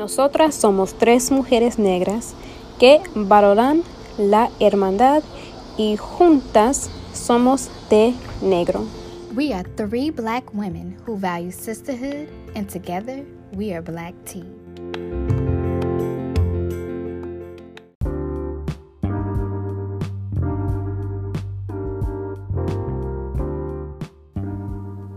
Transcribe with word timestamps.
Nosotras 0.00 0.54
somos 0.54 0.94
tres 0.94 1.30
mujeres 1.30 1.78
negras 1.78 2.32
que 2.78 3.02
valoran 3.14 3.82
la 4.16 4.48
hermandad 4.58 5.22
y 5.76 5.98
juntas 5.98 6.88
somos 7.12 7.68
de 7.90 8.14
negro. 8.40 8.86
We 9.36 9.52
are 9.52 9.68
three 9.76 10.10
black 10.10 10.54
women 10.54 10.96
who 11.06 11.18
value 11.18 11.52
sisterhood, 11.52 12.30
and 12.54 12.66
together 12.66 13.26
we 13.54 13.74
are 13.74 13.82
Black 13.82 14.14
Tea. 14.24 14.46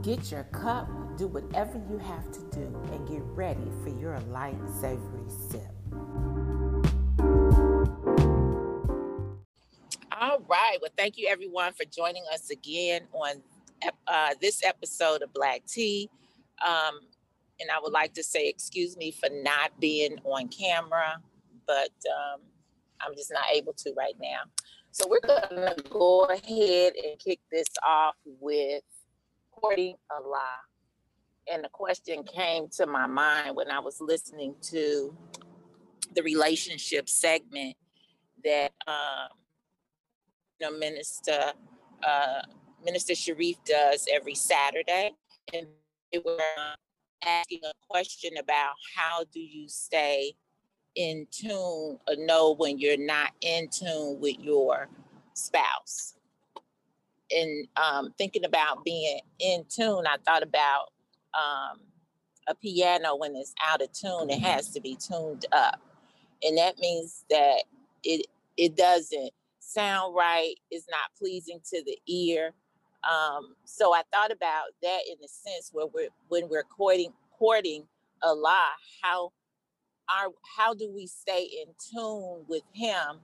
Get 0.01 0.29
your 0.29 0.43
cup, 0.51 0.89
do 1.23 1.27
whatever 1.29 1.81
you 1.89 1.97
have 1.99 2.29
to 2.33 2.39
do, 2.51 2.81
and 2.91 3.07
get 3.07 3.21
ready 3.27 3.71
for 3.81 3.89
your 3.97 4.19
light, 4.31 4.57
savory 4.81 5.23
sip. 5.29 5.61
All 10.11 10.39
right. 10.49 10.77
Well, 10.81 10.91
thank 10.97 11.17
you 11.17 11.27
everyone 11.29 11.71
for 11.73 11.85
joining 11.85 12.23
us 12.33 12.49
again 12.49 13.03
on 13.13 13.41
uh, 14.07 14.31
this 14.41 14.65
episode 14.65 15.21
of 15.21 15.33
Black 15.33 15.65
Tea. 15.65 16.09
Um, 16.65 16.99
and 17.61 17.69
I 17.71 17.79
would 17.81 17.93
like 17.93 18.13
to 18.15 18.23
say, 18.23 18.49
excuse 18.49 18.97
me 18.97 19.11
for 19.11 19.29
not 19.31 19.79
being 19.79 20.17
on 20.25 20.49
camera, 20.49 21.21
but 21.65 21.91
um, 22.05 22.41
I'm 22.99 23.15
just 23.15 23.31
not 23.31 23.45
able 23.53 23.73
to 23.73 23.93
right 23.97 24.15
now. 24.21 24.41
So 24.91 25.07
we're 25.07 25.21
going 25.21 25.73
to 25.73 25.83
go 25.89 26.25
ahead 26.25 26.93
and 27.01 27.17
kick 27.17 27.39
this 27.49 27.67
off 27.87 28.15
with 28.25 28.83
courting 29.51 29.95
Allah. 30.11 30.57
And 31.51 31.63
the 31.63 31.69
question 31.69 32.23
came 32.23 32.67
to 32.77 32.85
my 32.85 33.05
mind 33.05 33.55
when 33.55 33.69
I 33.69 33.79
was 33.79 33.99
listening 33.99 34.55
to 34.71 35.15
the 36.15 36.23
relationship 36.23 37.09
segment 37.09 37.75
that 38.43 38.71
um, 38.87 39.29
you 40.59 40.69
know, 40.69 40.77
Minister 40.77 41.53
uh, 42.05 42.41
Minister 42.83 43.15
Sharif 43.15 43.57
does 43.65 44.07
every 44.11 44.35
Saturday, 44.35 45.11
and 45.53 45.67
they 46.11 46.19
were 46.19 46.37
asking 47.25 47.61
a 47.63 47.73
question 47.89 48.37
about 48.37 48.73
how 48.95 49.23
do 49.33 49.39
you 49.39 49.67
stay 49.69 50.33
in 50.95 51.25
tune 51.31 51.97
or 52.07 52.15
know 52.17 52.53
when 52.55 52.77
you're 52.77 52.97
not 52.97 53.31
in 53.41 53.67
tune 53.69 54.19
with 54.19 54.37
your 54.39 54.87
spouse. 55.33 56.15
And 57.31 57.67
um, 57.77 58.13
thinking 58.17 58.45
about 58.45 58.83
being 58.83 59.19
in 59.39 59.63
tune, 59.69 60.05
I 60.05 60.17
thought 60.25 60.43
about 60.43 60.91
um, 61.33 61.79
a 62.47 62.55
piano 62.55 63.15
when 63.15 63.35
it's 63.35 63.53
out 63.65 63.81
of 63.81 63.91
tune, 63.91 64.29
it 64.29 64.39
has 64.39 64.69
to 64.69 64.81
be 64.81 64.95
tuned 64.95 65.45
up. 65.51 65.79
And 66.43 66.57
that 66.57 66.77
means 66.79 67.25
that 67.29 67.63
it 68.03 68.25
it 68.57 68.75
doesn't 68.75 69.31
sound 69.59 70.15
right, 70.15 70.55
it's 70.69 70.87
not 70.89 71.17
pleasing 71.17 71.59
to 71.71 71.83
the 71.83 71.97
ear. 72.07 72.53
Um, 73.09 73.55
so 73.65 73.93
I 73.93 74.03
thought 74.13 74.31
about 74.31 74.65
that 74.81 74.99
in 75.09 75.15
the 75.21 75.27
sense 75.27 75.69
where 75.71 75.87
we're 75.87 76.09
when 76.27 76.49
we're 76.49 76.63
courting 76.63 77.13
courting 77.37 77.85
Allah, 78.21 78.67
how 79.01 79.31
our 80.09 80.29
how 80.57 80.73
do 80.73 80.91
we 80.93 81.07
stay 81.07 81.43
in 81.43 81.73
tune 81.91 82.45
with 82.47 82.63
Him 82.73 83.19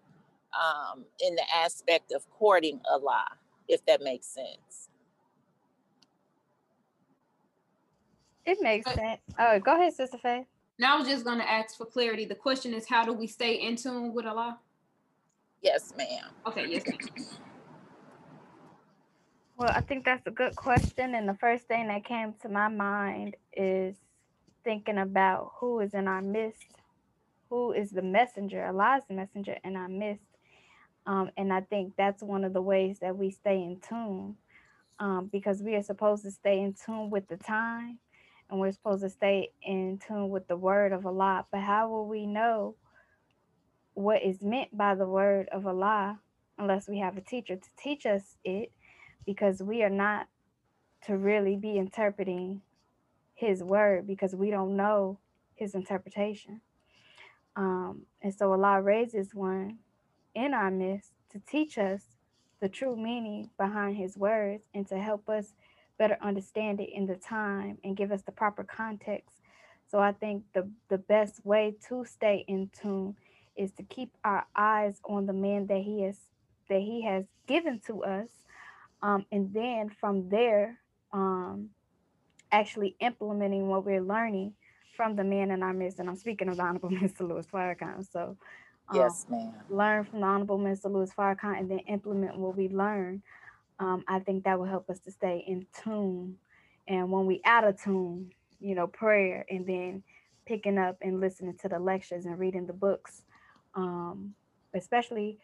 um, 0.58 1.06
in 1.22 1.36
the 1.36 1.44
aspect 1.56 2.12
of 2.12 2.30
courting 2.32 2.80
Allah, 2.90 3.26
if 3.68 3.86
that 3.86 4.02
makes 4.02 4.28
sense. 4.28 4.90
It 8.46 8.58
makes 8.62 8.92
sense. 8.92 9.22
Oh, 9.38 9.60
go 9.60 9.76
ahead, 9.76 9.94
Sister 9.94 10.18
Faye. 10.18 10.46
Now 10.78 10.96
I 10.96 11.00
was 11.00 11.08
just 11.08 11.26
going 11.26 11.40
to 11.40 11.50
ask 11.50 11.78
for 11.78 11.86
clarity. 11.86 12.26
The 12.26 12.36
question 12.36 12.74
is, 12.74 12.88
how 12.88 13.04
do 13.04 13.14
we 13.14 13.28
stay 13.28 13.56
in 13.56 13.76
tune 13.76 14.14
with 14.14 14.26
Allah? 14.26 14.60
Yes, 15.62 15.94
ma'am. 15.98 16.32
Okay, 16.48 16.66
yes, 16.68 16.84
ma'am. 16.88 17.26
Well, 19.58 19.72
I 19.76 19.82
think 19.82 20.06
that's 20.06 20.26
a 20.26 20.32
good 20.32 20.56
question. 20.56 21.16
And 21.16 21.28
the 21.28 21.34
first 21.34 21.68
thing 21.68 21.90
that 21.90 22.06
came 22.06 22.34
to 22.42 22.50
my 22.50 22.70
mind 22.70 23.36
is 23.52 23.98
thinking 24.64 24.98
about 24.98 25.52
who 25.60 25.82
is 25.82 25.94
in 25.94 26.08
our 26.08 26.22
midst, 26.22 26.66
who 27.50 27.74
is 27.74 27.92
the 27.92 28.02
messenger, 28.02 28.66
Allah's 28.66 29.04
the 29.10 29.16
messenger 29.16 29.58
in 29.66 29.76
our 29.76 29.90
midst. 29.90 30.24
Um, 31.06 31.30
and 31.36 31.52
I 31.52 31.62
think 31.62 31.94
that's 31.98 32.24
one 32.24 32.46
of 32.46 32.54
the 32.54 32.62
ways 32.62 33.00
that 33.00 33.18
we 33.18 33.32
stay 33.32 33.58
in 33.58 33.82
tune 33.82 34.36
um, 35.00 35.30
because 35.30 35.62
we 35.62 35.76
are 35.76 35.84
supposed 35.84 36.24
to 36.24 36.32
stay 36.32 36.62
in 36.62 36.74
tune 36.74 37.10
with 37.10 37.28
the 37.28 37.38
time 37.38 38.00
and 38.50 38.60
we're 38.60 38.72
supposed 38.72 39.04
to 39.04 39.10
stay 39.10 39.52
in 39.64 40.00
tune 40.06 40.30
with 40.30 40.48
the 40.48 40.58
word 40.58 40.94
of 40.94 41.06
Allah. 41.06 41.46
But 41.52 41.62
how 41.62 41.90
will 41.90 42.08
we 42.08 42.26
know 42.26 42.76
what 43.94 44.24
is 44.24 44.42
meant 44.42 44.78
by 44.78 44.96
the 44.96 45.08
word 45.08 45.50
of 45.52 45.68
Allah 45.68 46.20
unless 46.58 46.88
we 46.90 47.00
have 47.00 47.18
a 47.18 47.22
teacher 47.22 47.56
to 47.56 47.70
teach 47.78 48.06
us 48.06 48.38
it? 48.44 48.72
because 49.26 49.62
we 49.62 49.84
are 49.84 49.92
not 49.92 50.28
to 51.06 51.18
really 51.18 51.56
be 51.56 51.78
interpreting 51.78 52.62
his 53.36 53.64
word 53.64 54.08
because 54.08 54.36
we 54.36 54.50
don't 54.50 54.76
know 54.76 55.20
his 55.56 55.76
interpretation. 55.76 56.62
Um, 57.56 58.04
and 58.22 58.34
so 58.34 58.52
Allah 58.52 58.82
raises 58.82 59.36
one 59.36 59.80
in 60.36 60.54
our 60.54 60.72
midst 60.72 61.12
to 61.32 61.40
teach 61.48 61.78
us 61.78 62.02
the 62.60 62.70
true 62.70 62.96
meaning 62.96 63.52
behind 63.58 63.98
his 63.98 64.18
words 64.18 64.64
and 64.74 64.88
to 64.88 64.98
help 64.98 65.30
us 65.30 65.54
better 66.00 66.18
understand 66.22 66.80
it 66.80 66.90
in 66.92 67.06
the 67.06 67.16
time 67.16 67.78
and 67.84 67.96
give 67.96 68.12
us 68.12 68.24
the 68.24 68.32
proper 68.32 68.64
context. 68.64 69.42
So 69.92 70.00
I 70.00 70.14
think 70.14 70.44
the, 70.54 70.70
the 70.90 70.98
best 70.98 71.46
way 71.46 71.76
to 71.90 72.06
stay 72.06 72.46
in 72.48 72.72
tune 72.82 73.16
is 73.56 73.72
to 73.74 73.84
keep 73.84 74.12
our 74.24 74.46
eyes 74.56 75.00
on 75.06 75.28
the 75.28 75.34
man 75.34 75.68
that 75.68 75.82
he 75.82 76.02
has 76.04 76.18
that 76.70 76.82
he 76.82 77.04
has 77.04 77.26
given 77.48 77.80
to 77.88 78.04
us 78.04 78.30
um, 79.02 79.26
and 79.32 79.54
then 79.54 79.90
from 79.90 80.30
there, 80.30 80.78
um, 81.14 81.70
actually 82.52 82.96
implementing 83.00 83.68
what 83.68 83.86
we're 83.86 84.02
learning 84.02 84.54
from 84.96 85.16
the 85.16 85.24
man 85.24 85.52
in 85.52 85.64
our 85.64 85.74
midst. 85.74 86.00
And 86.00 86.10
I'm 86.10 86.16
speaking 86.16 86.50
of 86.50 86.58
the 86.58 86.64
Honorable 86.64 86.90
Mr. 86.90 87.22
Louis 87.22 87.46
Farrakhan. 87.48 88.06
So, 88.12 88.38
um, 88.90 88.96
yes, 88.96 89.26
ma'am. 89.30 89.54
Learn 89.70 90.04
from 90.04 90.20
the 90.20 90.26
Honorable 90.26 90.60
Mr. 90.60 90.92
Louis 90.92 91.12
Farrakhan 91.18 91.60
and 91.60 91.72
then 91.72 91.80
implement 91.80 92.38
what 92.38 92.58
we 92.58 92.68
learn. 92.70 93.22
Um, 93.80 94.04
I 94.08 94.20
think 94.20 94.44
that 94.44 94.60
will 94.60 94.66
help 94.66 94.90
us 94.90 95.00
to 95.02 95.12
stay 95.12 95.44
in 95.48 95.66
tune. 95.84 96.36
And 96.88 97.12
when 97.12 97.26
we 97.26 97.42
out 97.46 97.64
of 97.64 97.82
tune, 97.82 98.32
you 98.60 98.76
know, 98.76 98.88
prayer 98.88 99.46
and 99.50 99.66
then 99.66 100.04
picking 100.46 100.78
up 100.78 100.98
and 101.02 101.22
listening 101.22 101.56
to 101.62 101.70
the 101.70 101.80
lectures 101.80 102.26
and 102.26 102.38
reading 102.40 102.66
the 102.66 102.74
books, 102.74 103.24
um, 103.76 104.34
especially 104.74 105.40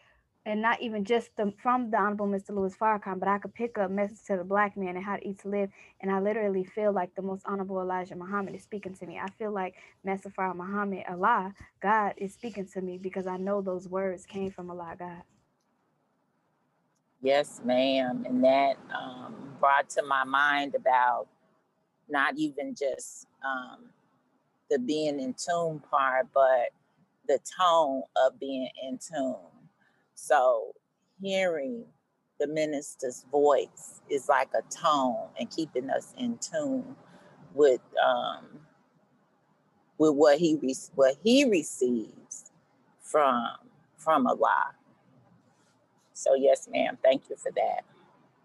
and 0.46 0.62
not 0.62 0.80
even 0.82 1.04
just 1.04 1.36
the, 1.38 1.52
from 1.62 1.90
the 1.90 1.98
Honorable 1.98 2.28
Mr. 2.28 2.50
Louis 2.52 2.76
Farrakhan, 2.76 3.20
but 3.20 3.28
I 3.28 3.40
could 3.40 3.54
pick 3.56 3.78
up 3.80 3.90
message 3.90 4.24
to 4.28 4.38
the 4.38 4.44
black 4.44 4.78
man 4.78 4.96
and 4.96 5.04
how 5.04 5.16
to 5.16 5.28
eat 5.28 5.40
to 5.40 5.50
live. 5.50 5.70
And 6.02 6.12
I 6.12 6.20
literally 6.20 6.64
feel 6.64 6.92
like 6.94 7.16
the 7.16 7.24
most 7.24 7.44
honorable 7.48 7.82
Elijah 7.82 8.16
Muhammad 8.16 8.54
is 8.54 8.62
speaking 8.64 8.94
to 8.96 9.08
me. 9.08 9.20
I 9.20 9.30
feel 9.40 9.52
like 9.52 9.74
Master 10.04 10.32
Muhammad, 10.38 11.04
Allah, 11.10 11.54
God 11.82 12.14
is 12.18 12.34
speaking 12.34 12.68
to 12.74 12.82
me 12.82 13.00
because 13.00 13.26
I 13.26 13.38
know 13.38 13.62
those 13.62 13.88
words 13.90 14.26
came 14.28 14.52
from 14.52 14.70
Allah, 14.70 14.96
God. 15.00 15.24
Yes, 17.26 17.62
ma'am. 17.66 18.26
And 18.28 18.44
that 18.44 18.78
um, 18.96 19.36
brought 19.60 19.90
to 19.92 20.04
my 20.04 20.26
mind 20.26 20.76
about 20.76 21.28
not 22.10 22.36
even 22.38 22.76
just 22.76 23.28
um, 23.46 23.86
the 24.70 24.80
being 24.80 25.20
in 25.20 25.34
tune 25.34 25.82
part, 25.92 26.28
but 26.34 26.70
the 27.28 27.40
tone 27.60 28.04
of 28.26 28.40
being 28.40 28.70
in 28.84 29.00
tune 29.00 29.38
so 30.16 30.74
hearing 31.22 31.86
the 32.40 32.48
minister's 32.48 33.26
voice 33.32 34.02
is 34.10 34.28
like 34.30 34.50
a 34.56 34.62
tone 34.74 35.28
and 35.40 35.50
keeping 35.52 35.90
us 35.90 36.14
in 36.18 36.38
tune 36.40 36.96
with 37.54 37.82
um, 38.06 38.46
with 39.98 40.14
what 40.14 40.40
he 40.40 40.58
re- 40.62 40.76
what 40.96 41.16
he 41.24 41.46
receives 41.46 42.52
from 43.02 43.48
from 43.98 44.28
Allah. 44.28 44.74
So 46.16 46.34
yes, 46.34 46.68
ma'am. 46.72 46.98
Thank 47.04 47.30
you 47.30 47.36
for 47.36 47.52
that. 47.52 47.84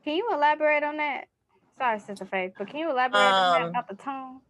Can 0.05 0.17
you 0.17 0.29
elaborate 0.33 0.83
on 0.83 0.97
that? 0.97 1.27
Sorry, 1.79 2.01
Sister 2.01 2.27
Faith, 2.27 2.53
but 2.59 2.69
can 2.69 2.81
you 2.81 2.91
elaborate 2.91 3.21
um, 3.29 3.35
on 3.35 3.51
that 3.53 3.63
um, 3.63 3.71
about 3.71 3.89
the 3.89 3.95
tone? 3.95 4.41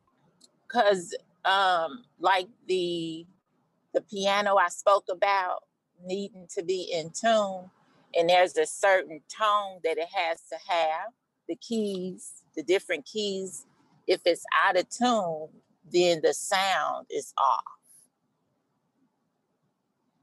Because 0.66 1.14
um, 1.44 2.04
like 2.18 2.48
the 2.66 3.26
the 3.92 4.00
piano 4.00 4.56
I 4.56 4.68
spoke 4.68 5.04
about, 5.10 5.64
needing 6.04 6.46
to 6.54 6.62
be 6.62 6.90
in 6.92 7.10
tune. 7.10 7.70
And 8.16 8.28
there's 8.28 8.56
a 8.56 8.66
certain 8.66 9.20
tone 9.28 9.80
that 9.84 9.98
it 9.98 10.08
has 10.12 10.40
to 10.50 10.56
have. 10.68 11.08
The 11.48 11.56
keys, 11.56 12.42
the 12.56 12.62
different 12.62 13.04
keys, 13.04 13.66
if 14.06 14.20
it's 14.24 14.44
out 14.64 14.78
of 14.78 14.88
tune, 14.88 15.48
then 15.92 16.20
the 16.22 16.32
sound 16.32 17.06
is 17.10 17.34
off. 17.36 17.64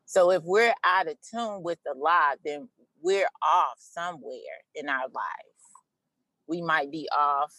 So 0.05 0.31
if 0.31 0.43
we're 0.43 0.73
out 0.85 1.07
of 1.07 1.17
tune 1.21 1.63
with 1.63 1.79
the 1.85 1.93
law, 1.93 2.31
then 2.43 2.69
we're 3.01 3.27
off 3.41 3.77
somewhere 3.77 4.59
in 4.75 4.89
our 4.89 5.07
life. 5.13 5.25
We 6.47 6.61
might 6.61 6.91
be 6.91 7.07
off 7.15 7.53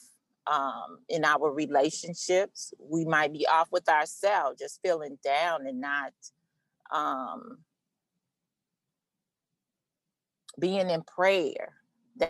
um, 0.46 0.98
in 1.08 1.24
our 1.24 1.52
relationships. 1.52 2.72
We 2.78 3.04
might 3.04 3.32
be 3.32 3.46
off 3.46 3.68
with 3.70 3.88
ourselves, 3.88 4.58
just 4.58 4.80
feeling 4.82 5.18
down 5.22 5.66
and 5.66 5.80
not 5.80 6.12
um, 6.90 7.58
being 10.58 10.90
in 10.90 11.02
prayer. 11.02 11.74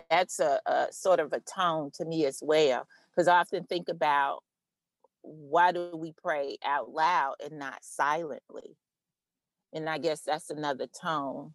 That's 0.09 0.39
a, 0.39 0.59
a 0.65 0.87
sort 0.91 1.19
of 1.19 1.33
a 1.33 1.39
tone 1.39 1.91
to 1.95 2.05
me 2.05 2.25
as 2.25 2.39
well, 2.43 2.87
because 3.09 3.27
I 3.27 3.39
often 3.39 3.63
think 3.63 3.89
about 3.89 4.43
why 5.21 5.71
do 5.71 5.91
we 5.95 6.13
pray 6.13 6.57
out 6.63 6.91
loud 6.91 7.35
and 7.43 7.57
not 7.59 7.83
silently? 7.83 8.77
And 9.73 9.89
I 9.89 9.97
guess 9.97 10.21
that's 10.21 10.49
another 10.49 10.87
tone 10.87 11.53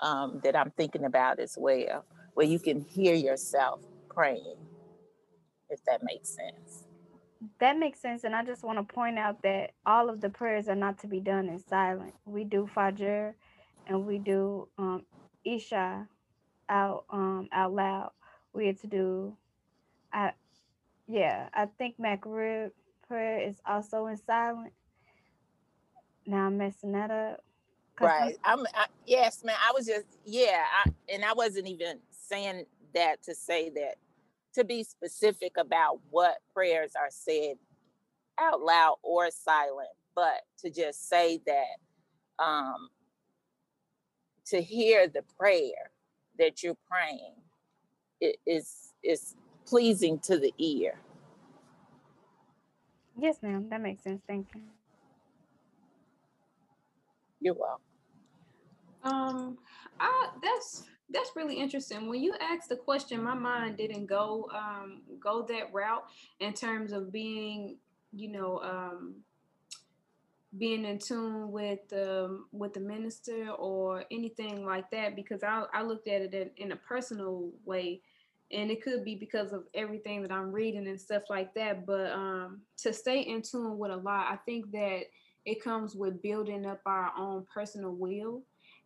um, 0.00 0.40
that 0.44 0.56
I'm 0.56 0.70
thinking 0.72 1.04
about 1.04 1.40
as 1.40 1.56
well, 1.58 2.04
where 2.34 2.46
you 2.46 2.58
can 2.58 2.80
hear 2.80 3.14
yourself 3.14 3.80
praying, 4.08 4.56
if 5.70 5.84
that 5.84 6.02
makes 6.02 6.28
sense. 6.28 6.84
That 7.60 7.78
makes 7.78 8.00
sense. 8.00 8.24
And 8.24 8.34
I 8.34 8.44
just 8.44 8.64
want 8.64 8.78
to 8.78 8.94
point 8.94 9.18
out 9.18 9.42
that 9.42 9.72
all 9.84 10.08
of 10.08 10.20
the 10.20 10.30
prayers 10.30 10.68
are 10.68 10.74
not 10.74 10.98
to 11.00 11.06
be 11.06 11.20
done 11.20 11.48
in 11.48 11.58
silence. 11.58 12.16
We 12.24 12.44
do 12.44 12.68
Fajr 12.74 13.34
and 13.86 14.06
we 14.06 14.18
do 14.18 14.68
um, 14.78 15.04
Isha 15.44 16.08
out 16.68 17.04
um, 17.10 17.48
out 17.52 17.72
loud. 17.72 18.10
We 18.52 18.66
had 18.66 18.80
to 18.80 18.86
do, 18.86 19.36
I, 20.12 20.32
yeah, 21.06 21.48
I 21.52 21.66
think 21.78 21.98
Maghrib 21.98 22.72
prayer 23.06 23.40
is 23.40 23.60
also 23.66 24.06
in 24.06 24.16
silent. 24.16 24.72
Now 26.26 26.46
I'm 26.46 26.56
messing 26.58 26.92
that 26.92 27.10
up. 27.10 27.44
Right. 28.00 28.36
I'm. 28.44 28.60
I, 28.74 28.86
yes, 29.06 29.44
man. 29.44 29.56
I 29.66 29.72
was 29.72 29.86
just 29.86 30.04
yeah, 30.24 30.64
I, 30.84 30.90
and 31.12 31.24
I 31.24 31.32
wasn't 31.32 31.66
even 31.68 31.98
saying 32.10 32.66
that 32.94 33.22
to 33.24 33.34
say 33.34 33.70
that 33.70 33.96
to 34.54 34.64
be 34.64 34.84
specific 34.84 35.52
about 35.58 36.00
what 36.10 36.38
prayers 36.52 36.92
are 36.98 37.10
said 37.10 37.56
out 38.38 38.60
loud 38.60 38.96
or 39.02 39.30
silent, 39.30 39.88
but 40.14 40.42
to 40.58 40.70
just 40.70 41.08
say 41.08 41.40
that 41.46 42.44
um, 42.44 42.88
to 44.46 44.60
hear 44.62 45.08
the 45.08 45.22
prayer 45.38 45.90
that 46.38 46.62
you're 46.62 46.76
praying 46.90 47.34
it 48.20 48.36
is 48.46 48.92
is 49.02 49.34
pleasing 49.66 50.18
to 50.20 50.38
the 50.38 50.52
ear. 50.58 50.98
Yes, 53.18 53.38
ma'am. 53.42 53.68
That 53.70 53.80
makes 53.80 54.02
sense. 54.02 54.22
Thank 54.26 54.48
you. 54.54 54.62
You're 57.40 57.54
welcome. 57.54 57.85
Um, 59.06 59.58
I 60.00 60.28
that's 60.42 60.84
that's 61.10 61.30
really 61.36 61.56
interesting. 61.56 62.08
When 62.08 62.20
you 62.20 62.34
asked 62.40 62.68
the 62.68 62.76
question, 62.76 63.22
my 63.22 63.34
mind 63.34 63.76
didn't 63.76 64.06
go 64.06 64.48
um 64.54 65.02
go 65.20 65.42
that 65.48 65.72
route 65.72 66.04
in 66.40 66.52
terms 66.52 66.92
of 66.92 67.12
being, 67.12 67.78
you 68.12 68.32
know, 68.32 68.60
um 68.62 69.14
being 70.58 70.84
in 70.84 70.98
tune 70.98 71.52
with 71.52 71.80
the 71.88 72.40
with 72.52 72.74
the 72.74 72.80
minister 72.80 73.50
or 73.50 74.04
anything 74.10 74.64
like 74.64 74.90
that 74.90 75.14
because 75.14 75.42
I 75.42 75.64
I 75.72 75.82
looked 75.82 76.08
at 76.08 76.22
it 76.22 76.34
in, 76.34 76.50
in 76.56 76.72
a 76.72 76.76
personal 76.76 77.50
way 77.64 78.00
and 78.52 78.70
it 78.70 78.82
could 78.82 79.04
be 79.04 79.16
because 79.16 79.52
of 79.52 79.64
everything 79.74 80.22
that 80.22 80.32
I'm 80.32 80.52
reading 80.52 80.86
and 80.86 81.00
stuff 81.00 81.24
like 81.28 81.52
that 81.54 81.84
but 81.84 82.10
um 82.12 82.62
to 82.78 82.92
stay 82.92 83.20
in 83.20 83.42
tune 83.42 83.76
with 83.76 83.90
Allah 83.90 84.26
I 84.30 84.38
think 84.46 84.70
that 84.72 85.02
it 85.44 85.62
comes 85.62 85.94
with 85.94 86.22
building 86.22 86.64
up 86.64 86.80
our 86.86 87.12
own 87.18 87.44
personal 87.52 87.92
will 87.92 88.42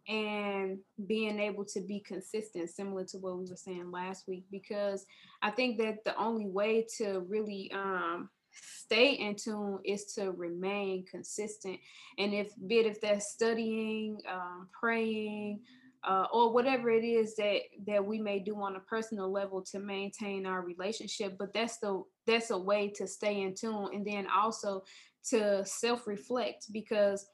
and 0.08 0.78
being 1.06 1.38
able 1.38 1.64
to 1.64 1.80
be 1.80 2.00
consistent 2.00 2.70
similar 2.70 3.04
to 3.04 3.18
what 3.18 3.38
we 3.38 3.48
were 3.48 3.56
saying 3.56 3.90
last 3.90 4.26
week 4.26 4.44
because 4.50 5.04
I 5.42 5.50
think 5.50 5.78
that 5.78 6.04
the 6.04 6.16
only 6.16 6.46
way 6.46 6.86
to 6.98 7.20
really 7.28 7.70
um 7.74 8.30
stay 8.52 9.12
in 9.12 9.36
tune 9.36 9.78
is 9.84 10.12
to 10.14 10.32
remain 10.32 11.04
consistent. 11.06 11.78
And 12.18 12.34
if 12.34 12.52
bit 12.66 12.86
if 12.86 13.00
that's 13.00 13.32
studying 13.32 14.18
um, 14.30 14.68
praying 14.72 15.60
uh, 16.02 16.26
or 16.32 16.52
whatever 16.52 16.90
it 16.90 17.04
is 17.04 17.36
that 17.36 17.60
that 17.86 18.04
we 18.04 18.18
may 18.18 18.38
do 18.38 18.56
on 18.56 18.76
a 18.76 18.80
personal 18.80 19.30
level 19.30 19.62
to 19.70 19.78
maintain 19.78 20.46
our 20.46 20.62
relationship 20.62 21.36
but 21.38 21.52
that's 21.52 21.76
the 21.78 22.02
that's 22.26 22.50
a 22.50 22.58
way 22.58 22.88
to 22.96 23.06
stay 23.06 23.42
in 23.42 23.54
tune. 23.54 23.90
And 23.92 24.04
then 24.04 24.26
also 24.34 24.82
to 25.28 25.64
self-reflect 25.64 26.72
because 26.72 27.26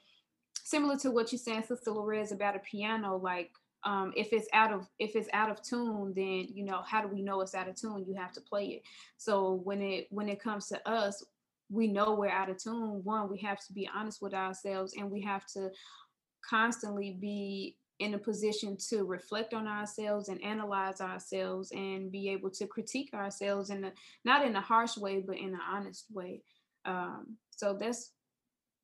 similar 0.67 0.97
to 0.97 1.11
what 1.11 1.31
you 1.31 1.37
said 1.37 1.65
sister 1.65 1.91
Lorez 1.91 2.33
about 2.33 2.55
a 2.55 2.59
piano 2.59 3.15
like 3.15 3.51
um, 3.83 4.11
if 4.17 4.33
it's 4.33 4.49
out 4.51 4.73
of 4.73 4.85
if 4.99 5.15
it's 5.15 5.29
out 5.31 5.49
of 5.49 5.61
tune 5.61 6.11
then 6.13 6.47
you 6.53 6.65
know 6.65 6.81
how 6.85 7.01
do 7.01 7.07
we 7.07 7.21
know 7.21 7.39
it's 7.39 7.55
out 7.55 7.69
of 7.69 7.75
tune? 7.75 8.03
You 8.05 8.15
have 8.15 8.33
to 8.33 8.41
play 8.41 8.65
it. 8.65 8.83
So 9.17 9.61
when 9.63 9.81
it 9.81 10.07
when 10.09 10.27
it 10.27 10.41
comes 10.41 10.67
to 10.67 10.89
us 10.89 11.23
we 11.69 11.87
know 11.87 12.13
we're 12.13 12.29
out 12.29 12.49
of 12.49 12.57
tune. 12.57 13.01
One 13.03 13.29
we 13.29 13.37
have 13.39 13.65
to 13.65 13.73
be 13.73 13.89
honest 13.95 14.21
with 14.21 14.33
ourselves 14.33 14.93
and 14.97 15.09
we 15.09 15.21
have 15.21 15.45
to 15.53 15.69
constantly 16.47 17.17
be 17.19 17.77
in 17.99 18.13
a 18.13 18.17
position 18.17 18.77
to 18.89 19.05
reflect 19.05 19.53
on 19.53 19.67
ourselves 19.67 20.27
and 20.27 20.43
analyze 20.43 20.99
ourselves 20.99 21.71
and 21.71 22.11
be 22.11 22.29
able 22.29 22.49
to 22.51 22.67
critique 22.67 23.11
ourselves 23.13 23.69
in 23.69 23.85
a 23.85 23.93
not 24.25 24.45
in 24.45 24.55
a 24.57 24.61
harsh 24.61 24.97
way 24.97 25.23
but 25.25 25.37
in 25.37 25.53
an 25.53 25.61
honest 25.71 26.07
way. 26.11 26.41
Um, 26.83 27.37
so 27.51 27.77
that's 27.79 28.11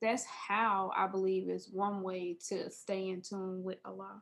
that's 0.03 0.25
how 0.25 0.91
i 0.97 1.07
believe 1.07 1.49
is 1.49 1.69
one 1.73 2.03
way 2.03 2.37
to 2.49 2.69
stay 2.71 3.09
in 3.09 3.23
tune 3.23 3.63
with 3.63 3.79
allah 3.85 4.21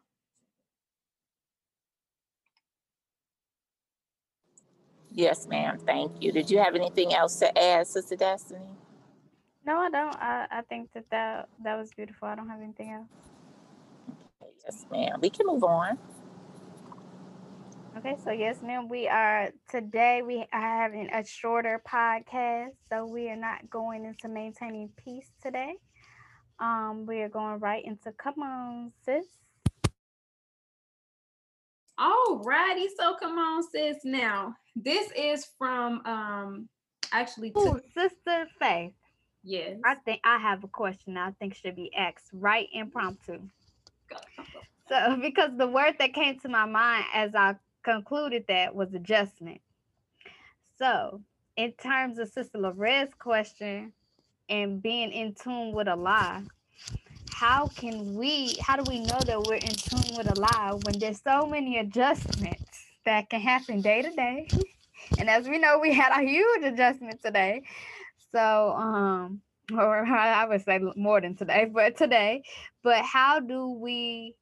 Yes, 5.12 5.48
ma'am. 5.48 5.80
Thank 5.86 6.22
you. 6.24 6.32
Did 6.32 6.52
you 6.52 6.60
have 6.60 6.76
anything 6.76 7.14
else 7.14 7.38
to 7.40 7.58
add, 7.58 7.88
Sister 7.88 8.16
Destiny? 8.16 8.66
No, 9.66 9.78
I 9.80 9.90
don't. 9.92 10.16
I, 10.18 10.48
I 10.52 10.62
think 10.64 10.92
that, 10.94 11.06
that 11.12 11.50
that 11.64 11.78
was 11.78 11.92
beautiful. 11.94 12.28
I 12.28 12.36
don't 12.36 12.50
have 12.50 12.62
anything 12.62 12.92
else. 12.92 13.10
Yes, 14.66 14.86
ma'am. 14.92 15.20
We 15.22 15.30
can 15.30 15.48
move 15.48 15.64
on. 15.64 15.98
Okay, 17.98 18.16
so 18.24 18.32
yes, 18.32 18.62
ma'am, 18.64 18.88
we 18.88 19.10
are 19.10 19.50
today 19.70 20.22
we 20.26 20.46
are 20.54 20.62
having 20.62 21.10
a 21.12 21.26
shorter 21.26 21.82
podcast, 21.86 22.72
so 22.90 23.06
we 23.06 23.30
are 23.30 23.36
not 23.36 23.70
going 23.70 24.06
into 24.06 24.30
maintaining 24.30 24.90
peace 24.96 25.30
today. 25.44 25.74
Um, 26.60 27.06
we 27.06 27.20
are 27.22 27.28
going 27.28 27.60
right 27.60 27.84
into 27.84 28.14
come 28.14 28.42
on, 28.42 28.94
sis. 29.04 29.26
All 31.98 32.42
righty, 32.46 32.88
so 32.98 33.16
come 33.20 33.38
on, 33.38 33.62
sis. 33.62 33.98
Now, 34.06 34.56
this 34.74 35.10
is 35.14 35.48
from 35.58 36.02
um 36.06 36.70
actually 37.12 37.52
Ooh, 37.58 37.78
to, 37.78 37.82
Sister 37.94 38.48
Faith. 38.58 38.94
yes. 39.44 39.80
I 39.84 39.96
think 39.96 40.22
I 40.24 40.38
have 40.38 40.64
a 40.64 40.70
question 40.70 41.18
I 41.18 41.32
think 41.32 41.56
should 41.56 41.76
be 41.76 41.94
asked 41.94 42.30
right 42.32 42.70
impromptu. 42.74 43.40
So 44.88 45.18
because 45.22 45.52
the 45.58 45.68
word 45.68 45.96
that 46.00 46.14
came 46.14 46.40
to 46.40 46.48
my 46.48 46.66
mind 46.66 47.06
as 47.14 47.36
I 47.36 47.56
concluded 47.84 48.46
that 48.48 48.76
was 48.76 48.94
adjustment. 48.94 49.62
So 50.78 51.22
in 51.56 51.74
terms 51.74 52.18
of 52.18 52.30
Sister 52.30 52.58
Lorez's 52.58 53.14
question 53.14 53.94
and 54.50 54.82
being 54.82 55.12
in 55.12 55.34
tune 55.34 55.74
with 55.74 55.88
Allah, 55.88 56.44
how 57.32 57.68
can 57.68 58.16
we 58.16 58.56
how 58.62 58.78
do 58.78 58.84
we 58.90 59.00
know 59.00 59.20
that 59.26 59.44
we're 59.44 59.56
in 59.56 59.76
tune 59.76 60.18
with 60.18 60.38
Allah 60.38 60.80
when 60.84 61.00
there's 61.00 61.22
so 61.22 61.46
many 61.46 61.78
adjustments 61.80 62.86
that 63.06 63.30
can 63.30 63.42
happen 63.42 63.82
day 63.82 64.02
to 64.02 64.12
day? 64.12 64.48
And 65.18 65.30
as 65.30 65.48
we 65.50 65.58
know, 65.58 65.80
we 65.80 65.94
had 65.94 66.18
a 66.18 66.24
huge 66.24 66.64
adjustment 66.64 67.22
today. 67.24 67.64
So 68.32 68.72
um 68.72 69.42
or 69.78 70.06
I 70.06 70.46
would 70.46 70.64
say 70.64 70.80
more 70.96 71.22
than 71.22 71.36
today, 71.36 71.70
but 71.72 71.98
today. 71.98 72.44
But 72.84 73.04
how 73.04 73.40
do 73.40 73.70
we 73.70 74.36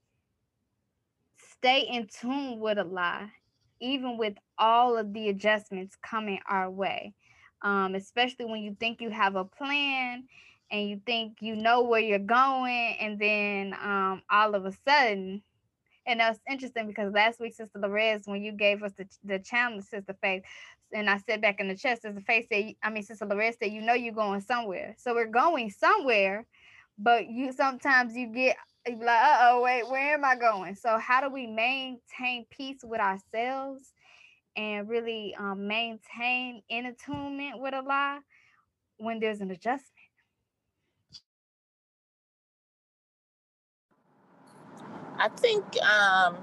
stay 1.59 1.81
in 1.81 2.07
tune 2.07 2.59
with 2.59 2.77
a 2.77 2.83
Allah, 2.83 3.31
even 3.79 4.17
with 4.17 4.35
all 4.57 4.97
of 4.97 5.13
the 5.13 5.29
adjustments 5.29 5.95
coming 6.01 6.39
our 6.47 6.69
way? 6.69 7.13
Um, 7.61 7.95
especially 7.95 8.45
when 8.45 8.63
you 8.63 8.75
think 8.79 9.01
you 9.01 9.09
have 9.09 9.35
a 9.35 9.43
plan 9.43 10.23
and 10.71 10.89
you 10.89 11.01
think 11.05 11.37
you 11.41 11.55
know 11.55 11.83
where 11.83 11.99
you're 11.99 12.19
going, 12.19 12.95
and 12.99 13.19
then 13.19 13.73
um, 13.73 14.21
all 14.29 14.55
of 14.55 14.65
a 14.65 14.73
sudden, 14.87 15.41
and 16.05 16.19
that's 16.19 16.39
interesting 16.49 16.87
because 16.87 17.13
last 17.13 17.39
week, 17.39 17.53
Sister 17.53 17.79
Lorez, 17.79 18.27
when 18.27 18.41
you 18.41 18.51
gave 18.51 18.83
us 18.83 18.93
the, 18.93 19.05
the 19.23 19.39
challenge, 19.39 19.83
Sister 19.85 20.15
Faith, 20.21 20.43
and 20.91 21.09
I 21.09 21.17
sat 21.19 21.41
back 21.41 21.59
in 21.59 21.67
the 21.67 21.75
chest, 21.75 22.01
Sister 22.03 22.21
Faith 22.25 22.47
said, 22.51 22.73
I 22.81 22.89
mean, 22.89 23.03
Sister 23.03 23.25
Lorez 23.25 23.55
said, 23.59 23.71
you 23.71 23.81
know 23.81 23.93
you're 23.93 24.13
going 24.13 24.41
somewhere. 24.41 24.95
So 24.97 25.13
we're 25.13 25.27
going 25.27 25.69
somewhere, 25.69 26.45
but 26.99 27.29
you 27.29 27.53
sometimes 27.53 28.15
you 28.15 28.27
get 28.27 28.57
like, 28.87 28.99
uh-oh, 29.01 29.61
wait, 29.61 29.87
where 29.89 30.13
am 30.15 30.25
I 30.25 30.35
going? 30.35 30.75
So 30.75 30.97
how 30.97 31.21
do 31.21 31.33
we 31.33 31.47
maintain 31.47 32.45
peace 32.49 32.79
with 32.83 32.99
ourselves 32.99 33.93
and 34.55 34.89
really 34.89 35.35
um, 35.39 35.67
maintain 35.67 36.61
in 36.69 36.85
attunement 36.87 37.59
with 37.59 37.73
Allah 37.73 38.21
when 38.97 39.19
there's 39.19 39.41
an 39.41 39.51
adjustment? 39.51 39.93
I 45.17 45.29
think, 45.29 45.63
um, 45.83 46.37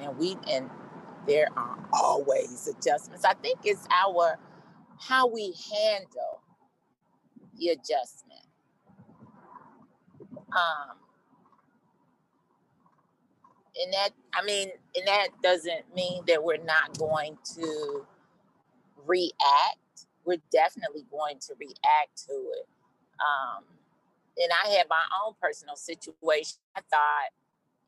and 0.00 0.16
we 0.18 0.36
and 0.50 0.68
there 1.26 1.48
are 1.56 1.78
always 1.92 2.68
adjustments. 2.68 3.24
I 3.24 3.34
think 3.34 3.60
it's 3.64 3.86
our 3.90 4.36
how 5.00 5.26
we 5.28 5.54
handle 5.72 6.42
the 7.56 7.68
adjustment. 7.68 8.45
Um, 10.52 10.96
and 13.82 13.92
that, 13.92 14.10
I 14.32 14.44
mean, 14.44 14.70
and 14.94 15.06
that 15.06 15.28
doesn't 15.42 15.94
mean 15.94 16.22
that 16.28 16.42
we're 16.42 16.62
not 16.62 16.96
going 16.98 17.36
to 17.56 18.06
react. 19.06 20.06
We're 20.24 20.42
definitely 20.50 21.04
going 21.10 21.38
to 21.40 21.54
react 21.58 22.26
to 22.28 22.32
it. 22.32 22.66
Um, 23.20 23.64
and 24.38 24.50
I 24.64 24.68
had 24.76 24.86
my 24.88 25.02
own 25.24 25.34
personal 25.40 25.76
situation. 25.76 26.58
I 26.74 26.80
thought, 26.80 27.30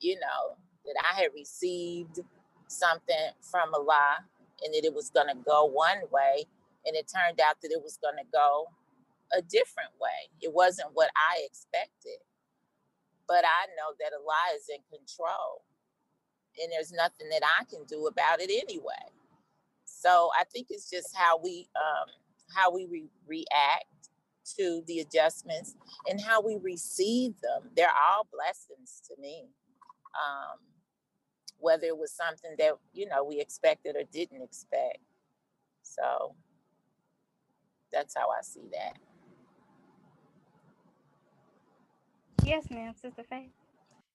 you 0.01 0.15
know, 0.17 0.57
that 0.85 0.95
I 1.11 1.21
had 1.21 1.31
received 1.35 2.21
something 2.67 3.31
from 3.41 3.75
Allah 3.75 4.19
and 4.65 4.75
that 4.75 4.85
it 4.85 4.95
was 4.95 5.11
going 5.11 5.29
to 5.29 5.37
go 5.45 5.65
one 5.65 6.01
way. 6.11 6.45
And 6.87 6.97
it 6.97 7.11
turned 7.13 7.41
out 7.41 7.57
that 7.63 7.71
it 7.71 7.83
was 7.83 7.99
going 8.03 8.17
to 8.17 8.31
go 8.33 8.67
a 9.37 9.43
different 9.43 9.91
way. 10.01 10.31
It 10.41 10.53
wasn't 10.53 10.91
what 10.95 11.11
I 11.17 11.43
expected. 11.45 12.19
But 13.29 13.45
I 13.45 13.67
know 13.77 13.95
that 14.01 14.13
Allah 14.17 14.57
is 14.57 14.69
in 14.71 14.81
control 14.91 15.65
and 16.63 16.73
there's 16.73 16.93
nothing 16.93 17.29
that 17.31 17.43
I 17.45 17.65
can 17.65 17.85
do 17.87 18.07
about 18.07 18.41
it 18.41 18.51
anyway. 18.51 19.13
So 19.85 20.31
I 20.39 20.45
think 20.45 20.69
it's 20.71 20.91
just 20.91 21.17
how 21.17 21.39
we 21.43 21.69
um, 21.77 22.09
how 22.55 22.73
we 22.75 22.87
re- 22.91 23.11
react 23.27 23.87
to 24.59 24.83
the 24.87 25.01
adjustments 25.01 25.75
and 26.09 26.21
how 26.21 26.43
we 26.43 26.59
receive 26.63 27.35
them. 27.43 27.71
They're 27.77 27.89
all 27.89 28.27
blessings 28.33 29.03
to 29.09 29.21
me. 29.21 29.49
Um, 30.15 30.59
whether 31.59 31.87
it 31.87 31.99
was 31.99 32.13
something 32.13 32.53
that 32.59 32.73
you 32.93 33.09
know 33.09 33.25
we 33.25 33.41
expected 33.41 33.97
or 33.97 34.05
didn't 34.13 34.43
expect. 34.43 34.99
So 35.83 36.35
that's 37.93 38.15
how 38.17 38.29
I 38.31 38.43
see 38.43 38.69
that. 38.73 38.99
Yes, 42.49 42.71
ma'am, 42.71 42.95
Sister 42.95 43.25
Faith. 43.29 43.51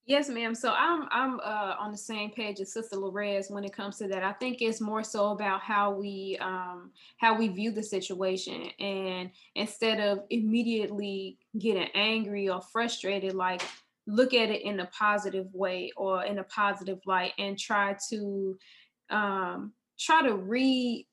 Yes, 0.07 0.27
ma'am. 0.27 0.55
So 0.55 0.73
I'm 0.75 1.07
I'm 1.11 1.39
uh, 1.41 1.75
on 1.79 1.91
the 1.91 1.97
same 1.97 2.31
page 2.31 2.59
as 2.59 2.73
Sister 2.73 2.95
Lorez 2.95 3.51
when 3.51 3.63
it 3.63 3.73
comes 3.73 3.97
to 3.99 4.07
that. 4.07 4.23
I 4.23 4.33
think 4.33 4.57
it's 4.59 4.81
more 4.81 5.03
so 5.03 5.31
about 5.31 5.61
how 5.61 5.91
we 5.91 6.37
um, 6.41 6.89
how 7.19 7.37
we 7.37 7.47
view 7.47 7.71
the 7.71 7.83
situation, 7.83 8.69
and 8.79 9.29
instead 9.53 9.99
of 9.99 10.23
immediately 10.31 11.37
getting 11.59 11.87
angry 11.93 12.49
or 12.49 12.59
frustrated, 12.59 13.35
like 13.35 13.61
look 14.07 14.33
at 14.33 14.49
it 14.49 14.63
in 14.63 14.79
a 14.79 14.87
positive 14.87 15.53
way 15.53 15.91
or 15.95 16.23
in 16.23 16.39
a 16.39 16.43
positive 16.45 16.99
light, 17.05 17.33
and 17.37 17.59
try 17.59 17.95
to 18.09 18.57
um, 19.11 19.73
try 19.99 20.23
to 20.23 20.35
re 20.35 21.07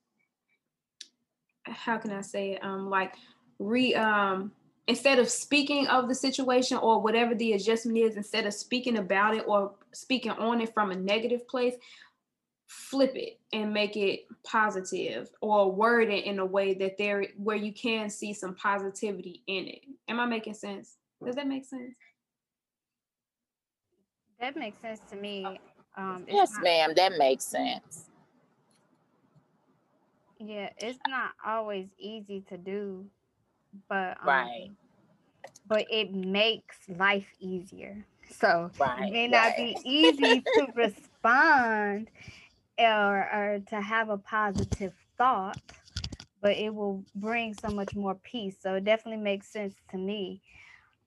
how 1.66 1.98
can 1.98 2.12
I 2.12 2.22
say 2.22 2.52
it? 2.52 2.64
Um, 2.64 2.88
like 2.88 3.14
re 3.58 3.94
um 3.94 4.52
instead 4.90 5.20
of 5.20 5.30
speaking 5.30 5.86
of 5.86 6.08
the 6.08 6.14
situation 6.14 6.76
or 6.76 7.00
whatever 7.00 7.32
the 7.32 7.52
adjustment 7.52 7.96
is, 7.96 8.16
instead 8.16 8.44
of 8.44 8.52
speaking 8.52 8.98
about 8.98 9.36
it 9.36 9.44
or 9.46 9.72
speaking 9.92 10.32
on 10.32 10.60
it 10.60 10.74
from 10.74 10.90
a 10.90 10.96
negative 10.96 11.46
place, 11.46 11.74
flip 12.66 13.12
it 13.14 13.38
and 13.52 13.72
make 13.72 13.96
it 13.96 14.26
positive 14.44 15.30
or 15.40 15.70
word 15.70 16.10
it 16.10 16.24
in 16.24 16.40
a 16.40 16.44
way 16.44 16.74
that 16.74 16.98
there 16.98 17.24
where 17.36 17.56
you 17.56 17.72
can 17.72 18.10
see 18.10 18.34
some 18.34 18.52
positivity 18.56 19.44
in 19.46 19.68
it. 19.68 19.82
Am 20.08 20.18
I 20.18 20.26
making 20.26 20.54
sense? 20.54 20.96
Does 21.24 21.36
that 21.36 21.46
make 21.46 21.64
sense? 21.64 21.94
That 24.40 24.56
makes 24.56 24.80
sense 24.80 25.00
to 25.10 25.16
me. 25.16 25.46
Um, 25.96 26.24
yes, 26.26 26.52
not, 26.54 26.64
ma'am, 26.64 26.92
that 26.96 27.12
makes 27.16 27.44
sense. 27.44 28.06
Yeah, 30.40 30.70
it's 30.78 30.98
not 31.06 31.30
always 31.46 31.86
easy 31.96 32.42
to 32.48 32.58
do, 32.58 33.04
but 33.88 34.16
um, 34.22 34.26
right 34.26 34.70
but 35.70 35.86
it 35.88 36.12
makes 36.12 36.76
life 36.98 37.32
easier. 37.38 38.04
So 38.28 38.70
right, 38.78 39.08
it 39.08 39.12
may 39.12 39.28
not 39.28 39.52
right. 39.56 39.56
be 39.56 39.76
easy 39.88 40.40
to 40.40 40.66
respond 40.74 42.10
or, 42.76 43.18
or 43.32 43.60
to 43.68 43.80
have 43.80 44.08
a 44.10 44.18
positive 44.18 44.92
thought, 45.16 45.60
but 46.42 46.56
it 46.56 46.74
will 46.74 47.04
bring 47.14 47.54
so 47.54 47.68
much 47.68 47.94
more 47.94 48.16
peace. 48.16 48.56
So 48.60 48.74
it 48.74 48.84
definitely 48.84 49.22
makes 49.22 49.46
sense 49.46 49.74
to 49.92 49.96
me. 49.96 50.42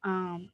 Um, 0.04 0.50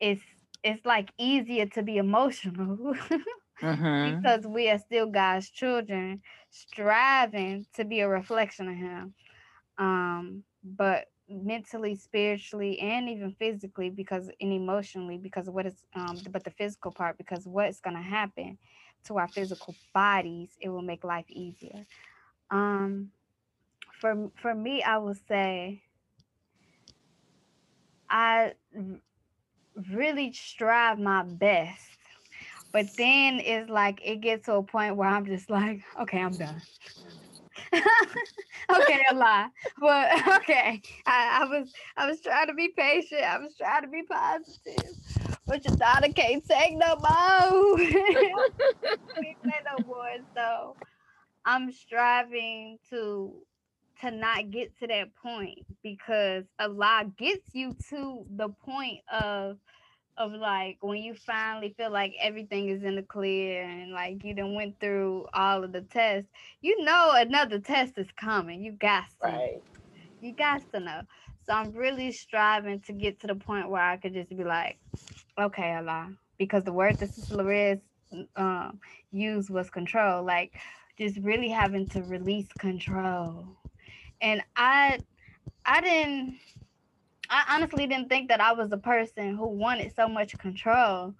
it's 0.00 0.22
it's 0.62 0.84
like 0.84 1.10
easier 1.18 1.64
to 1.64 1.82
be 1.82 1.96
emotional 1.96 2.76
mm-hmm. 3.62 4.16
because 4.16 4.46
we 4.46 4.68
are 4.68 4.78
still 4.78 5.06
God's 5.06 5.48
children, 5.48 6.20
striving 6.50 7.64
to 7.74 7.86
be 7.86 8.00
a 8.00 8.08
reflection 8.08 8.68
of 8.68 8.76
Him. 8.76 9.14
Um, 9.78 10.44
but 10.62 11.06
mentally, 11.30 11.94
spiritually, 11.96 12.78
and 12.80 13.08
even 13.08 13.32
physically, 13.32 13.90
because 13.90 14.30
and 14.40 14.52
emotionally, 14.52 15.18
because 15.18 15.48
what 15.50 15.66
is 15.66 15.84
um, 15.94 16.22
but 16.30 16.44
the 16.44 16.50
physical 16.50 16.92
part, 16.92 17.18
because 17.18 17.46
what's 17.46 17.80
gonna 17.80 18.02
happen 18.02 18.58
to 19.04 19.18
our 19.18 19.28
physical 19.28 19.76
bodies, 19.94 20.56
it 20.60 20.68
will 20.68 20.82
make 20.82 21.04
life 21.04 21.30
easier. 21.30 21.86
Um, 22.50 23.12
for 24.00 24.30
for 24.36 24.54
me, 24.54 24.82
I 24.82 24.98
will 24.98 25.14
say 25.14 25.82
I 28.10 28.54
really 29.90 30.32
strive 30.32 30.98
my 30.98 31.22
best. 31.22 31.98
But 32.72 32.96
then 32.96 33.40
it's 33.40 33.70
like 33.70 34.00
it 34.04 34.20
gets 34.20 34.46
to 34.46 34.54
a 34.54 34.62
point 34.62 34.96
where 34.96 35.08
I'm 35.08 35.26
just 35.26 35.50
like, 35.50 35.82
okay, 36.00 36.20
I'm 36.20 36.36
done. 36.36 36.62
okay, 37.72 39.02
Allah. 39.10 39.50
But 39.78 40.28
okay. 40.36 40.82
I, 41.06 41.40
I, 41.42 41.44
was 41.46 41.72
I 41.96 42.06
was 42.08 42.20
trying 42.20 42.48
to 42.48 42.54
be 42.54 42.68
patient. 42.68 43.22
I 43.22 43.38
was 43.38 43.56
trying 43.56 43.82
to 43.82 43.88
be 43.88 44.02
positive. 44.02 44.96
But 45.46 45.64
your 45.64 45.76
daughter 45.76 46.12
can't 46.12 46.46
take 46.46 46.76
no 46.76 46.96
more. 46.96 47.78
take 47.78 49.36
no 49.44 49.84
more. 49.86 50.16
So 50.34 50.76
I'm 51.44 51.72
striving 51.72 52.78
to 52.90 53.32
to 54.00 54.10
not 54.10 54.50
get 54.50 54.72
to 54.78 54.86
that 54.86 55.14
point 55.16 55.58
because 55.82 56.44
Allah 56.58 57.04
gets 57.18 57.44
you 57.52 57.76
to 57.90 58.24
the 58.36 58.48
point 58.48 59.00
of 59.12 59.58
of 60.20 60.32
like 60.34 60.78
when 60.82 60.98
you 60.98 61.14
finally 61.14 61.74
feel 61.76 61.90
like 61.90 62.14
everything 62.20 62.68
is 62.68 62.84
in 62.84 62.96
the 62.96 63.02
clear 63.02 63.62
and 63.62 63.92
like 63.92 64.22
you 64.22 64.34
done 64.34 64.54
went 64.54 64.78
through 64.78 65.26
all 65.32 65.64
of 65.64 65.72
the 65.72 65.80
tests, 65.80 66.30
you 66.60 66.84
know 66.84 67.12
another 67.14 67.58
test 67.58 67.94
is 67.96 68.08
coming. 68.16 68.62
You 68.62 68.72
got 68.72 69.04
to. 69.24 69.28
Right. 69.28 69.62
You 70.20 70.34
got 70.34 70.62
to 70.74 70.80
know. 70.80 71.02
So 71.46 71.54
I'm 71.54 71.72
really 71.72 72.12
striving 72.12 72.80
to 72.82 72.92
get 72.92 73.20
to 73.20 73.26
the 73.28 73.34
point 73.34 73.70
where 73.70 73.82
I 73.82 73.96
could 73.96 74.12
just 74.12 74.28
be 74.30 74.44
like, 74.44 74.78
okay, 75.38 75.74
Allah, 75.74 76.12
because 76.38 76.64
the 76.64 76.72
word 76.72 76.98
that 76.98 77.10
Sister 77.14 77.36
Lorez 77.36 77.80
um, 78.36 78.78
used 79.10 79.50
was 79.50 79.70
control. 79.70 80.22
Like 80.22 80.52
just 80.98 81.18
really 81.20 81.48
having 81.48 81.88
to 81.88 82.02
release 82.02 82.52
control. 82.58 83.46
And 84.20 84.42
I 84.54 85.00
I 85.64 85.80
didn't 85.80 86.38
I 87.30 87.54
honestly 87.54 87.86
didn't 87.86 88.08
think 88.08 88.28
that 88.28 88.40
I 88.40 88.52
was 88.52 88.72
a 88.72 88.76
person 88.76 89.36
who 89.36 89.46
wanted 89.48 89.94
so 89.94 90.08
much 90.08 90.36
control, 90.38 91.14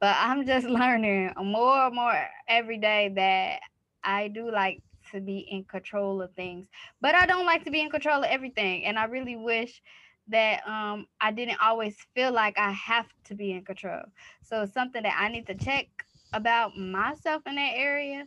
but 0.00 0.14
I'm 0.18 0.46
just 0.46 0.66
learning 0.68 1.32
more 1.42 1.86
and 1.86 1.94
more 1.94 2.26
every 2.46 2.78
day 2.78 3.12
that 3.16 3.60
I 4.04 4.28
do 4.28 4.50
like 4.50 4.82
to 5.12 5.20
be 5.20 5.38
in 5.50 5.64
control 5.64 6.20
of 6.22 6.32
things, 6.34 6.68
but 7.00 7.14
I 7.14 7.26
don't 7.26 7.46
like 7.46 7.64
to 7.64 7.70
be 7.70 7.80
in 7.80 7.90
control 7.90 8.18
of 8.20 8.30
everything. 8.30 8.84
And 8.84 8.98
I 8.98 9.04
really 9.04 9.36
wish 9.36 9.82
that 10.28 10.66
um, 10.68 11.06
I 11.20 11.32
didn't 11.32 11.60
always 11.62 11.96
feel 12.14 12.32
like 12.32 12.58
I 12.58 12.72
have 12.72 13.06
to 13.24 13.34
be 13.34 13.52
in 13.52 13.64
control. 13.64 14.02
So 14.42 14.62
it's 14.62 14.74
something 14.74 15.02
that 15.04 15.16
I 15.18 15.28
need 15.28 15.46
to 15.46 15.54
check 15.54 15.86
about 16.32 16.76
myself 16.76 17.42
in 17.46 17.54
that 17.54 17.72
area. 17.74 18.26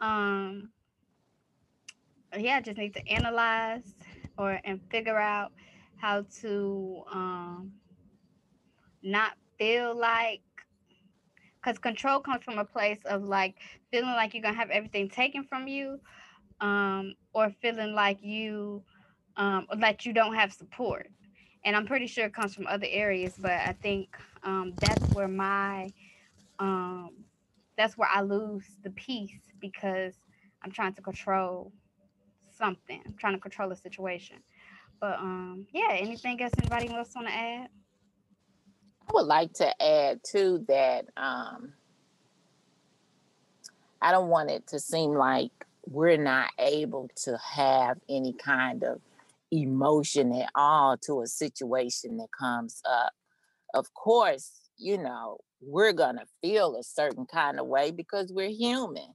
Um, 0.00 0.70
yeah, 2.36 2.56
I 2.56 2.60
just 2.60 2.78
need 2.78 2.94
to 2.94 3.08
analyze 3.08 3.94
or 4.38 4.60
and 4.64 4.80
figure 4.90 5.18
out 5.18 5.52
how 6.00 6.24
to 6.40 7.02
um, 7.12 7.72
not 9.02 9.32
feel 9.58 9.96
like 9.98 10.42
because 11.56 11.78
control 11.78 12.20
comes 12.20 12.44
from 12.44 12.58
a 12.58 12.64
place 12.64 13.00
of 13.06 13.24
like 13.24 13.56
feeling 13.90 14.10
like 14.10 14.34
you're 14.34 14.42
gonna 14.42 14.56
have 14.56 14.70
everything 14.70 15.08
taken 15.08 15.44
from 15.44 15.66
you 15.66 16.00
um, 16.60 17.14
or 17.32 17.50
feeling 17.60 17.92
like 17.94 18.22
you 18.22 18.82
um, 19.36 19.66
that 19.78 20.06
you 20.06 20.12
don't 20.12 20.34
have 20.34 20.52
support. 20.52 21.08
And 21.64 21.74
i'm 21.76 21.86
pretty 21.86 22.06
sure 22.06 22.24
it 22.26 22.34
comes 22.34 22.54
from 22.54 22.66
other 22.68 22.86
areas 22.88 23.34
but 23.38 23.50
i 23.52 23.72
think 23.82 24.16
um, 24.44 24.74
that's 24.80 25.08
where 25.10 25.28
my 25.28 25.92
um, 26.60 27.10
that's 27.76 27.98
where 27.98 28.08
i 28.12 28.20
lose 28.22 28.64
the 28.84 28.90
peace 28.90 29.40
because 29.60 30.14
i'm 30.62 30.70
trying 30.70 30.94
to 30.94 31.02
control 31.02 31.72
something. 32.56 33.02
I'm 33.06 33.14
trying 33.14 33.34
to 33.34 33.40
control 33.40 33.72
a 33.72 33.76
situation 33.76 34.36
but 35.00 35.18
um, 35.18 35.66
yeah. 35.72 35.88
Anything 35.92 36.40
else 36.42 36.52
anybody 36.58 36.94
else 36.94 37.14
want 37.14 37.28
to 37.28 37.34
add? 37.34 37.68
I 39.08 39.12
would 39.12 39.26
like 39.26 39.52
to 39.54 39.82
add 39.82 40.20
too 40.24 40.64
that 40.68 41.06
um, 41.16 41.72
I 44.02 44.10
don't 44.10 44.28
want 44.28 44.50
it 44.50 44.66
to 44.68 44.80
seem 44.80 45.12
like 45.12 45.52
we're 45.86 46.16
not 46.16 46.50
able 46.58 47.08
to 47.24 47.38
have 47.38 47.98
any 48.08 48.32
kind 48.32 48.82
of 48.82 49.00
emotion 49.52 50.32
at 50.32 50.50
all 50.54 50.96
to 50.96 51.22
a 51.22 51.26
situation 51.26 52.16
that 52.16 52.28
comes 52.36 52.82
up. 52.88 53.12
Of 53.74 53.92
course, 53.94 54.50
you 54.76 54.98
know, 54.98 55.38
we're 55.60 55.92
going 55.92 56.16
to 56.16 56.26
feel 56.42 56.76
a 56.76 56.82
certain 56.82 57.26
kind 57.26 57.60
of 57.60 57.66
way 57.66 57.90
because 57.90 58.32
we're 58.32 58.50
human. 58.50 59.14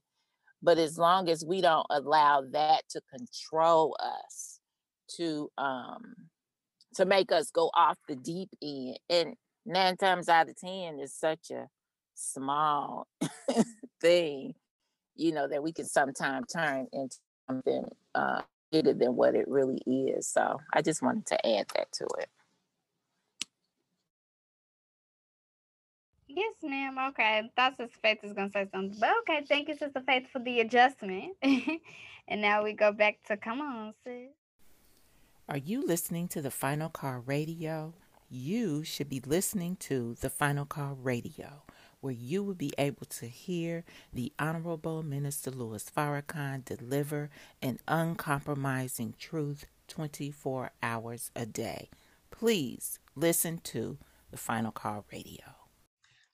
But 0.64 0.78
as 0.78 0.98
long 0.98 1.28
as 1.30 1.44
we 1.44 1.62
don't 1.62 1.88
allow 1.90 2.44
that 2.52 2.84
to 2.90 3.02
control 3.14 3.98
us, 4.00 4.51
to 5.18 5.50
um 5.58 6.16
to 6.96 7.06
make 7.06 7.32
us 7.32 7.52
go 7.52 7.70
off 7.74 7.98
the 8.08 8.16
deep 8.16 8.50
end, 8.62 8.98
and 9.10 9.36
nine 9.66 9.98
times 9.98 10.30
out 10.30 10.50
of 10.50 10.58
ten 10.58 11.00
is 11.00 11.14
such 11.14 11.52
a 11.52 11.68
small 12.16 13.08
thing, 14.02 14.54
you 15.16 15.32
know, 15.32 15.48
that 15.48 15.64
we 15.64 15.74
can 15.74 15.86
sometimes 15.86 16.48
turn 16.54 16.88
into 16.94 17.18
something 17.50 17.86
uh, 18.16 18.42
bigger 18.72 18.94
than 18.94 19.16
what 19.16 19.36
it 19.36 19.48
really 19.48 19.82
is. 19.88 20.28
So 20.28 20.60
I 20.74 20.82
just 20.82 21.02
wanted 21.02 21.28
to 21.28 21.48
add 21.48 21.68
that 21.76 21.92
to 21.94 22.06
it. 22.20 22.30
Yes, 26.28 26.56
ma'am. 26.64 26.98
Okay. 27.10 27.52
Thought 27.56 27.78
Sister 27.78 27.98
Faith 28.02 28.20
is 28.24 28.34
gonna 28.34 28.52
say 28.52 28.68
something. 28.72 28.98
But 29.00 29.12
okay, 29.22 29.46
thank 29.48 29.68
you, 29.68 29.76
Sister 29.76 30.02
Faith, 30.08 30.28
for 30.32 30.40
the 30.40 30.62
adjustment. 30.62 31.36
and 31.44 32.42
now 32.42 32.64
we 32.64 32.74
go 32.74 32.92
back 32.92 33.18
to 33.28 33.38
come 33.38 33.62
on, 33.62 33.94
sis. 34.06 34.30
Are 35.52 35.58
you 35.58 35.86
listening 35.86 36.30
to 36.30 36.42
the 36.42 36.50
Final 36.50 36.88
Call 36.88 37.24
Radio? 37.26 37.94
You 38.30 38.86
should 38.86 39.10
be 39.10 39.20
listening 39.20 39.76
to 39.82 40.16
the 40.22 40.30
Final 40.30 40.64
Call 40.64 40.94
Radio, 40.94 41.64
where 42.00 42.14
you 42.14 42.42
will 42.42 42.54
be 42.54 42.72
able 42.78 43.06
to 43.08 43.26
hear 43.26 43.84
the 44.14 44.32
Honorable 44.40 45.04
Minister 45.04 45.52
Louis 45.52 45.92
Farrakhan 45.94 46.64
deliver 46.64 47.30
an 47.62 47.80
uncompromising 47.86 49.16
truth 49.20 49.66
24 49.90 50.72
hours 50.82 51.32
a 51.36 51.46
day. 51.46 51.90
Please 52.30 53.00
listen 53.18 53.58
to 53.66 53.98
the 54.30 54.38
Final 54.38 54.72
Call 54.72 55.04
Radio. 55.12 55.44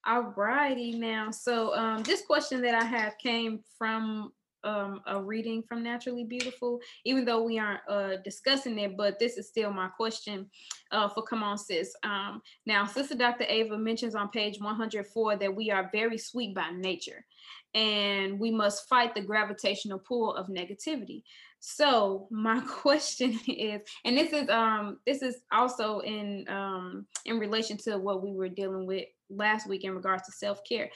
All 0.05 0.31
righty 0.38 0.91
now. 0.91 1.31
So 1.31 1.75
um, 1.75 2.03
this 2.03 2.21
question 2.21 2.62
that 2.62 2.75
I 2.75 2.86
have 2.86 3.17
came 3.17 3.62
from 3.79 4.31
um, 4.64 5.02
a 5.06 5.22
reading 5.22 5.64
from 5.68 5.84
Naturally 5.84 6.24
Beautiful, 6.24 6.80
even 7.06 7.26
though 7.26 7.44
we 7.44 7.60
aren't 7.60 7.82
uh, 7.90 8.18
discussing 8.24 8.78
it, 8.80 8.98
but 8.98 9.20
this 9.20 9.38
is 9.38 9.48
still 9.48 9.72
my 9.72 9.88
question 9.88 10.48
uh, 10.92 11.08
for 11.10 11.24
Come 11.24 11.44
On 11.44 11.58
Sis. 11.58 11.94
Um, 12.04 12.42
now, 12.66 12.86
Sister 12.86 13.16
Dr. 13.16 13.46
Ava 13.48 13.78
mentions 13.78 14.16
on 14.16 14.30
page 14.30 14.60
104 14.60 15.38
that 15.38 15.56
we 15.56 15.72
are 15.72 15.90
very 15.94 16.18
sweet 16.18 16.56
by 16.56 16.72
nature 16.72 17.26
and 17.74 18.40
we 18.40 18.52
must 18.52 18.88
fight 18.88 19.14
the 19.14 19.22
gravitational 19.22 20.00
pull 20.00 20.34
of 20.34 20.48
negativity. 20.48 21.24
So 21.60 22.28
my 22.32 22.60
question 22.68 23.40
is, 23.48 23.82
and 24.06 24.18
this 24.18 24.34
is 24.34 24.50
um 24.50 25.00
this 25.06 25.22
is 25.22 25.38
also 25.52 26.00
in 26.00 26.46
um 26.50 27.06
in 27.26 27.40
relation 27.40 27.78
to 27.86 27.98
what 27.98 28.24
we 28.24 28.32
were 28.32 28.50
dealing 28.50 28.88
with 28.88 29.06
last 29.30 29.68
week 29.68 29.84
in 29.84 29.94
regards 29.94 30.24
to 30.26 30.32
self-care. 30.32 30.90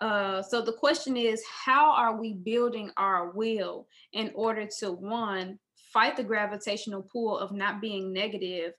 Uh, 0.00 0.42
so 0.42 0.60
the 0.60 0.72
question 0.72 1.16
is, 1.16 1.42
how 1.64 1.90
are 1.92 2.16
we 2.16 2.34
building 2.34 2.90
our 2.96 3.30
will 3.30 3.86
in 4.12 4.30
order 4.34 4.68
to 4.80 4.92
one 4.92 5.58
fight 5.92 6.16
the 6.16 6.24
gravitational 6.24 7.02
pull 7.02 7.38
of 7.38 7.52
not 7.52 7.80
being 7.80 8.12
negative 8.12 8.74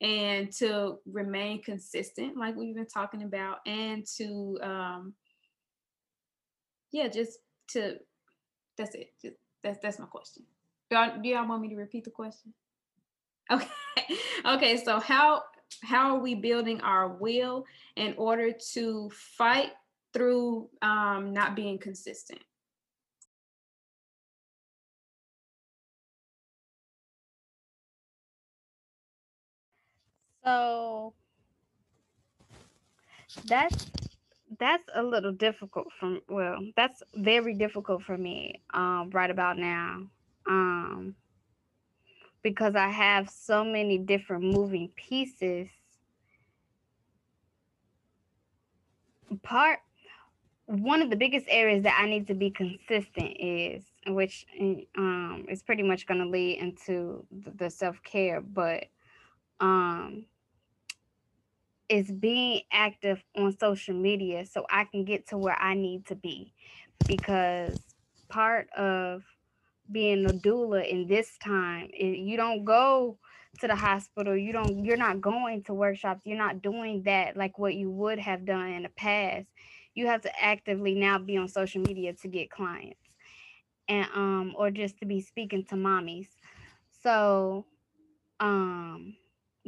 and 0.00 0.50
to 0.50 0.98
remain 1.06 1.62
consistent, 1.62 2.36
like 2.36 2.56
we've 2.56 2.74
been 2.74 2.86
talking 2.86 3.22
about, 3.22 3.58
and 3.66 4.04
to 4.16 4.58
um, 4.62 5.14
yeah, 6.90 7.08
just 7.08 7.38
to 7.68 7.98
that's 8.76 8.94
it. 8.94 9.12
Just, 9.22 9.36
that's 9.62 9.78
that's 9.80 9.98
my 9.98 10.06
question. 10.06 10.42
Do 10.90 10.96
y'all, 10.96 11.22
do 11.22 11.28
y'all 11.28 11.48
want 11.48 11.62
me 11.62 11.68
to 11.68 11.76
repeat 11.76 12.04
the 12.04 12.10
question? 12.10 12.52
Okay. 13.50 13.68
okay. 14.46 14.76
So 14.82 14.98
how 14.98 15.42
how 15.82 16.16
are 16.16 16.20
we 16.20 16.34
building 16.34 16.80
our 16.80 17.08
will 17.08 17.64
in 17.96 18.14
order 18.16 18.52
to 18.72 19.10
fight 19.10 19.70
through 20.12 20.68
um, 20.82 21.32
not 21.32 21.56
being 21.56 21.78
consistent? 21.78 22.40
So 30.44 31.14
that's 33.46 33.90
that's 34.58 34.84
a 34.94 35.02
little 35.02 35.32
difficult 35.32 35.88
from 35.98 36.20
well 36.28 36.58
that's 36.76 37.02
very 37.14 37.54
difficult 37.54 38.02
for 38.02 38.16
me 38.18 38.60
um, 38.74 39.10
right 39.12 39.30
about 39.30 39.56
now 39.56 40.02
um, 40.46 41.14
because 42.42 42.74
i 42.74 42.88
have 42.88 43.30
so 43.30 43.64
many 43.64 43.98
different 43.98 44.44
moving 44.44 44.88
pieces 44.96 45.68
part 49.42 49.78
one 50.66 51.02
of 51.02 51.10
the 51.10 51.16
biggest 51.16 51.46
areas 51.48 51.82
that 51.82 51.98
i 52.00 52.06
need 52.08 52.26
to 52.26 52.34
be 52.34 52.50
consistent 52.50 53.36
is 53.38 53.84
which 54.08 54.46
um, 54.96 55.44
is 55.48 55.62
pretty 55.62 55.82
much 55.82 56.06
going 56.06 56.20
to 56.20 56.26
lead 56.26 56.58
into 56.58 57.24
the 57.30 57.70
self-care 57.70 58.40
but 58.40 58.84
um 59.60 60.24
is 61.92 62.10
being 62.10 62.62
active 62.72 63.22
on 63.36 63.56
social 63.58 63.94
media 63.94 64.46
so 64.46 64.64
I 64.70 64.84
can 64.84 65.04
get 65.04 65.28
to 65.28 65.36
where 65.36 65.60
I 65.60 65.74
need 65.74 66.06
to 66.06 66.14
be. 66.14 66.54
Because 67.06 67.78
part 68.30 68.70
of 68.72 69.24
being 69.90 70.24
a 70.24 70.32
doula 70.32 70.88
in 70.88 71.06
this 71.06 71.36
time, 71.36 71.90
you 71.92 72.38
don't 72.38 72.64
go 72.64 73.18
to 73.60 73.66
the 73.66 73.76
hospital, 73.76 74.34
you 74.34 74.52
don't 74.52 74.84
you're 74.84 74.96
not 74.96 75.20
going 75.20 75.62
to 75.64 75.74
workshops, 75.74 76.22
you're 76.24 76.38
not 76.38 76.62
doing 76.62 77.02
that 77.02 77.36
like 77.36 77.58
what 77.58 77.74
you 77.74 77.90
would 77.90 78.18
have 78.18 78.46
done 78.46 78.70
in 78.70 78.84
the 78.84 78.88
past. 78.88 79.48
You 79.94 80.06
have 80.06 80.22
to 80.22 80.42
actively 80.42 80.94
now 80.94 81.18
be 81.18 81.36
on 81.36 81.48
social 81.48 81.82
media 81.82 82.12
to 82.14 82.28
get 82.28 82.50
clients. 82.50 83.00
And 83.88 84.06
um 84.14 84.54
or 84.56 84.70
just 84.70 84.98
to 84.98 85.06
be 85.06 85.20
speaking 85.20 85.64
to 85.66 85.74
mommies. 85.76 86.28
So 87.02 87.66
um 88.40 89.16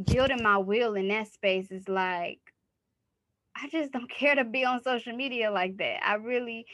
building 0.06 0.42
my 0.42 0.58
will 0.58 0.94
in 0.94 1.08
that 1.08 1.28
space 1.28 1.70
is 1.70 1.88
like 1.88 2.40
I 3.56 3.68
just 3.68 3.92
don't 3.92 4.10
care 4.18 4.34
to 4.34 4.44
be 4.44 4.64
on 4.64 4.82
social 4.82 5.14
media 5.16 5.50
like 5.50 5.76
that. 5.78 6.06
I 6.06 6.14
really 6.14 6.66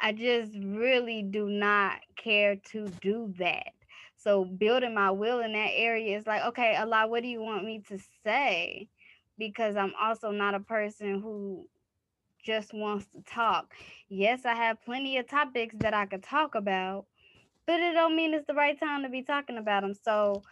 I 0.00 0.12
just 0.12 0.52
really 0.62 1.22
do 1.22 1.48
not 1.48 1.98
care 2.16 2.56
to 2.72 2.86
do 3.00 3.34
that. 3.38 3.68
So 4.16 4.44
building 4.44 4.94
my 4.94 5.10
will 5.10 5.40
in 5.40 5.52
that 5.52 5.70
area 5.74 6.18
is 6.18 6.26
like, 6.26 6.44
okay, 6.46 6.76
Allah, 6.76 7.06
what 7.08 7.22
do 7.22 7.28
you 7.28 7.40
want 7.40 7.64
me 7.64 7.82
to 7.88 7.98
say? 8.24 8.88
Because 9.38 9.76
I'm 9.76 9.92
also 10.00 10.30
not 10.30 10.54
a 10.54 10.60
person 10.60 11.20
who 11.20 11.66
just 12.44 12.72
wants 12.72 13.06
to 13.14 13.22
talk. 13.22 13.74
Yes, 14.08 14.44
I 14.44 14.54
have 14.54 14.82
plenty 14.84 15.18
of 15.18 15.28
topics 15.28 15.74
that 15.78 15.94
I 15.94 16.06
could 16.06 16.22
talk 16.22 16.54
about, 16.54 17.06
but 17.66 17.80
it 17.80 17.94
don't 17.94 18.16
mean 18.16 18.34
it's 18.34 18.46
the 18.46 18.54
right 18.54 18.78
time 18.78 19.02
to 19.02 19.08
be 19.08 19.22
talking 19.22 19.58
about 19.58 19.82
them. 19.82 19.94
So 19.94 20.42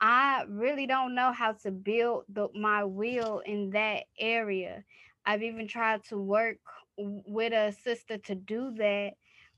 I 0.00 0.44
really 0.48 0.86
don't 0.86 1.14
know 1.14 1.32
how 1.32 1.52
to 1.52 1.70
build 1.70 2.24
the, 2.28 2.48
my 2.54 2.84
will 2.84 3.40
in 3.46 3.70
that 3.70 4.04
area. 4.18 4.84
I've 5.24 5.42
even 5.42 5.68
tried 5.68 6.04
to 6.04 6.18
work 6.18 6.58
with 6.98 7.52
a 7.52 7.72
sister 7.82 8.18
to 8.18 8.34
do 8.34 8.74
that, 8.78 9.12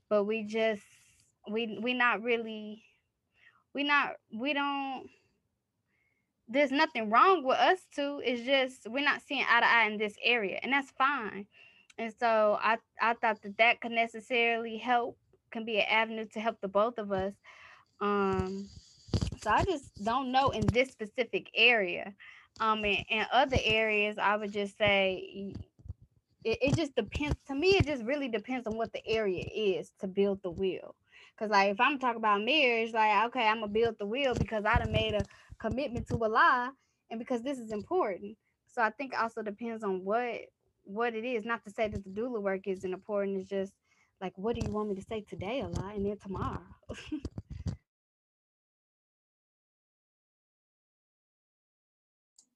but 0.09 0.25
we 0.25 0.43
just 0.43 0.83
we 1.49 1.79
we 1.81 1.93
not 1.93 2.23
really 2.23 2.83
we 3.73 3.83
not 3.83 4.13
we 4.33 4.53
don't 4.53 5.09
there's 6.47 6.71
nothing 6.71 7.09
wrong 7.09 7.43
with 7.43 7.57
us 7.57 7.79
too. 7.93 8.21
It's 8.23 8.43
just 8.43 8.87
we're 8.87 9.03
not 9.03 9.21
seeing 9.27 9.45
eye 9.49 9.59
to 9.59 9.65
eye 9.65 9.87
in 9.87 9.97
this 9.97 10.15
area, 10.23 10.59
and 10.61 10.71
that's 10.73 10.91
fine. 10.91 11.47
And 11.97 12.13
so 12.19 12.57
I 12.61 12.77
I 13.01 13.13
thought 13.13 13.41
that 13.43 13.57
that 13.57 13.81
could 13.81 13.91
necessarily 13.91 14.77
help 14.77 15.17
can 15.51 15.65
be 15.65 15.77
an 15.79 15.85
avenue 15.89 16.25
to 16.33 16.39
help 16.39 16.59
the 16.61 16.67
both 16.67 16.97
of 16.97 17.11
us. 17.11 17.33
Um, 18.01 18.69
so 19.37 19.49
I 19.49 19.63
just 19.63 19.91
don't 20.03 20.31
know 20.31 20.51
in 20.51 20.71
this 20.71 20.91
specific 20.91 21.49
area. 21.55 22.13
Um, 22.59 22.85
in, 22.85 23.03
in 23.09 23.25
other 23.31 23.57
areas, 23.63 24.17
I 24.17 24.37
would 24.37 24.51
just 24.51 24.77
say 24.77 25.55
it, 26.43 26.59
it 26.61 26.75
just 26.75 26.95
depends. 26.95 27.37
To 27.47 27.55
me, 27.55 27.77
it 27.77 27.85
just 27.85 28.03
really 28.03 28.29
depends 28.29 28.67
on 28.67 28.77
what 28.77 28.93
the 28.93 29.05
area 29.07 29.45
is 29.53 29.91
to 29.99 30.07
build 30.07 30.41
the 30.43 30.51
will. 30.51 30.95
Cause 31.37 31.49
like 31.49 31.71
if 31.71 31.81
I'm 31.81 31.99
talking 31.99 32.17
about 32.17 32.43
marriage, 32.43 32.93
like 32.93 33.25
okay, 33.27 33.47
I'm 33.47 33.59
gonna 33.59 33.67
build 33.67 33.97
the 33.99 34.05
will 34.05 34.35
because 34.35 34.63
I 34.65 34.79
done 34.79 34.91
made 34.91 35.13
a 35.15 35.27
commitment 35.59 36.07
to 36.09 36.23
Allah, 36.23 36.73
and 37.09 37.19
because 37.19 37.41
this 37.41 37.59
is 37.59 37.71
important. 37.71 38.37
So 38.67 38.81
I 38.81 38.89
think 38.91 39.13
also 39.19 39.41
depends 39.41 39.83
on 39.83 40.05
what 40.05 40.41
what 40.85 41.13
it 41.15 41.25
is. 41.25 41.45
Not 41.45 41.63
to 41.65 41.71
say 41.71 41.87
that 41.87 42.03
the 42.03 42.09
doula 42.09 42.41
work 42.41 42.67
isn't 42.67 42.93
important. 42.93 43.37
It's 43.37 43.49
just 43.49 43.73
like 44.21 44.33
what 44.37 44.55
do 44.55 44.65
you 44.65 44.71
want 44.73 44.89
me 44.89 44.95
to 44.95 45.01
say 45.01 45.21
today, 45.21 45.61
Allah 45.61 45.91
and 45.95 46.05
then 46.05 46.17
tomorrow. 46.17 46.61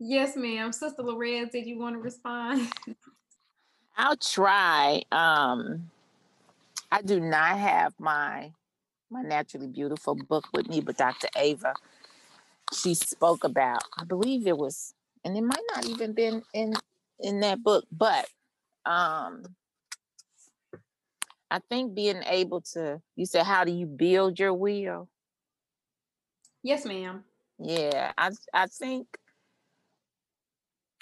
Yes, 0.01 0.37
ma'am. 0.37 0.71
Sister 0.71 1.03
Lorraine, 1.03 1.49
did 1.49 1.67
you 1.67 1.77
want 1.77 1.95
to 1.95 1.99
respond? 1.99 2.71
I'll 3.97 4.15
try. 4.15 5.03
Um, 5.11 5.91
I 6.89 7.01
do 7.01 7.19
not 7.19 7.57
have 7.57 7.93
my 7.99 8.53
my 9.11 9.21
naturally 9.23 9.67
beautiful 9.67 10.15
book 10.15 10.45
with 10.53 10.69
me, 10.69 10.79
but 10.79 10.95
Dr. 10.95 11.27
Ava, 11.35 11.73
she 12.73 12.93
spoke 12.93 13.43
about, 13.43 13.81
I 13.97 14.03
believe 14.03 14.45
it 14.45 14.55
was, 14.57 14.93
and 15.25 15.35
it 15.35 15.41
might 15.41 15.63
not 15.75 15.85
even 15.85 16.13
been 16.13 16.43
in 16.53 16.75
in 17.19 17.39
that 17.41 17.63
book, 17.63 17.85
but 17.91 18.27
um 18.85 19.43
I 21.51 21.59
think 21.67 21.95
being 21.95 22.21
able 22.27 22.61
to, 22.73 23.01
you 23.15 23.25
said, 23.25 23.43
how 23.45 23.63
do 23.63 23.71
you 23.71 23.87
build 23.87 24.39
your 24.39 24.53
will? 24.53 25.09
Yes, 26.61 26.85
ma'am. 26.85 27.23
Yeah, 27.57 28.11
I 28.17 28.31
I 28.53 28.67
think 28.67 29.07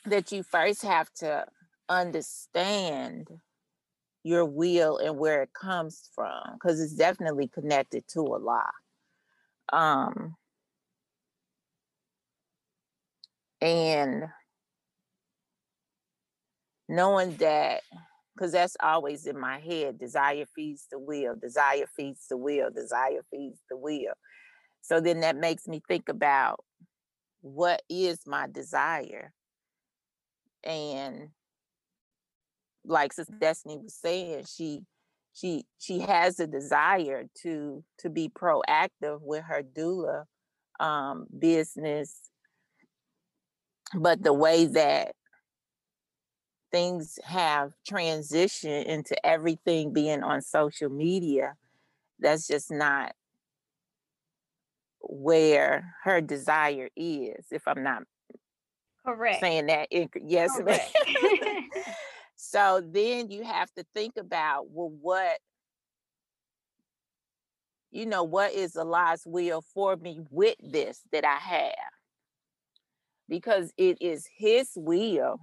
that 0.05 0.31
you 0.31 0.43
first 0.43 0.83
have 0.83 1.11
to 1.15 1.45
understand 1.89 3.27
your 4.23 4.45
will 4.45 4.97
and 4.97 5.17
where 5.17 5.41
it 5.43 5.53
comes 5.53 6.09
from 6.13 6.41
because 6.53 6.79
it's 6.81 6.95
definitely 6.95 7.47
connected 7.47 8.07
to 8.09 8.25
Allah 8.25 8.71
um 9.73 10.35
and 13.61 14.23
knowing 16.87 17.35
that 17.37 17.81
because 18.35 18.51
that's 18.51 18.77
always 18.81 19.25
in 19.25 19.39
my 19.39 19.59
head 19.59 19.97
desire 19.97 20.45
feeds 20.55 20.85
the 20.91 20.99
will 20.99 21.35
desire 21.35 21.87
feeds 21.95 22.27
the 22.29 22.37
will 22.37 22.69
desire 22.69 23.23
feeds 23.31 23.59
the 23.69 23.77
will. 23.77 24.13
So 24.81 25.01
then 25.01 25.21
that 25.21 25.35
makes 25.35 25.67
me 25.67 25.81
think 25.87 26.07
about 26.07 26.63
what 27.41 27.81
is 27.89 28.19
my 28.25 28.47
desire? 28.47 29.33
And 30.63 31.29
like 32.85 33.13
Sister 33.13 33.33
Destiny 33.39 33.77
was 33.77 33.95
saying, 33.95 34.45
she 34.45 34.81
she 35.33 35.65
she 35.77 35.99
has 35.99 36.39
a 36.39 36.47
desire 36.47 37.25
to 37.43 37.83
to 37.99 38.09
be 38.09 38.29
proactive 38.29 39.19
with 39.21 39.43
her 39.43 39.61
doula 39.61 40.23
um, 40.79 41.25
business, 41.37 42.15
but 43.95 44.23
the 44.23 44.33
way 44.33 44.65
that 44.65 45.13
things 46.77 47.17
have 47.23 47.73
transitioned 47.89 48.85
into 48.85 49.25
everything 49.25 49.93
being 49.93 50.21
on 50.21 50.41
social 50.41 50.89
media, 50.89 51.55
that's 52.19 52.47
just 52.47 52.69
not 52.69 53.13
where 55.01 55.95
her 56.03 56.21
desire 56.21 56.89
is. 56.95 57.45
If 57.49 57.67
I'm 57.67 57.81
not 57.81 58.03
Correct. 59.03 59.39
saying 59.39 59.65
that, 59.67 59.87
yes, 60.23 60.51
Correct. 60.55 60.95
So 62.39 62.83
then 62.85 63.31
you 63.31 63.43
have 63.43 63.73
to 63.73 63.85
think 63.95 64.13
about 64.17 64.69
well, 64.69 64.93
what 65.01 65.39
you 67.89 68.05
know, 68.05 68.23
what 68.23 68.53
is 68.53 68.73
the 68.73 68.81
Allah's 68.81 69.23
will 69.25 69.63
for 69.73 69.95
me 69.95 70.19
with 70.29 70.55
this 70.61 71.01
that 71.11 71.25
I 71.25 71.37
have? 71.37 71.73
Because 73.27 73.73
it 73.75 73.97
is 73.99 74.27
his 74.37 74.69
will, 74.75 75.39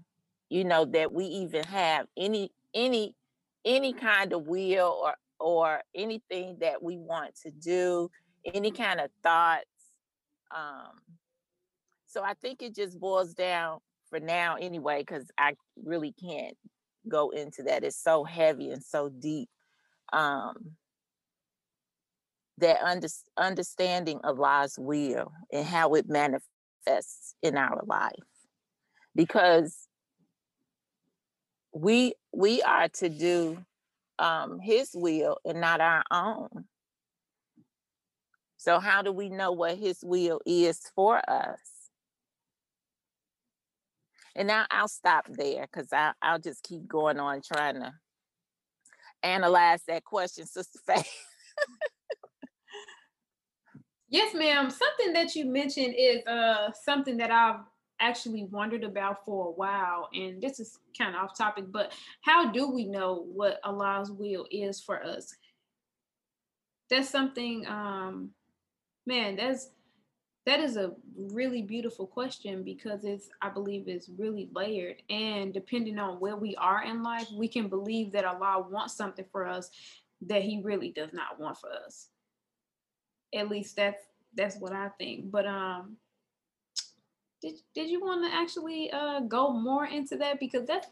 you 0.49 0.65
know, 0.65 0.85
that 0.85 1.13
we 1.13 1.25
even 1.25 1.65
have 1.65 2.07
any 2.17 2.53
any 2.75 3.15
any 3.65 3.93
kind 3.93 4.33
of 4.33 4.47
will 4.47 5.01
or 5.03 5.15
or 5.41 5.83
anything 5.95 6.59
that 6.61 6.83
we 6.83 6.97
want 6.97 7.35
to 7.43 7.51
do, 7.51 8.11
any 8.45 8.71
kind 8.71 9.01
of 9.01 9.11
thoughts. 9.23 9.65
Um, 10.55 11.01
so 12.07 12.23
I 12.23 12.35
think 12.35 12.63
it 12.63 12.75
just 12.75 12.99
boils 13.01 13.35
down 13.35 13.81
for 14.09 14.21
now 14.21 14.57
anyway, 14.57 15.01
because 15.01 15.29
I 15.37 15.55
really 15.83 16.13
can't 16.13 16.57
go 17.09 17.31
into 17.31 17.65
that. 17.65 17.85
It's 17.85 18.01
so 18.01 18.25
heavy 18.25 18.71
and 18.71 18.83
so 18.83 19.09
deep. 19.09 19.49
Um, 20.13 20.77
that 22.59 22.81
under, 22.83 23.09
understanding 23.37 24.21
Allah's 24.23 24.77
will 24.79 25.33
and 25.53 25.67
how 25.67 25.95
it 25.95 26.09
manifests 26.09 27.35
in 27.43 27.57
our 27.57 27.83
life. 27.87 28.13
Because 29.17 29.89
we 31.75 32.15
we 32.33 32.63
are 32.63 32.89
to 32.89 33.09
do 33.09 33.59
um, 34.19 34.61
his 34.61 34.91
will 34.95 35.39
and 35.45 35.61
not 35.61 35.81
our 35.81 36.05
own. 36.11 36.67
So 38.57 38.79
how 38.79 39.03
do 39.03 39.13
we 39.13 39.29
know 39.29 39.53
what 39.53 39.77
his 39.77 39.99
will 40.03 40.41
is 40.47 40.81
for 40.95 41.19
us? 41.29 41.59
And 44.37 44.49
now 44.49 44.65
I'll 44.71 44.89
stop 44.89 45.27
there 45.29 45.67
because 45.71 45.89
I'll 46.23 46.39
just 46.39 46.63
keep 46.63 46.89
going 46.89 47.21
on 47.21 47.43
trying 47.43 47.75
to 47.75 47.93
analyze 49.23 49.83
that 49.87 50.05
question, 50.05 50.47
Sister 50.47 50.79
Faye. 50.87 51.05
yes, 54.09 54.35
ma'am. 54.35 54.71
Something 54.71 55.13
that 55.13 55.37
you 55.37 55.45
mentioned 55.45 55.95
is 55.97 56.27
uh, 56.27 56.71
something 56.73 57.17
that 57.19 57.31
I've 57.31 57.61
actually 58.01 58.45
wondered 58.45 58.85
about 58.85 59.25
for 59.25 59.49
a 59.49 59.53
while. 59.53 60.09
And 60.13 60.41
this 60.41 60.61
is 60.61 60.79
kind 60.97 61.15
of 61.15 61.23
off 61.23 61.37
topic, 61.37 61.67
but 61.71 61.93
how 62.23 62.51
do 62.51 62.71
we 62.71 62.85
know 62.85 63.27
what 63.33 63.61
Allah's 63.65 64.11
will 64.11 64.47
is 64.51 64.81
for 64.81 65.03
us? 65.03 65.35
That's 66.91 67.09
something, 67.09 67.67
um, 67.67 68.31
man, 69.07 69.37
that's 69.37 69.71
that 70.47 70.61
is 70.61 70.77
a 70.77 70.93
really 71.17 71.63
beautiful 71.63 72.07
question 72.07 72.63
because 72.63 73.05
it's 73.05 73.29
i 73.41 73.49
believe 73.49 73.89
is 73.89 74.11
really 74.19 74.49
layered 74.55 75.03
and 75.09 75.53
depending 75.55 75.99
on 75.99 76.21
where 76.21 76.37
we 76.37 76.55
are 76.57 76.85
in 76.85 77.03
life 77.03 77.27
we 77.35 77.49
can 77.49 77.69
believe 77.69 78.13
that 78.13 78.25
allah 78.25 78.67
wants 78.71 78.95
something 78.95 79.25
for 79.33 79.47
us 79.47 79.71
that 80.21 80.43
he 80.43 80.61
really 80.63 80.91
does 80.91 81.13
not 81.13 81.41
want 81.41 81.57
for 81.57 81.71
us 81.73 82.09
at 83.35 83.49
least 83.49 83.77
that's 83.77 84.03
that's 84.35 84.57
what 84.59 84.73
i 84.73 84.89
think 84.99 85.31
but 85.31 85.47
um 85.47 85.97
did, 87.45 87.61
did 87.75 87.91
you 87.91 88.01
want 88.01 88.25
to 88.25 88.35
actually 88.35 88.91
uh 88.91 89.21
go 89.21 89.53
more 89.53 89.87
into 89.87 90.17
that 90.17 90.41
because 90.41 90.67
that's 90.67 90.89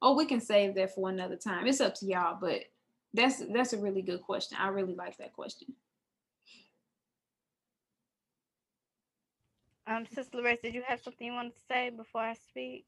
oh 0.00 0.16
we 0.16 0.24
can 0.24 0.40
save 0.40 0.74
that 0.74 0.94
for 0.94 1.10
another 1.10 1.36
time 1.36 1.66
it's 1.66 1.80
up 1.80 1.94
to 1.94 2.06
y'all 2.06 2.38
but 2.40 2.60
that's 3.12 3.42
that's 3.52 3.72
a 3.72 3.78
really 3.78 4.02
good 4.02 4.22
question 4.22 4.56
i 4.60 4.68
really 4.68 4.94
like 4.94 5.16
that 5.18 5.32
question 5.32 5.68
Um, 9.90 10.06
Sister 10.06 10.36
Larissa, 10.38 10.62
did 10.62 10.74
you 10.74 10.82
have 10.86 11.02
something 11.02 11.26
you 11.26 11.32
wanted 11.32 11.54
to 11.54 11.60
say 11.68 11.90
before 11.90 12.20
I 12.20 12.34
speak? 12.34 12.86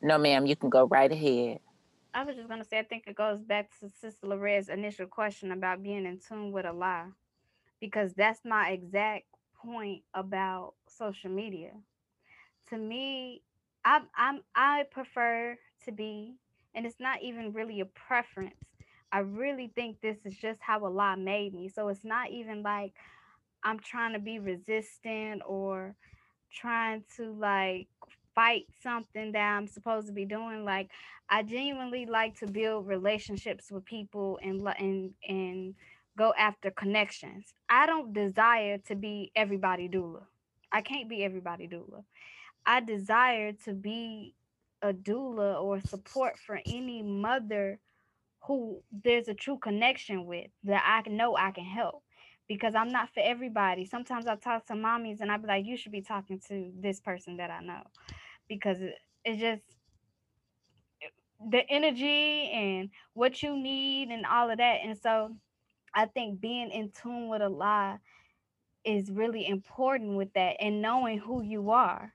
No, 0.00 0.18
ma'am, 0.18 0.46
you 0.46 0.54
can 0.54 0.70
go 0.70 0.86
right 0.86 1.10
ahead. 1.10 1.58
I 2.14 2.22
was 2.22 2.36
just 2.36 2.48
gonna 2.48 2.64
say, 2.64 2.78
I 2.78 2.84
think 2.84 3.04
it 3.08 3.16
goes 3.16 3.42
back 3.42 3.70
to 3.80 3.90
Sister 3.90 4.28
Loretta's 4.28 4.68
initial 4.68 5.06
question 5.06 5.50
about 5.50 5.82
being 5.82 6.06
in 6.06 6.20
tune 6.20 6.52
with 6.52 6.64
Allah, 6.64 7.08
because 7.80 8.14
that's 8.14 8.44
my 8.44 8.70
exact 8.70 9.24
point 9.64 10.02
about 10.14 10.74
social 10.88 11.30
media. 11.30 11.72
To 12.70 12.78
me, 12.78 13.42
I 13.84 14.00
I'm 14.16 14.40
I 14.54 14.84
prefer 14.90 15.58
to 15.84 15.92
be, 15.92 16.36
and 16.74 16.86
it's 16.86 17.00
not 17.00 17.22
even 17.22 17.52
really 17.52 17.80
a 17.80 17.84
preference. 17.86 18.56
I 19.12 19.20
really 19.20 19.70
think 19.74 20.00
this 20.00 20.18
is 20.24 20.36
just 20.36 20.60
how 20.60 20.84
Allah 20.84 21.16
made 21.16 21.54
me. 21.54 21.68
So 21.68 21.88
it's 21.88 22.04
not 22.04 22.30
even 22.30 22.62
like 22.62 22.94
I'm 23.64 23.78
trying 23.80 24.12
to 24.14 24.18
be 24.18 24.38
resistant 24.38 25.42
or 25.46 25.96
trying 26.52 27.04
to 27.16 27.32
like 27.32 27.88
fight 28.34 28.66
something 28.82 29.32
that 29.32 29.56
I'm 29.56 29.66
supposed 29.68 30.06
to 30.08 30.12
be 30.12 30.24
doing. 30.24 30.64
Like 30.64 30.90
I 31.28 31.42
genuinely 31.42 32.06
like 32.06 32.38
to 32.40 32.46
build 32.46 32.86
relationships 32.86 33.70
with 33.70 33.84
people 33.84 34.38
and 34.42 34.66
and 34.78 35.14
and 35.28 35.74
go 36.16 36.32
after 36.38 36.70
connections. 36.70 37.52
I 37.68 37.86
don't 37.86 38.12
desire 38.12 38.78
to 38.86 38.94
be 38.94 39.32
everybody 39.34 39.88
doula. 39.88 40.22
I 40.72 40.80
can't 40.82 41.08
be 41.08 41.24
everybody 41.24 41.68
doula. 41.68 42.04
I 42.66 42.80
desire 42.80 43.52
to 43.64 43.72
be 43.74 44.34
a 44.82 44.92
doula 44.92 45.60
or 45.62 45.80
support 45.80 46.38
for 46.38 46.60
any 46.66 47.02
mother 47.02 47.78
who 48.46 48.82
there's 49.04 49.28
a 49.28 49.34
true 49.34 49.58
connection 49.58 50.26
with 50.26 50.48
that 50.64 50.82
I 50.84 51.08
know 51.08 51.36
I 51.36 51.50
can 51.50 51.64
help 51.64 52.02
because 52.48 52.74
I'm 52.74 52.90
not 52.90 53.08
for 53.14 53.20
everybody. 53.20 53.86
Sometimes 53.86 54.26
I 54.26 54.36
talk 54.36 54.66
to 54.66 54.74
mommies 54.74 55.20
and 55.20 55.32
I 55.32 55.38
be 55.38 55.46
like, 55.46 55.64
you 55.64 55.76
should 55.76 55.92
be 55.92 56.02
talking 56.02 56.40
to 56.48 56.70
this 56.78 57.00
person 57.00 57.38
that 57.38 57.50
I 57.50 57.60
know 57.60 57.82
because 58.48 58.78
it's 59.24 59.40
just 59.40 59.62
eh, 61.02 61.08
the 61.50 61.68
energy 61.70 62.50
and 62.52 62.90
what 63.14 63.42
you 63.42 63.56
need 63.56 64.08
and 64.10 64.26
all 64.26 64.50
of 64.50 64.58
that. 64.58 64.80
And 64.84 64.98
so 64.98 65.34
I 65.94 66.06
think 66.06 66.40
being 66.40 66.70
in 66.70 66.90
tune 66.90 67.28
with 67.28 67.42
Allah 67.42 68.00
is 68.84 69.10
really 69.10 69.46
important 69.48 70.16
with 70.16 70.32
that 70.34 70.56
and 70.60 70.82
knowing 70.82 71.18
who 71.18 71.42
you 71.42 71.70
are. 71.72 72.12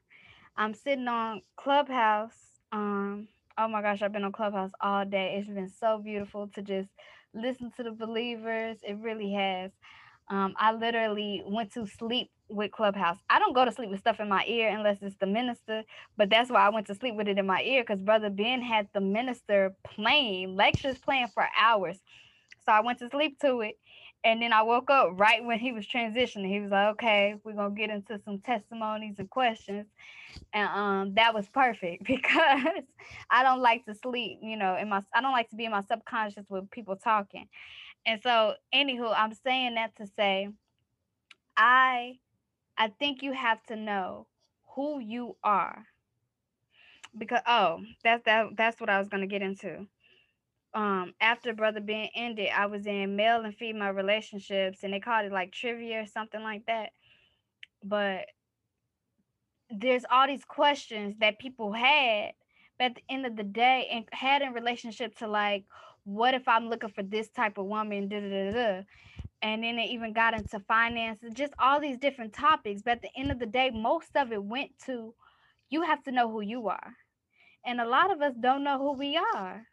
I'm 0.57 0.73
sitting 0.73 1.07
on 1.07 1.41
Clubhouse. 1.57 2.35
Um, 2.71 3.27
oh 3.57 3.67
my 3.67 3.81
gosh, 3.81 4.01
I've 4.01 4.13
been 4.13 4.23
on 4.23 4.31
Clubhouse 4.31 4.71
all 4.81 5.05
day. 5.05 5.37
It's 5.39 5.49
been 5.49 5.69
so 5.69 5.99
beautiful 5.99 6.49
to 6.55 6.61
just 6.61 6.89
listen 7.33 7.71
to 7.77 7.83
the 7.83 7.91
believers. 7.91 8.77
It 8.83 8.97
really 9.01 9.33
has. 9.33 9.71
Um, 10.29 10.55
I 10.57 10.73
literally 10.73 11.43
went 11.45 11.73
to 11.73 11.87
sleep 11.87 12.31
with 12.49 12.71
Clubhouse. 12.71 13.17
I 13.29 13.39
don't 13.39 13.53
go 13.55 13.65
to 13.65 13.71
sleep 13.71 13.89
with 13.89 13.99
stuff 13.99 14.19
in 14.19 14.29
my 14.29 14.45
ear 14.47 14.69
unless 14.69 14.97
it's 15.01 15.17
the 15.19 15.27
minister, 15.27 15.83
but 16.17 16.29
that's 16.29 16.51
why 16.51 16.61
I 16.65 16.69
went 16.69 16.87
to 16.87 16.95
sleep 16.95 17.15
with 17.15 17.27
it 17.27 17.37
in 17.39 17.45
my 17.47 17.61
ear 17.63 17.83
because 17.83 18.01
Brother 18.01 18.29
Ben 18.29 18.61
had 18.61 18.87
the 18.93 19.01
minister 19.01 19.75
playing, 19.83 20.55
lectures 20.55 20.97
playing 20.99 21.27
for 21.33 21.45
hours. 21.59 21.99
So 22.65 22.71
I 22.71 22.81
went 22.81 22.99
to 22.99 23.09
sleep 23.09 23.39
to 23.41 23.61
it. 23.61 23.77
And 24.23 24.41
then 24.41 24.51
I 24.51 24.63
woke 24.63 24.89
up 24.89 25.11
right 25.13 25.43
when 25.43 25.59
he 25.59 25.71
was 25.71 25.87
transitioning. 25.87 26.49
He 26.49 26.59
was 26.59 26.71
like, 26.71 26.93
okay, 26.93 27.35
we're 27.43 27.53
going 27.53 27.73
to 27.73 27.79
get 27.79 27.89
into 27.89 28.19
some 28.25 28.39
testimonies 28.39 29.15
and 29.17 29.29
questions. 29.29 29.87
And 30.53 30.67
um, 30.67 31.13
that 31.15 31.33
was 31.33 31.47
perfect 31.47 32.03
because 32.07 32.83
I 33.29 33.43
don't 33.43 33.61
like 33.61 33.85
to 33.85 33.95
sleep, 33.95 34.39
you 34.41 34.57
know, 34.57 34.75
in 34.75 34.89
my, 34.89 35.01
I 35.13 35.21
don't 35.21 35.31
like 35.31 35.49
to 35.51 35.55
be 35.55 35.65
in 35.65 35.71
my 35.71 35.83
subconscious 35.83 36.45
with 36.49 36.69
people 36.69 36.97
talking. 36.97 37.47
And 38.05 38.21
so, 38.21 38.55
anywho, 38.73 39.13
I'm 39.15 39.33
saying 39.33 39.75
that 39.75 39.95
to 39.97 40.07
say, 40.17 40.49
I, 41.55 42.17
I 42.77 42.89
think 42.99 43.23
you 43.23 43.33
have 43.33 43.63
to 43.67 43.75
know 43.75 44.27
who 44.75 44.99
you 44.99 45.35
are 45.43 45.85
because 47.17 47.41
oh 47.47 47.79
that's 48.03 48.23
that 48.25 48.47
that's 48.55 48.79
what 48.79 48.89
i 48.89 48.99
was 48.99 49.07
going 49.09 49.21
to 49.21 49.27
get 49.27 49.41
into 49.41 49.85
um 50.73 51.13
after 51.19 51.53
brother 51.53 51.79
ben 51.79 52.09
ended 52.15 52.49
i 52.55 52.67
was 52.67 52.85
in 52.85 53.15
male 53.15 53.41
and 53.41 53.55
female 53.55 53.91
relationships 53.91 54.83
and 54.83 54.93
they 54.93 54.99
called 54.99 55.25
it 55.25 55.31
like 55.31 55.51
trivia 55.51 56.01
or 56.01 56.05
something 56.05 56.43
like 56.43 56.65
that. 56.67 56.91
But 57.83 58.25
there's 59.71 60.05
all 60.11 60.27
these 60.27 60.45
questions 60.45 61.15
that 61.19 61.39
people 61.39 61.73
had 61.73 62.31
but 62.77 62.85
at 62.85 62.95
the 62.95 63.03
end 63.09 63.25
of 63.25 63.35
the 63.35 63.43
day 63.43 63.87
and 63.91 64.05
had 64.11 64.41
in 64.41 64.53
relationship 64.53 65.15
to 65.17 65.27
like 65.27 65.65
what 66.05 66.33
if 66.33 66.47
i'm 66.47 66.69
looking 66.69 66.89
for 66.89 67.03
this 67.03 67.29
type 67.29 67.57
of 67.57 67.65
woman 67.65 68.07
da, 68.09 68.19
da, 68.19 68.29
da, 68.29 68.51
da. 68.51 68.83
and 69.43 69.63
then 69.63 69.79
it 69.79 69.89
even 69.89 70.11
got 70.13 70.33
into 70.33 70.59
finances 70.61 71.31
just 71.33 71.53
all 71.59 71.79
these 71.79 71.97
different 71.97 72.33
topics 72.33 72.81
but 72.83 72.93
at 72.93 73.01
the 73.01 73.09
end 73.15 73.31
of 73.31 73.39
the 73.39 73.45
day 73.45 73.69
most 73.71 74.15
of 74.15 74.31
it 74.31 74.43
went 74.43 74.71
to 74.85 75.13
you 75.69 75.83
have 75.83 76.03
to 76.03 76.11
know 76.11 76.29
who 76.29 76.41
you 76.41 76.67
are. 76.67 76.93
And 77.65 77.79
a 77.79 77.87
lot 77.87 78.11
of 78.11 78.21
us 78.21 78.33
don't 78.39 78.63
know 78.63 78.77
who 78.77 78.93
we 78.93 79.17
are 79.17 79.67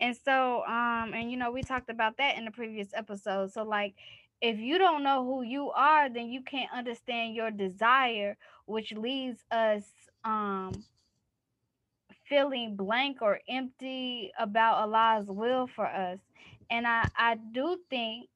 and 0.00 0.16
so 0.24 0.64
um 0.66 1.12
and 1.14 1.30
you 1.30 1.36
know 1.36 1.50
we 1.50 1.62
talked 1.62 1.90
about 1.90 2.16
that 2.18 2.36
in 2.36 2.44
the 2.44 2.50
previous 2.50 2.88
episode 2.94 3.52
so 3.52 3.62
like 3.62 3.94
if 4.40 4.58
you 4.58 4.78
don't 4.78 5.02
know 5.02 5.24
who 5.24 5.42
you 5.42 5.70
are 5.70 6.08
then 6.08 6.28
you 6.28 6.42
can't 6.42 6.70
understand 6.72 7.34
your 7.34 7.50
desire 7.50 8.36
which 8.66 8.92
leaves 8.92 9.44
us 9.50 9.84
um 10.24 10.72
feeling 12.28 12.74
blank 12.76 13.18
or 13.20 13.40
empty 13.48 14.32
about 14.38 14.76
Allah's 14.78 15.26
will 15.28 15.66
for 15.66 15.86
us 15.86 16.18
and 16.70 16.86
I 16.86 17.08
I 17.16 17.36
do 17.52 17.78
think 17.90 18.28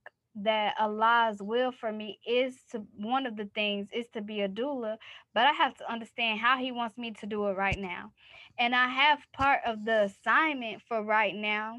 that 0.42 0.75
Allah's 0.79 1.42
will 1.42 1.73
for 1.73 1.92
me 1.92 2.18
is 2.27 2.55
to 2.71 2.85
one 2.97 3.27
of 3.27 3.37
the 3.37 3.47
things 3.55 3.88
is 3.92 4.07
to 4.14 4.21
be 4.21 4.40
a 4.42 4.49
doula, 4.49 4.97
but 5.35 5.47
I 5.47 5.53
have 5.53 5.75
to 5.79 5.90
understand 5.90 6.40
how 6.40 6.59
He 6.59 6.71
wants 6.71 6.97
me 6.97 7.12
to 7.12 7.27
do 7.27 7.47
it 7.49 7.57
right 7.57 7.79
now. 7.79 8.12
And 8.59 8.75
I 8.75 8.88
have 8.88 9.21
part 9.33 9.61
of 9.66 9.85
the 9.85 10.05
assignment 10.05 10.83
for 10.83 11.03
right 11.03 11.35
now, 11.35 11.79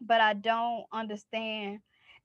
but 0.00 0.20
I 0.20 0.34
don't 0.34 0.84
understand 0.92 1.80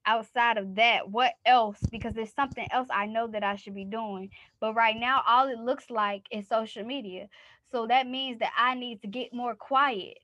outside 0.06 0.58
of 0.58 0.76
that 0.76 1.10
what 1.10 1.34
else 1.44 1.78
because 1.90 2.14
there's 2.14 2.32
something 2.34 2.66
else 2.72 2.88
I 2.92 3.06
know 3.06 3.28
that 3.28 3.44
I 3.44 3.56
should 3.56 3.74
be 3.74 3.84
doing. 3.84 4.30
But 4.60 4.74
right 4.74 4.96
now, 4.96 5.22
all 5.26 5.48
it 5.48 5.58
looks 5.58 5.90
like 5.90 6.26
is 6.30 6.48
social 6.48 6.84
media. 6.84 7.28
So 7.70 7.86
that 7.88 8.06
means 8.06 8.38
that 8.40 8.52
I 8.56 8.74
need 8.74 9.02
to 9.02 9.08
get 9.08 9.34
more 9.34 9.54
quiet 9.54 10.18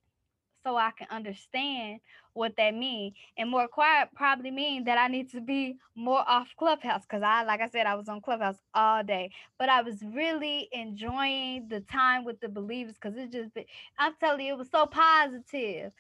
so 0.64 0.76
I 0.76 0.92
can 0.96 1.08
understand 1.10 2.00
what 2.34 2.56
that 2.56 2.74
means. 2.74 3.14
And 3.36 3.50
more 3.50 3.68
quiet 3.68 4.08
probably 4.14 4.50
mean 4.50 4.84
that 4.84 4.98
I 4.98 5.08
need 5.08 5.30
to 5.32 5.40
be 5.40 5.76
more 5.96 6.24
off 6.28 6.48
Clubhouse 6.58 7.02
because 7.02 7.22
I, 7.22 7.44
like 7.44 7.60
I 7.60 7.68
said, 7.68 7.86
I 7.86 7.94
was 7.94 8.08
on 8.08 8.20
Clubhouse 8.20 8.58
all 8.74 9.02
day. 9.04 9.30
But 9.58 9.68
I 9.68 9.82
was 9.82 10.02
really 10.02 10.68
enjoying 10.72 11.68
the 11.68 11.80
time 11.80 12.24
with 12.24 12.40
the 12.40 12.48
believers 12.48 12.94
because 13.00 13.16
it 13.18 13.32
just, 13.32 13.52
I'm 13.98 14.14
telling 14.20 14.46
you, 14.46 14.54
it 14.54 14.58
was 14.58 14.70
so 14.70 14.86
positive. 14.86 15.92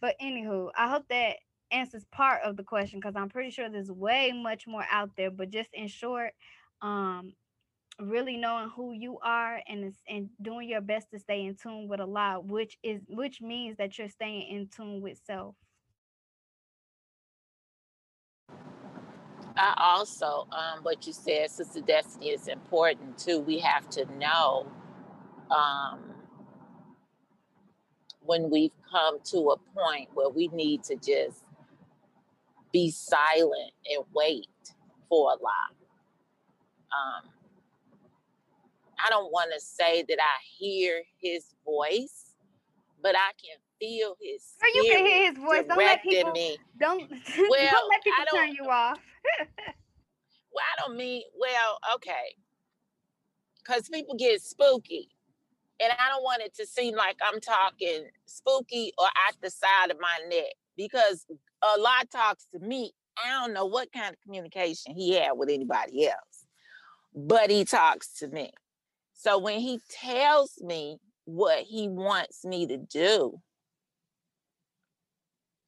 But 0.00 0.16
anywho, 0.22 0.70
I 0.76 0.88
hope 0.90 1.06
that 1.10 1.36
answers 1.70 2.04
part 2.12 2.42
of 2.44 2.56
the 2.56 2.64
question 2.64 3.00
because 3.00 3.16
I'm 3.16 3.28
pretty 3.28 3.50
sure 3.50 3.68
there's 3.68 3.90
way 3.92 4.32
much 4.34 4.66
more 4.66 4.84
out 4.90 5.10
there. 5.16 5.30
But 5.30 5.50
just 5.50 5.70
in 5.74 5.88
short, 5.88 6.32
um, 6.82 7.34
really 8.00 8.36
knowing 8.36 8.70
who 8.70 8.92
you 8.92 9.18
are 9.22 9.60
and 9.68 9.94
and 10.08 10.30
doing 10.42 10.68
your 10.68 10.82
best 10.82 11.10
to 11.12 11.18
stay 11.18 11.44
in 11.46 11.56
tune 11.56 11.88
with 11.88 12.00
Allah, 12.00 12.40
which 12.44 12.78
is 12.82 13.02
which 13.08 13.40
means 13.40 13.76
that 13.78 13.98
you're 13.98 14.08
staying 14.08 14.48
in 14.54 14.68
tune 14.68 15.00
with 15.02 15.20
self. 15.26 15.56
I 19.58 19.74
also, 19.76 20.46
um, 20.52 20.84
what 20.84 21.06
you 21.06 21.12
said, 21.12 21.50
Sister 21.50 21.80
Destiny, 21.80 22.28
is 22.30 22.46
important 22.46 23.18
too. 23.18 23.40
We 23.40 23.58
have 23.58 23.90
to 23.90 24.06
know 24.16 24.66
um, 25.50 26.00
when 28.20 28.50
we've 28.50 28.72
come 28.90 29.18
to 29.24 29.50
a 29.50 29.58
point 29.74 30.10
where 30.14 30.28
we 30.28 30.48
need 30.48 30.84
to 30.84 30.96
just 30.96 31.44
be 32.72 32.90
silent 32.90 33.72
and 33.90 34.04
wait 34.14 34.48
for 35.08 35.30
Allah. 35.30 35.68
Um, 36.92 37.30
I 39.04 39.10
don't 39.10 39.32
want 39.32 39.52
to 39.54 39.60
say 39.60 40.04
that 40.08 40.18
I 40.20 40.38
hear 40.58 41.02
his 41.20 41.54
voice, 41.64 42.34
but 43.02 43.16
I 43.16 43.32
can 43.40 43.58
feel 43.78 44.16
his 44.20 44.42
you 44.74 44.82
can 44.90 45.06
hear 45.06 45.30
his 45.30 45.38
voice. 45.38 45.64
Don't 45.68 45.78
let 45.78 46.02
people 46.02 46.32
me. 46.32 46.56
don't 46.78 47.00
well, 47.10 47.70
don't 47.70 47.90
let 47.90 48.02
people 48.04 48.24
turn 48.34 48.52
you 48.52 48.64
off. 48.68 48.98
well, 50.52 50.64
I 50.64 50.80
don't 50.80 50.96
mean 50.96 51.22
well, 51.38 51.78
okay. 51.94 52.36
Cause 53.66 53.88
people 53.88 54.14
get 54.16 54.40
spooky. 54.42 55.10
And 55.80 55.92
I 55.92 56.08
don't 56.10 56.24
want 56.24 56.42
it 56.42 56.56
to 56.56 56.66
seem 56.66 56.96
like 56.96 57.16
I'm 57.22 57.40
talking 57.40 58.06
spooky 58.26 58.92
or 58.98 59.06
at 59.28 59.36
the 59.40 59.50
side 59.50 59.92
of 59.92 59.98
my 60.00 60.18
neck 60.28 60.54
because 60.76 61.24
Allah 61.62 62.02
talks 62.10 62.46
to 62.52 62.58
me. 62.58 62.92
I 63.22 63.30
don't 63.30 63.52
know 63.52 63.66
what 63.66 63.92
kind 63.92 64.10
of 64.12 64.20
communication 64.22 64.94
he 64.94 65.14
had 65.14 65.32
with 65.32 65.50
anybody 65.50 66.06
else, 66.06 66.46
but 67.14 67.50
he 67.50 67.64
talks 67.64 68.12
to 68.18 68.28
me. 68.28 68.50
So 69.12 69.38
when 69.38 69.58
he 69.60 69.80
tells 69.90 70.60
me 70.60 70.98
what 71.24 71.64
he 71.64 71.88
wants 71.88 72.44
me 72.44 72.66
to 72.68 72.76
do, 72.76 73.40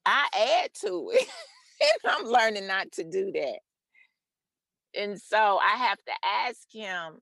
I 0.07 0.63
add 0.65 0.71
to 0.83 1.11
it. 1.15 1.29
and 1.81 2.13
I'm 2.13 2.27
learning 2.27 2.67
not 2.67 2.93
to 2.93 3.05
do 3.05 3.33
that. 3.33 3.59
And 4.95 5.21
so 5.21 5.59
I 5.59 5.77
have 5.77 5.99
to 5.99 6.13
ask 6.47 6.61
him, 6.73 7.21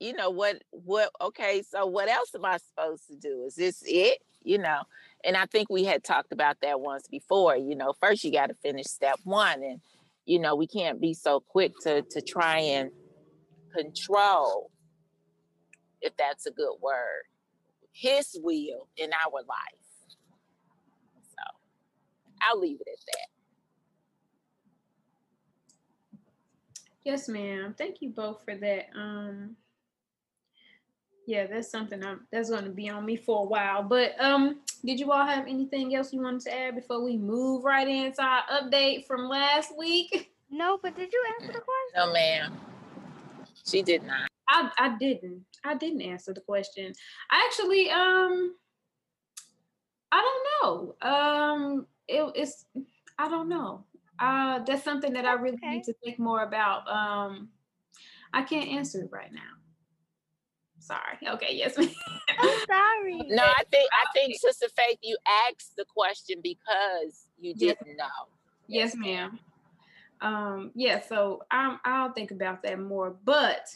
you 0.00 0.12
know, 0.12 0.30
what, 0.30 0.62
what, 0.70 1.10
okay, 1.20 1.62
so 1.68 1.86
what 1.86 2.08
else 2.08 2.34
am 2.34 2.44
I 2.44 2.58
supposed 2.58 3.08
to 3.08 3.16
do? 3.16 3.44
Is 3.46 3.56
this 3.56 3.82
it? 3.86 4.18
You 4.44 4.58
know, 4.58 4.82
and 5.24 5.36
I 5.36 5.46
think 5.46 5.68
we 5.68 5.84
had 5.84 6.04
talked 6.04 6.32
about 6.32 6.58
that 6.62 6.80
once 6.80 7.08
before. 7.08 7.56
You 7.56 7.74
know, 7.74 7.92
first 8.00 8.22
you 8.22 8.32
got 8.32 8.46
to 8.46 8.54
finish 8.54 8.86
step 8.86 9.18
one. 9.24 9.62
And, 9.62 9.80
you 10.26 10.38
know, 10.38 10.54
we 10.54 10.68
can't 10.68 11.00
be 11.00 11.12
so 11.12 11.40
quick 11.40 11.72
to 11.82 12.02
to 12.02 12.22
try 12.22 12.60
and 12.60 12.90
control, 13.76 14.70
if 16.00 16.16
that's 16.16 16.46
a 16.46 16.52
good 16.52 16.76
word, 16.80 17.22
his 17.92 18.38
will 18.42 18.88
in 18.96 19.10
our 19.12 19.32
life. 19.32 19.86
So 21.22 21.42
I'll 22.42 22.60
leave 22.60 22.80
it 22.80 22.88
at 22.92 22.98
that. 23.06 23.28
Yes, 27.04 27.28
ma'am. 27.28 27.74
Thank 27.76 28.02
you 28.02 28.10
both 28.10 28.44
for 28.44 28.54
that. 28.56 28.86
Um 28.94 29.56
yeah, 31.28 31.46
that's 31.46 31.70
something 31.70 32.02
I'm 32.02 32.26
that's 32.32 32.48
gonna 32.48 32.70
be 32.70 32.88
on 32.88 33.04
me 33.04 33.16
for 33.16 33.42
a 33.42 33.46
while. 33.46 33.82
But 33.82 34.18
um, 34.18 34.60
did 34.82 34.98
you 34.98 35.12
all 35.12 35.26
have 35.26 35.46
anything 35.46 35.94
else 35.94 36.10
you 36.10 36.22
wanted 36.22 36.40
to 36.42 36.58
add 36.58 36.74
before 36.74 37.04
we 37.04 37.18
move 37.18 37.64
right 37.64 37.86
into 37.86 38.22
our 38.22 38.44
update 38.50 39.06
from 39.06 39.28
last 39.28 39.76
week? 39.76 40.32
No, 40.50 40.78
but 40.82 40.96
did 40.96 41.12
you 41.12 41.22
answer 41.34 41.52
the 41.52 41.60
question? 41.60 41.96
No, 41.96 42.12
ma'am. 42.14 42.58
She 43.66 43.82
did 43.82 44.02
not. 44.04 44.30
I, 44.48 44.70
I 44.78 44.96
didn't. 44.98 45.44
I 45.64 45.74
didn't 45.74 46.02
answer 46.02 46.32
the 46.32 46.40
question. 46.40 46.92
I 47.30 47.48
actually 47.48 47.90
um 47.90 48.54
I 50.10 50.22
don't 50.22 50.46
know. 51.02 51.08
Um 51.08 51.86
it, 52.06 52.32
it's 52.34 52.64
I 53.18 53.28
don't 53.28 53.48
know. 53.48 53.84
Uh 54.18 54.60
that's 54.60 54.84
something 54.84 55.12
that 55.12 55.24
I 55.26 55.34
really 55.34 55.56
okay. 55.56 55.70
need 55.70 55.84
to 55.84 55.94
think 56.04 56.18
more 56.18 56.42
about. 56.42 56.88
Um 56.88 57.50
I 58.32 58.42
can't 58.42 58.68
answer 58.68 59.02
it 59.02 59.10
right 59.12 59.32
now. 59.32 59.40
Sorry. 60.78 61.18
Okay, 61.28 61.54
yes. 61.54 61.76
Ma'am. 61.76 61.88
I'm 62.38 62.58
sorry. 62.66 63.20
No, 63.28 63.42
I 63.42 63.62
think 63.70 63.90
I 63.92 64.06
think 64.14 64.34
Sister 64.38 64.68
Faith, 64.76 64.98
you 65.02 65.16
asked 65.48 65.74
the 65.76 65.84
question 65.84 66.40
because 66.42 67.26
you 67.38 67.54
didn't 67.54 67.86
yes. 67.86 67.96
know. 67.98 68.28
Yes, 68.66 68.94
ma'am 68.94 69.38
um 70.20 70.70
yeah 70.74 71.00
so 71.00 71.42
i'm 71.50 71.78
i'll 71.84 72.12
think 72.12 72.30
about 72.30 72.62
that 72.62 72.78
more 72.78 73.16
but 73.24 73.68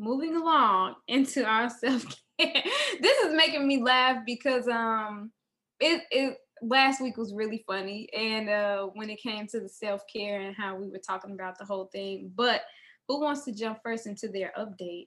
moving 0.00 0.34
along 0.34 0.94
into 1.08 1.44
our 1.44 1.68
self-care 1.80 2.62
this 3.00 3.18
is 3.18 3.34
making 3.34 3.66
me 3.66 3.82
laugh 3.82 4.18
because 4.24 4.66
um 4.68 5.30
it 5.78 6.02
it 6.10 6.38
last 6.62 7.00
week 7.00 7.16
was 7.16 7.34
really 7.34 7.62
funny 7.66 8.08
and 8.16 8.48
uh 8.48 8.86
when 8.94 9.10
it 9.10 9.20
came 9.20 9.46
to 9.46 9.60
the 9.60 9.68
self-care 9.68 10.40
and 10.40 10.56
how 10.56 10.74
we 10.74 10.88
were 10.88 10.98
talking 10.98 11.32
about 11.32 11.58
the 11.58 11.64
whole 11.64 11.88
thing 11.92 12.30
but 12.34 12.62
who 13.08 13.20
wants 13.20 13.44
to 13.44 13.52
jump 13.52 13.78
first 13.82 14.06
into 14.06 14.28
their 14.28 14.52
update 14.58 15.06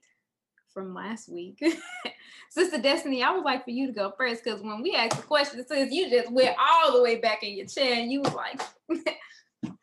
from 0.72 0.94
last 0.94 1.28
week 1.28 1.60
Sister 2.50 2.78
Destiny, 2.78 3.22
I 3.22 3.32
would 3.32 3.44
like 3.44 3.64
for 3.64 3.70
you 3.70 3.86
to 3.88 3.92
go 3.92 4.12
first 4.16 4.44
because 4.44 4.62
when 4.62 4.80
we 4.80 4.94
asked 4.94 5.16
the 5.16 5.22
question, 5.22 5.64
since 5.66 5.92
you 5.92 6.08
just 6.08 6.30
went 6.30 6.56
all 6.56 6.92
the 6.92 7.02
way 7.02 7.18
back 7.18 7.42
in 7.42 7.56
your 7.56 7.66
chair 7.66 7.94
and 7.94 8.12
you 8.12 8.20
was 8.20 8.32
like, 8.32 8.60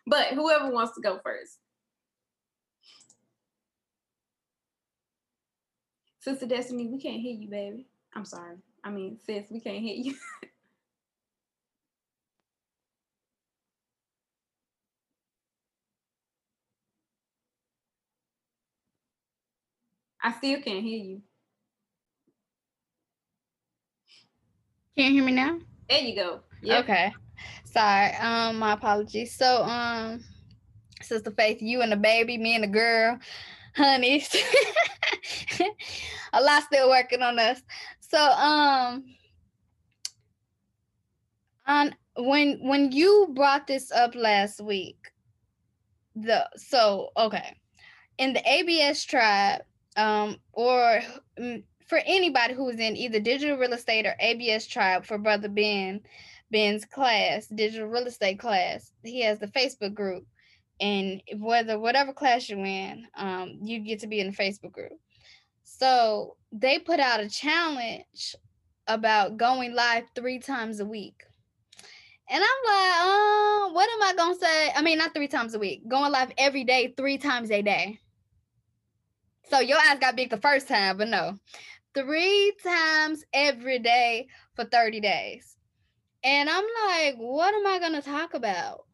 but 0.08 0.28
whoever 0.28 0.72
wants 0.72 0.96
to 0.96 1.02
go 1.02 1.20
first. 1.24 1.58
Sister 6.22 6.46
Destiny, 6.46 6.88
we 6.88 7.02
can't 7.02 7.20
hear 7.20 7.34
you, 7.34 7.50
baby. 7.50 7.88
I'm 8.14 8.26
sorry. 8.26 8.58
I 8.84 8.92
mean, 8.92 9.18
sis, 9.26 9.46
we 9.50 9.60
can't 9.60 9.80
hear 9.80 9.96
you. 9.96 10.16
I 20.24 20.32
still 20.34 20.62
can't 20.62 20.84
hear 20.84 21.04
you. 21.04 21.22
Can 24.96 25.08
you 25.08 25.14
hear 25.14 25.24
me 25.24 25.32
now? 25.32 25.58
There 25.90 26.02
you 26.02 26.16
go. 26.16 26.42
Yep. 26.62 26.84
Okay. 26.84 27.12
Sorry. 27.66 28.14
Um, 28.18 28.60
my 28.60 28.74
apologies. 28.74 29.34
So, 29.34 29.64
um, 29.64 30.24
Sister 31.02 31.32
Faith, 31.32 31.64
you 31.64 31.82
and 31.82 31.92
the 31.92 31.98
baby, 31.98 32.38
me 32.38 32.54
and 32.54 32.64
the 32.64 32.68
girl, 32.68 33.18
honey. 33.76 34.24
a 36.34 36.42
lot 36.42 36.64
still 36.64 36.90
working 36.90 37.22
on 37.22 37.40
us. 37.40 37.62
So, 38.00 38.20
um, 38.20 39.04
on 41.66 41.96
when 42.18 42.60
when 42.62 42.92
you 42.92 43.30
brought 43.34 43.68
this 43.68 43.92
up 43.92 44.16
last 44.16 44.62
week, 44.62 44.98
the 46.16 46.48
so 46.56 47.10
okay, 47.18 47.56
in 48.18 48.34
the 48.34 48.50
ABS 48.50 49.04
tribe, 49.06 49.62
um, 49.96 50.38
or 50.54 51.02
mm, 51.40 51.64
for 51.88 52.00
anybody 52.06 52.54
who's 52.54 52.80
in 52.80 52.96
either 52.96 53.20
digital 53.20 53.58
real 53.58 53.74
estate 53.74 54.06
or 54.06 54.16
ABS 54.20 54.66
tribe 54.66 55.06
for 55.06 55.18
Brother 55.18 55.50
Ben, 55.50 56.02
Ben's 56.50 56.86
class, 56.86 57.48
digital 57.48 57.88
real 57.88 58.08
estate 58.08 58.40
class, 58.40 58.92
he 59.04 59.22
has 59.24 59.40
the 59.40 59.48
Facebook 59.48 59.94
group. 59.94 60.26
And 60.80 61.22
whether 61.38 61.78
whatever 61.78 62.14
class 62.14 62.50
you're 62.50 62.66
in, 62.66 63.06
um, 63.16 63.60
you 63.62 63.80
get 63.80 64.00
to 64.00 64.08
be 64.08 64.20
in 64.20 64.28
the 64.32 64.36
Facebook 64.36 64.72
group. 64.72 64.94
So 65.64 66.36
they 66.52 66.80
put 66.80 67.00
out 67.00 67.20
a 67.20 67.30
challenge 67.30 68.36
about 68.88 69.38
going 69.38 69.74
live 69.74 70.04
three 70.16 70.40
times 70.40 70.80
a 70.80 70.86
week. 70.86 71.24
And 72.30 72.42
I'm 72.42 72.64
like, 72.66 72.96
oh, 73.02 73.72
what 73.74 73.90
am 73.90 74.04
I 74.04 74.14
gonna 74.16 74.40
say? 74.40 74.72
I 74.76 74.82
mean, 74.82 74.98
not 74.98 75.14
three 75.14 75.28
times 75.28 75.54
a 75.54 75.60
week, 75.60 75.88
going 75.88 76.12
live 76.12 76.32
every 76.38 76.64
day, 76.64 76.94
three 76.96 77.18
times 77.18 77.52
a 77.52 77.62
day. 77.62 78.00
So 79.50 79.60
your 79.60 79.78
eyes 79.78 80.00
got 80.00 80.16
big 80.16 80.30
the 80.30 80.38
first 80.38 80.68
time, 80.68 80.98
but 80.98 81.10
no, 81.10 81.38
three 81.94 82.54
times 82.64 83.26
every 83.34 83.80
day 83.80 84.28
for 84.56 84.64
30 84.64 85.02
days. 85.02 85.58
And 86.24 86.50
I'm 86.50 86.64
like, 86.88 87.16
what 87.18 87.54
am 87.54 87.68
I 87.68 87.80
to 87.94 88.02
talk 88.02 88.34
about? 88.34 88.86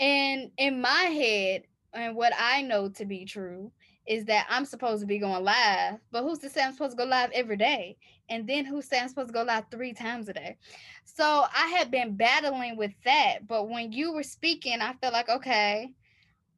And 0.00 0.50
in 0.58 0.80
my 0.80 0.90
head, 0.90 1.62
and 1.94 2.14
what 2.16 2.32
I 2.38 2.62
know 2.62 2.90
to 2.90 3.04
be 3.06 3.24
true 3.24 3.72
is 4.08 4.24
that 4.24 4.46
I'm 4.48 4.64
supposed 4.64 5.02
to 5.02 5.06
be 5.06 5.18
going 5.18 5.44
live, 5.44 6.00
but 6.10 6.22
who's 6.22 6.38
to 6.40 6.48
say 6.48 6.62
I'm 6.62 6.72
supposed 6.72 6.92
to 6.92 7.04
go 7.04 7.08
live 7.08 7.30
every 7.32 7.56
day? 7.56 7.98
And 8.30 8.48
then 8.48 8.64
who's 8.64 8.86
saying 8.86 9.04
I'm 9.04 9.08
supposed 9.08 9.28
to 9.28 9.34
go 9.34 9.42
live 9.42 9.64
three 9.70 9.92
times 9.92 10.28
a 10.28 10.32
day? 10.32 10.56
So 11.04 11.24
I 11.24 11.66
had 11.68 11.90
been 11.90 12.16
battling 12.16 12.76
with 12.76 12.92
that. 13.04 13.46
But 13.46 13.68
when 13.68 13.92
you 13.92 14.12
were 14.12 14.22
speaking, 14.22 14.80
I 14.80 14.94
felt 14.94 15.12
like, 15.12 15.28
okay, 15.28 15.92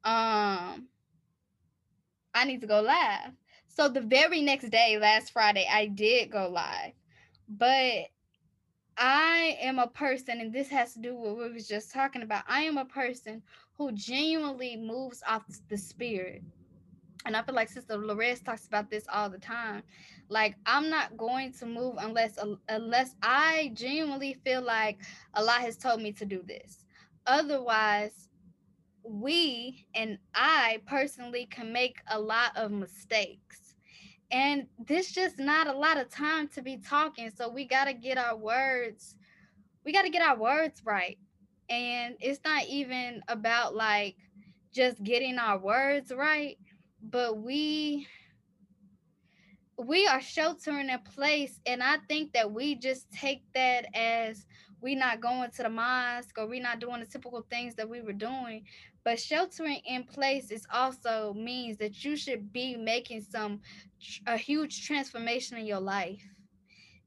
um, 0.03 0.87
I 2.33 2.45
need 2.45 2.61
to 2.61 2.67
go 2.67 2.81
live. 2.81 3.33
So 3.67 3.89
the 3.89 4.01
very 4.01 4.41
next 4.41 4.69
day, 4.69 4.97
last 4.99 5.31
Friday, 5.31 5.67
I 5.71 5.87
did 5.87 6.31
go 6.31 6.49
live. 6.49 6.93
But 7.49 8.07
I 8.97 9.57
am 9.61 9.79
a 9.79 9.87
person, 9.87 10.39
and 10.39 10.53
this 10.53 10.69
has 10.69 10.93
to 10.93 10.99
do 10.99 11.15
with 11.15 11.31
what 11.31 11.47
we 11.47 11.53
was 11.53 11.67
just 11.67 11.91
talking 11.91 12.21
about. 12.21 12.43
I 12.47 12.61
am 12.63 12.77
a 12.77 12.85
person 12.85 13.41
who 13.77 13.91
genuinely 13.91 14.77
moves 14.77 15.23
off 15.27 15.43
the 15.69 15.77
spirit. 15.77 16.43
And 17.25 17.35
I 17.37 17.43
feel 17.43 17.55
like 17.55 17.69
Sister 17.69 17.97
Lorez 17.97 18.43
talks 18.43 18.67
about 18.67 18.89
this 18.89 19.05
all 19.11 19.29
the 19.29 19.37
time. 19.37 19.83
Like 20.29 20.55
I'm 20.65 20.89
not 20.89 21.17
going 21.17 21.53
to 21.53 21.65
move 21.65 21.95
unless 21.99 22.37
uh, 22.37 22.55
unless 22.69 23.15
I 23.21 23.71
genuinely 23.73 24.37
feel 24.43 24.61
like 24.61 24.99
Allah 25.33 25.57
has 25.59 25.77
told 25.77 26.01
me 26.01 26.11
to 26.13 26.25
do 26.25 26.41
this. 26.47 26.85
Otherwise, 27.27 28.29
we 29.03 29.85
and 29.93 30.17
I 30.33 30.81
personally 30.85 31.47
can 31.49 31.71
make 31.71 31.97
a 32.09 32.19
lot 32.19 32.55
of 32.55 32.71
mistakes. 32.71 33.75
And 34.31 34.67
this 34.79 35.11
just 35.11 35.37
not 35.37 35.67
a 35.67 35.73
lot 35.73 35.97
of 35.97 36.09
time 36.09 36.47
to 36.49 36.61
be 36.61 36.77
talking. 36.77 37.31
So 37.35 37.49
we 37.49 37.65
got 37.65 37.85
to 37.85 37.93
get 37.93 38.17
our 38.17 38.35
words, 38.35 39.15
we 39.85 39.91
got 39.91 40.03
to 40.03 40.09
get 40.09 40.21
our 40.21 40.37
words 40.37 40.81
right. 40.85 41.17
And 41.69 42.15
it's 42.19 42.39
not 42.45 42.65
even 42.67 43.21
about 43.27 43.75
like 43.75 44.15
just 44.73 45.03
getting 45.03 45.37
our 45.37 45.57
words 45.57 46.11
right, 46.15 46.57
but 47.03 47.37
we 47.37 48.07
we 49.77 50.05
are 50.07 50.21
sheltering 50.21 50.89
in 50.89 50.99
place 50.99 51.59
and 51.65 51.81
i 51.81 51.97
think 52.07 52.33
that 52.33 52.51
we 52.51 52.75
just 52.75 53.11
take 53.11 53.41
that 53.53 53.85
as 53.95 54.45
we 54.81 54.95
not 54.95 55.21
going 55.21 55.49
to 55.49 55.63
the 55.63 55.69
mosque 55.69 56.37
or 56.37 56.45
we 56.47 56.59
not 56.59 56.79
doing 56.79 56.99
the 56.99 57.05
typical 57.05 57.45
things 57.49 57.75
that 57.75 57.87
we 57.89 58.01
were 58.01 58.13
doing 58.13 58.63
but 59.03 59.19
sheltering 59.19 59.81
in 59.85 60.03
place 60.03 60.51
is 60.51 60.65
also 60.71 61.33
means 61.33 61.77
that 61.77 62.03
you 62.03 62.15
should 62.15 62.53
be 62.53 62.75
making 62.75 63.21
some 63.21 63.59
a 64.27 64.37
huge 64.37 64.85
transformation 64.85 65.57
in 65.57 65.65
your 65.65 65.79
life. 65.79 66.23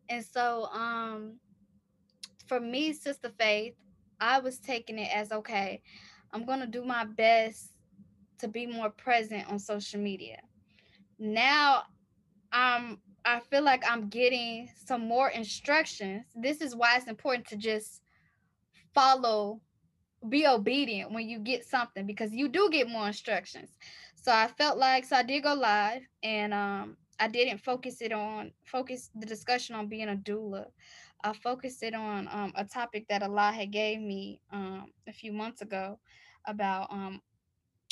And 0.08 0.24
so 0.24 0.64
um 0.72 1.36
for 2.46 2.60
me, 2.60 2.92
Sister 2.92 3.30
Faith, 3.38 3.74
I 4.20 4.40
was 4.40 4.58
taking 4.58 4.98
it 4.98 5.10
as 5.14 5.32
okay, 5.32 5.82
I'm 6.32 6.44
gonna 6.44 6.66
do 6.66 6.84
my 6.84 7.04
best 7.04 7.70
to 8.38 8.48
be 8.48 8.66
more 8.66 8.90
present 8.90 9.48
on 9.50 9.58
social 9.58 10.00
media. 10.00 10.38
Now 11.18 11.84
um 12.52 12.98
I 13.24 13.40
feel 13.40 13.62
like 13.62 13.82
I'm 13.88 14.08
getting 14.08 14.68
some 14.84 15.08
more 15.08 15.30
instructions. 15.30 16.26
This 16.34 16.60
is 16.60 16.76
why 16.76 16.96
it's 16.96 17.08
important 17.08 17.46
to 17.48 17.56
just 17.56 18.02
follow 18.94 19.60
be 20.28 20.46
obedient 20.46 21.12
when 21.12 21.28
you 21.28 21.38
get 21.38 21.66
something 21.66 22.06
because 22.06 22.32
you 22.32 22.48
do 22.48 22.70
get 22.70 22.88
more 22.88 23.06
instructions. 23.06 23.70
So 24.14 24.32
I 24.32 24.48
felt 24.58 24.78
like 24.78 25.04
so 25.04 25.16
I 25.16 25.22
did 25.22 25.42
go 25.42 25.54
live 25.54 26.02
and 26.22 26.54
um 26.54 26.96
I 27.18 27.28
didn't 27.28 27.58
focus 27.58 28.00
it 28.00 28.12
on 28.12 28.52
focus 28.64 29.10
the 29.14 29.26
discussion 29.26 29.74
on 29.74 29.88
being 29.88 30.08
a 30.08 30.16
doula. 30.16 30.66
I 31.22 31.32
focused 31.32 31.82
it 31.82 31.94
on 31.94 32.28
um, 32.30 32.52
a 32.54 32.64
topic 32.64 33.06
that 33.08 33.22
Allah 33.22 33.50
had 33.50 33.70
gave 33.70 33.98
me 33.98 34.40
um, 34.52 34.92
a 35.08 35.12
few 35.12 35.32
months 35.32 35.62
ago 35.62 35.98
about 36.46 36.92
um, 36.92 37.20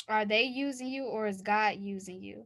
are 0.07 0.25
they 0.25 0.43
using 0.43 0.87
you 0.87 1.05
or 1.05 1.27
is 1.27 1.41
God 1.41 1.77
using 1.79 2.21
you? 2.21 2.45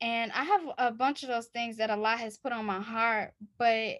And 0.00 0.32
I 0.32 0.44
have 0.44 0.62
a 0.78 0.90
bunch 0.90 1.22
of 1.22 1.28
those 1.28 1.46
things 1.46 1.76
that 1.76 1.90
Allah 1.90 2.16
has 2.16 2.36
put 2.36 2.52
on 2.52 2.64
my 2.64 2.80
heart, 2.80 3.34
but 3.58 3.98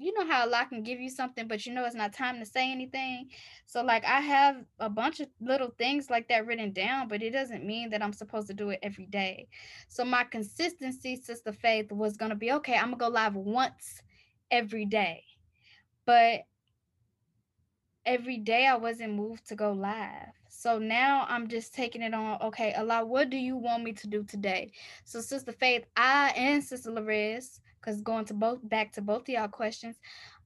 you 0.00 0.14
know 0.14 0.26
how 0.30 0.42
Allah 0.42 0.64
can 0.68 0.82
give 0.84 1.00
you 1.00 1.10
something, 1.10 1.48
but 1.48 1.66
you 1.66 1.72
know 1.74 1.84
it's 1.84 1.94
not 1.94 2.12
time 2.12 2.38
to 2.38 2.46
say 2.46 2.70
anything. 2.70 3.30
So 3.66 3.82
like 3.82 4.04
I 4.04 4.20
have 4.20 4.64
a 4.78 4.88
bunch 4.88 5.18
of 5.20 5.28
little 5.40 5.74
things 5.76 6.08
like 6.08 6.28
that 6.28 6.46
written 6.46 6.72
down, 6.72 7.08
but 7.08 7.22
it 7.22 7.30
doesn't 7.30 7.64
mean 7.64 7.90
that 7.90 8.02
I'm 8.02 8.12
supposed 8.12 8.46
to 8.46 8.54
do 8.54 8.70
it 8.70 8.78
every 8.82 9.06
day. 9.06 9.48
So 9.88 10.04
my 10.04 10.22
consistency, 10.22 11.16
sister 11.16 11.52
faith, 11.52 11.90
was 11.90 12.16
gonna 12.16 12.36
be 12.36 12.52
okay. 12.52 12.74
I'm 12.74 12.92
gonna 12.92 12.96
go 12.96 13.08
live 13.08 13.34
once 13.34 14.00
every 14.50 14.84
day, 14.84 15.24
but 16.06 16.42
every 18.06 18.38
day 18.38 18.66
I 18.66 18.76
wasn't 18.76 19.14
moved 19.14 19.48
to 19.48 19.56
go 19.56 19.72
live. 19.72 20.37
So 20.58 20.76
now 20.76 21.24
I'm 21.28 21.46
just 21.46 21.72
taking 21.72 22.02
it 22.02 22.12
on. 22.12 22.42
Okay, 22.42 22.74
Allah, 22.74 23.04
what 23.06 23.30
do 23.30 23.36
you 23.36 23.56
want 23.56 23.84
me 23.84 23.92
to 23.92 24.08
do 24.08 24.24
today? 24.24 24.72
So 25.04 25.20
Sister 25.20 25.52
Faith, 25.52 25.84
I 25.96 26.32
and 26.34 26.64
Sister 26.64 26.90
Lorez 26.90 27.60
because 27.80 28.00
going 28.00 28.24
to 28.24 28.34
both 28.34 28.68
back 28.68 28.90
to 28.94 29.00
both 29.00 29.22
of 29.22 29.28
y'all 29.28 29.46
questions, 29.46 30.00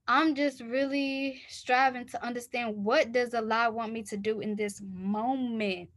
I'm 0.07 0.35
just 0.35 0.61
really 0.61 1.41
striving 1.49 2.05
to 2.09 2.23
understand 2.23 2.75
what 2.75 3.11
does 3.11 3.33
Allah 3.33 3.71
want 3.71 3.91
me 3.91 4.03
to 4.03 4.15
do 4.15 4.39
in 4.41 4.55
this 4.55 4.83
moment. 4.85 5.89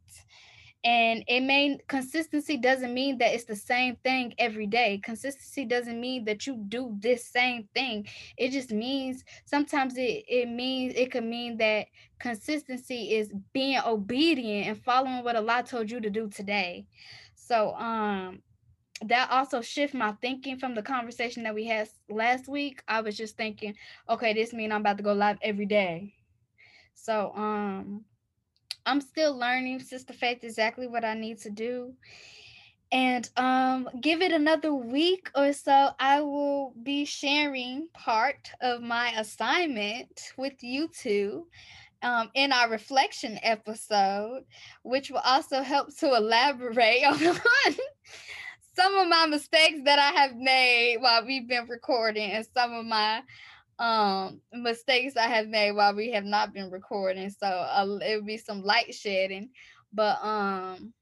And 0.84 1.24
it 1.26 1.40
may 1.40 1.78
consistency 1.88 2.56
doesn't 2.56 2.94
mean 2.94 3.18
that 3.18 3.34
it's 3.34 3.44
the 3.44 3.56
same 3.56 3.96
thing 4.04 4.34
every 4.38 4.66
day. 4.66 5.00
Consistency 5.02 5.64
doesn't 5.64 6.00
mean 6.00 6.24
that 6.26 6.46
you 6.46 6.56
do 6.68 6.96
this 7.00 7.26
same 7.26 7.68
thing. 7.74 8.06
It 8.36 8.52
just 8.52 8.70
means 8.70 9.24
sometimes 9.46 9.96
it, 9.96 10.24
it 10.28 10.48
means 10.48 10.94
it 10.94 11.10
could 11.10 11.24
mean 11.24 11.56
that 11.58 11.86
consistency 12.20 13.14
is 13.14 13.32
being 13.52 13.80
obedient 13.84 14.68
and 14.68 14.82
following 14.84 15.24
what 15.24 15.34
Allah 15.34 15.64
told 15.66 15.90
you 15.90 16.00
to 16.00 16.10
do 16.10 16.28
today. 16.28 16.86
So 17.34 17.74
um 17.74 18.42
that 19.02 19.30
also 19.30 19.60
shift 19.60 19.94
my 19.94 20.12
thinking 20.22 20.58
from 20.58 20.74
the 20.74 20.82
conversation 20.82 21.42
that 21.44 21.54
we 21.54 21.66
had 21.66 21.88
last 22.08 22.48
week. 22.48 22.82
I 22.88 23.00
was 23.02 23.16
just 23.16 23.36
thinking, 23.36 23.74
okay, 24.08 24.32
this 24.32 24.52
means 24.52 24.72
I'm 24.72 24.80
about 24.80 24.96
to 24.98 25.02
go 25.02 25.12
live 25.12 25.38
every 25.42 25.66
day. 25.66 26.14
So 26.94 27.32
um 27.36 28.04
I'm 28.86 29.00
still 29.00 29.36
learning, 29.36 29.80
Sister 29.80 30.12
Faith, 30.12 30.44
exactly 30.44 30.86
what 30.86 31.04
I 31.04 31.14
need 31.14 31.38
to 31.40 31.50
do. 31.50 31.94
And 32.92 33.28
um, 33.36 33.88
give 34.00 34.22
it 34.22 34.30
another 34.30 34.72
week 34.72 35.28
or 35.34 35.52
so, 35.52 35.90
I 35.98 36.20
will 36.20 36.72
be 36.82 37.04
sharing 37.04 37.88
part 37.92 38.50
of 38.60 38.80
my 38.80 39.10
assignment 39.18 40.32
with 40.36 40.62
you 40.62 40.88
two 40.88 41.48
um, 42.02 42.30
in 42.34 42.52
our 42.52 42.70
reflection 42.70 43.40
episode, 43.42 44.44
which 44.84 45.10
will 45.10 45.22
also 45.24 45.62
help 45.62 45.96
to 45.98 46.14
elaborate 46.14 47.04
on 47.04 47.74
some 48.76 48.94
of 48.98 49.08
my 49.08 49.26
mistakes 49.26 49.80
that 49.84 49.98
I 49.98 50.20
have 50.20 50.36
made 50.36 50.98
while 51.00 51.26
we've 51.26 51.48
been 51.48 51.66
recording 51.66 52.30
and 52.30 52.46
some 52.54 52.72
of 52.72 52.84
my 52.84 53.22
um 53.78 54.40
mistakes 54.52 55.16
I 55.16 55.28
have 55.28 55.48
made 55.48 55.72
while 55.72 55.94
we 55.94 56.10
have 56.12 56.24
not 56.24 56.52
been 56.52 56.70
recording. 56.70 57.30
So 57.30 57.46
uh, 57.46 57.98
it 58.02 58.16
will 58.16 58.26
be 58.26 58.38
some 58.38 58.62
light 58.62 58.94
shedding, 58.94 59.50
but 59.92 60.18
um 60.22 60.92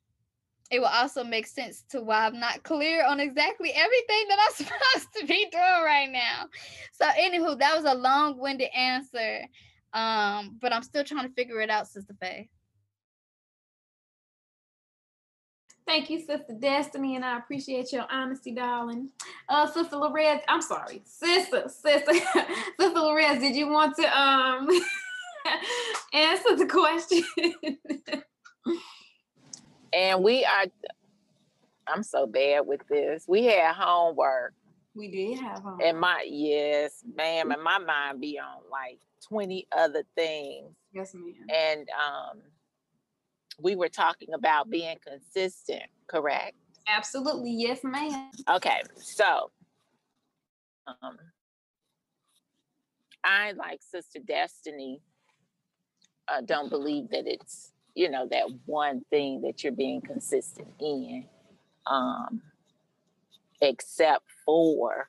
it 0.70 0.80
will 0.80 0.86
also 0.86 1.22
make 1.22 1.46
sense 1.46 1.84
to 1.90 2.00
why 2.00 2.26
I'm 2.26 2.40
not 2.40 2.62
clear 2.62 3.04
on 3.06 3.20
exactly 3.20 3.70
everything 3.72 4.24
that 4.28 4.38
I'm 4.40 4.52
supposed 4.66 5.08
to 5.18 5.26
be 5.26 5.46
doing 5.50 5.82
right 5.84 6.10
now. 6.10 6.46
So 6.92 7.06
anywho, 7.06 7.58
that 7.58 7.76
was 7.76 7.84
a 7.84 7.94
long-winded 7.94 8.70
answer. 8.74 9.42
Um, 9.92 10.58
but 10.60 10.72
I'm 10.72 10.82
still 10.82 11.04
trying 11.04 11.28
to 11.28 11.34
figure 11.34 11.60
it 11.60 11.70
out, 11.70 11.86
Sister 11.86 12.14
Faye. 12.20 12.48
Thank 15.86 16.08
you, 16.08 16.18
Sister 16.18 16.54
Destiny, 16.58 17.14
and 17.16 17.24
I 17.24 17.36
appreciate 17.36 17.92
your 17.92 18.06
honesty, 18.10 18.52
darling. 18.52 19.10
Uh, 19.48 19.66
Sister 19.66 19.96
Lorez, 19.96 20.40
I'm 20.48 20.62
sorry, 20.62 21.02
Sister, 21.04 21.68
Sister, 21.68 22.12
Sister 22.80 22.98
Lorez, 22.98 23.40
did 23.40 23.54
you 23.54 23.68
want 23.68 23.94
to 23.96 24.18
um 24.18 24.68
answer 26.14 26.56
the 26.56 26.66
question? 26.66 27.22
and 29.92 30.22
we 30.22 30.44
are. 30.44 30.64
I'm 31.86 32.02
so 32.02 32.26
bad 32.26 32.66
with 32.66 32.80
this. 32.88 33.26
We 33.28 33.44
had 33.44 33.74
homework. 33.74 34.54
We 34.94 35.10
did 35.10 35.38
have 35.40 35.58
homework. 35.58 35.82
And 35.84 36.00
my 36.00 36.24
yes, 36.26 37.04
ma'am, 37.14 37.50
and 37.50 37.62
my 37.62 37.76
mind 37.76 38.22
be 38.22 38.38
on 38.38 38.62
like 38.70 39.00
20 39.28 39.66
other 39.76 40.02
things. 40.14 40.70
Yes, 40.94 41.12
ma'am. 41.12 41.34
And 41.52 41.88
um 41.90 42.40
we 43.60 43.76
were 43.76 43.88
talking 43.88 44.34
about 44.34 44.70
being 44.70 44.96
consistent, 45.06 45.84
correct? 46.06 46.56
Absolutely. 46.88 47.52
Yes, 47.52 47.80
ma'am. 47.82 48.30
Okay. 48.48 48.82
So 48.96 49.50
um 50.86 51.18
I 53.24 53.52
like 53.52 53.80
Sister 53.82 54.18
Destiny 54.26 55.00
uh, 56.28 56.40
don't 56.44 56.68
believe 56.70 57.10
that 57.10 57.26
it's 57.26 57.72
you 57.94 58.10
know 58.10 58.26
that 58.30 58.44
one 58.66 59.02
thing 59.10 59.42
that 59.42 59.62
you're 59.62 59.72
being 59.72 60.00
consistent 60.00 60.68
in 60.80 61.24
um 61.86 62.42
except 63.60 64.24
for 64.44 65.08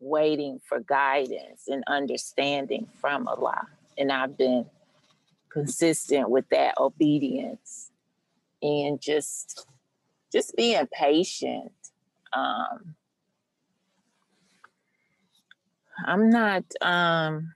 waiting 0.00 0.58
for 0.68 0.80
guidance 0.80 1.68
and 1.68 1.84
understanding 1.86 2.88
from 3.00 3.28
Allah. 3.28 3.68
And 3.96 4.10
I've 4.10 4.36
been 4.36 4.66
consistent 5.52 6.30
with 6.30 6.48
that 6.50 6.74
obedience 6.78 7.90
and 8.62 9.00
just 9.00 9.66
just 10.32 10.56
being 10.56 10.86
patient. 10.92 11.72
Um, 12.32 12.94
I'm 16.06 16.30
not 16.30 16.64
um 16.80 17.54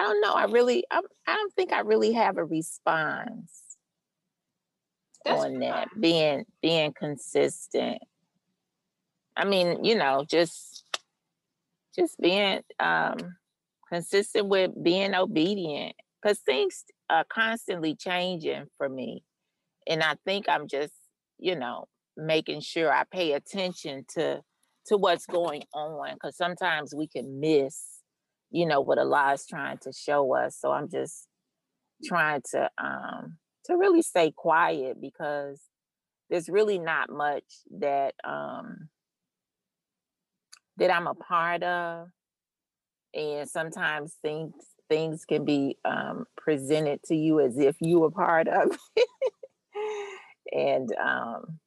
I 0.00 0.04
don't 0.04 0.20
know. 0.20 0.32
I 0.32 0.44
really 0.44 0.84
I, 0.90 1.00
I 1.26 1.34
don't 1.34 1.52
think 1.54 1.72
I 1.72 1.80
really 1.80 2.12
have 2.12 2.38
a 2.38 2.44
response 2.44 3.76
That's 5.24 5.44
on 5.44 5.58
that. 5.60 5.88
Being 5.98 6.44
being 6.62 6.92
consistent. 6.92 7.98
I 9.36 9.44
mean, 9.44 9.84
you 9.84 9.94
know, 9.94 10.24
just 10.28 10.84
just 11.94 12.18
being 12.20 12.60
um, 12.80 13.36
consistent 13.92 14.48
with 14.48 14.70
being 14.82 15.14
obedient 15.14 15.94
because 16.22 16.38
things 16.40 16.84
are 17.10 17.24
constantly 17.24 17.94
changing 17.94 18.66
for 18.76 18.88
me, 18.88 19.22
and 19.86 20.02
I 20.02 20.16
think 20.24 20.48
I'm 20.48 20.68
just, 20.68 20.94
you 21.38 21.56
know, 21.56 21.86
making 22.16 22.60
sure 22.60 22.92
I 22.92 23.04
pay 23.10 23.32
attention 23.32 24.04
to 24.14 24.42
to 24.86 24.96
what's 24.96 25.26
going 25.26 25.62
on 25.74 26.14
because 26.14 26.36
sometimes 26.36 26.94
we 26.94 27.06
can 27.06 27.40
miss, 27.40 28.00
you 28.50 28.66
know, 28.66 28.80
what 28.80 28.98
Allah 28.98 29.34
is 29.34 29.46
trying 29.46 29.78
to 29.78 29.92
show 29.92 30.34
us. 30.34 30.56
So 30.58 30.72
I'm 30.72 30.88
just 30.88 31.26
trying 32.04 32.42
to 32.52 32.70
um 32.82 33.36
to 33.66 33.76
really 33.76 34.02
stay 34.02 34.32
quiet 34.34 35.00
because 35.00 35.60
there's 36.30 36.48
really 36.48 36.78
not 36.78 37.10
much 37.10 37.44
that 37.78 38.14
um 38.24 38.88
that 40.78 40.90
I'm 40.90 41.06
a 41.06 41.14
part 41.14 41.62
of. 41.62 42.08
And 43.14 43.48
sometimes 43.48 44.16
things 44.22 44.54
things 44.88 45.24
can 45.24 45.44
be 45.44 45.76
um, 45.84 46.24
presented 46.36 47.00
to 47.04 47.14
you 47.14 47.40
as 47.40 47.58
if 47.58 47.76
you 47.80 48.00
were 48.00 48.10
part 48.10 48.48
of. 48.48 48.76
and 50.52 50.90
um, 51.02 51.58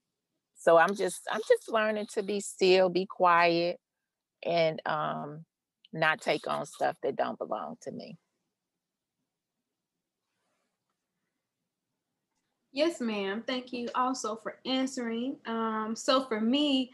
so 0.57 0.77
I'm 0.77 0.95
just 0.95 1.21
I'm 1.31 1.41
just 1.47 1.69
learning 1.69 2.07
to 2.13 2.23
be 2.23 2.39
still, 2.39 2.89
be 2.89 3.05
quiet, 3.05 3.79
and 4.45 4.81
um, 4.85 5.45
not 5.93 6.21
take 6.21 6.47
on 6.47 6.65
stuff 6.65 6.95
that 7.03 7.15
don't 7.15 7.37
belong 7.37 7.77
to 7.83 7.91
me. 7.91 8.17
Yes, 12.73 13.01
ma'am. 13.01 13.43
Thank 13.45 13.73
you 13.73 13.89
also 13.95 14.35
for 14.35 14.59
answering. 14.65 15.35
Um, 15.45 15.93
so 15.95 16.23
for 16.23 16.39
me, 16.39 16.91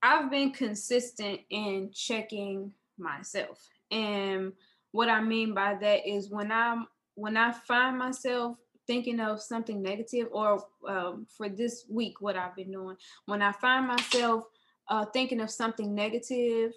I've 0.00 0.30
been 0.30 0.52
consistent 0.52 1.40
in 1.50 1.90
checking 1.92 2.72
myself. 2.98 3.58
And 3.90 4.52
what 4.92 5.08
I 5.08 5.20
mean 5.20 5.54
by 5.54 5.74
that 5.80 6.08
is 6.08 6.30
when 6.30 6.50
I'm 6.52 6.86
when 7.14 7.36
I 7.36 7.52
find 7.52 7.98
myself 7.98 8.56
thinking 8.86 9.20
of 9.20 9.42
something 9.42 9.82
negative, 9.82 10.28
or 10.32 10.64
um, 10.88 11.26
for 11.36 11.48
this 11.48 11.84
week, 11.90 12.20
what 12.20 12.36
I've 12.36 12.56
been 12.56 12.72
doing, 12.72 12.96
when 13.26 13.42
I 13.42 13.52
find 13.52 13.86
myself 13.86 14.44
uh, 14.88 15.04
thinking 15.06 15.40
of 15.40 15.50
something 15.50 15.94
negative, 15.94 16.72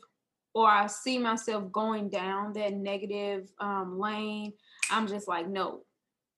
or 0.53 0.70
I 0.70 0.88
see 0.88 1.18
myself 1.18 1.72
going 1.72 2.09
down 2.09 2.53
that 2.53 2.74
negative 2.74 3.49
um, 3.59 3.97
lane, 3.97 4.53
I'm 4.89 5.07
just 5.07 5.28
like, 5.28 5.47
no, 5.47 5.84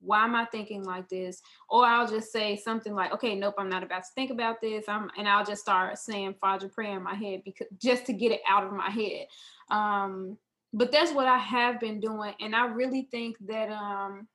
why 0.03 0.25
am 0.25 0.35
I 0.35 0.45
thinking 0.45 0.83
like 0.83 1.09
this? 1.09 1.41
Or 1.69 1.85
I'll 1.85 2.07
just 2.07 2.31
say 2.31 2.55
something 2.57 2.93
like, 2.93 3.13
okay, 3.13 3.35
nope, 3.35 3.55
I'm 3.57 3.69
not 3.69 3.83
about 3.83 4.03
to 4.03 4.09
think 4.13 4.31
about 4.31 4.61
this. 4.61 4.85
I'm 4.87 5.09
and 5.17 5.27
I'll 5.27 5.45
just 5.45 5.61
start 5.61 5.97
saying 5.97 6.35
Fajr 6.43 6.71
prayer 6.71 6.97
in 6.97 7.03
my 7.03 7.15
head 7.15 7.41
because 7.43 7.67
just 7.81 8.05
to 8.07 8.13
get 8.13 8.31
it 8.31 8.41
out 8.47 8.63
of 8.63 8.73
my 8.73 8.89
head. 8.89 9.27
Um, 9.71 10.37
but 10.73 10.91
that's 10.91 11.13
what 11.13 11.27
I 11.27 11.37
have 11.37 11.79
been 11.79 11.99
doing. 11.99 12.33
And 12.41 12.55
I 12.55 12.65
really 12.65 13.07
think 13.11 13.37
that 13.47 13.69
um 13.71 14.27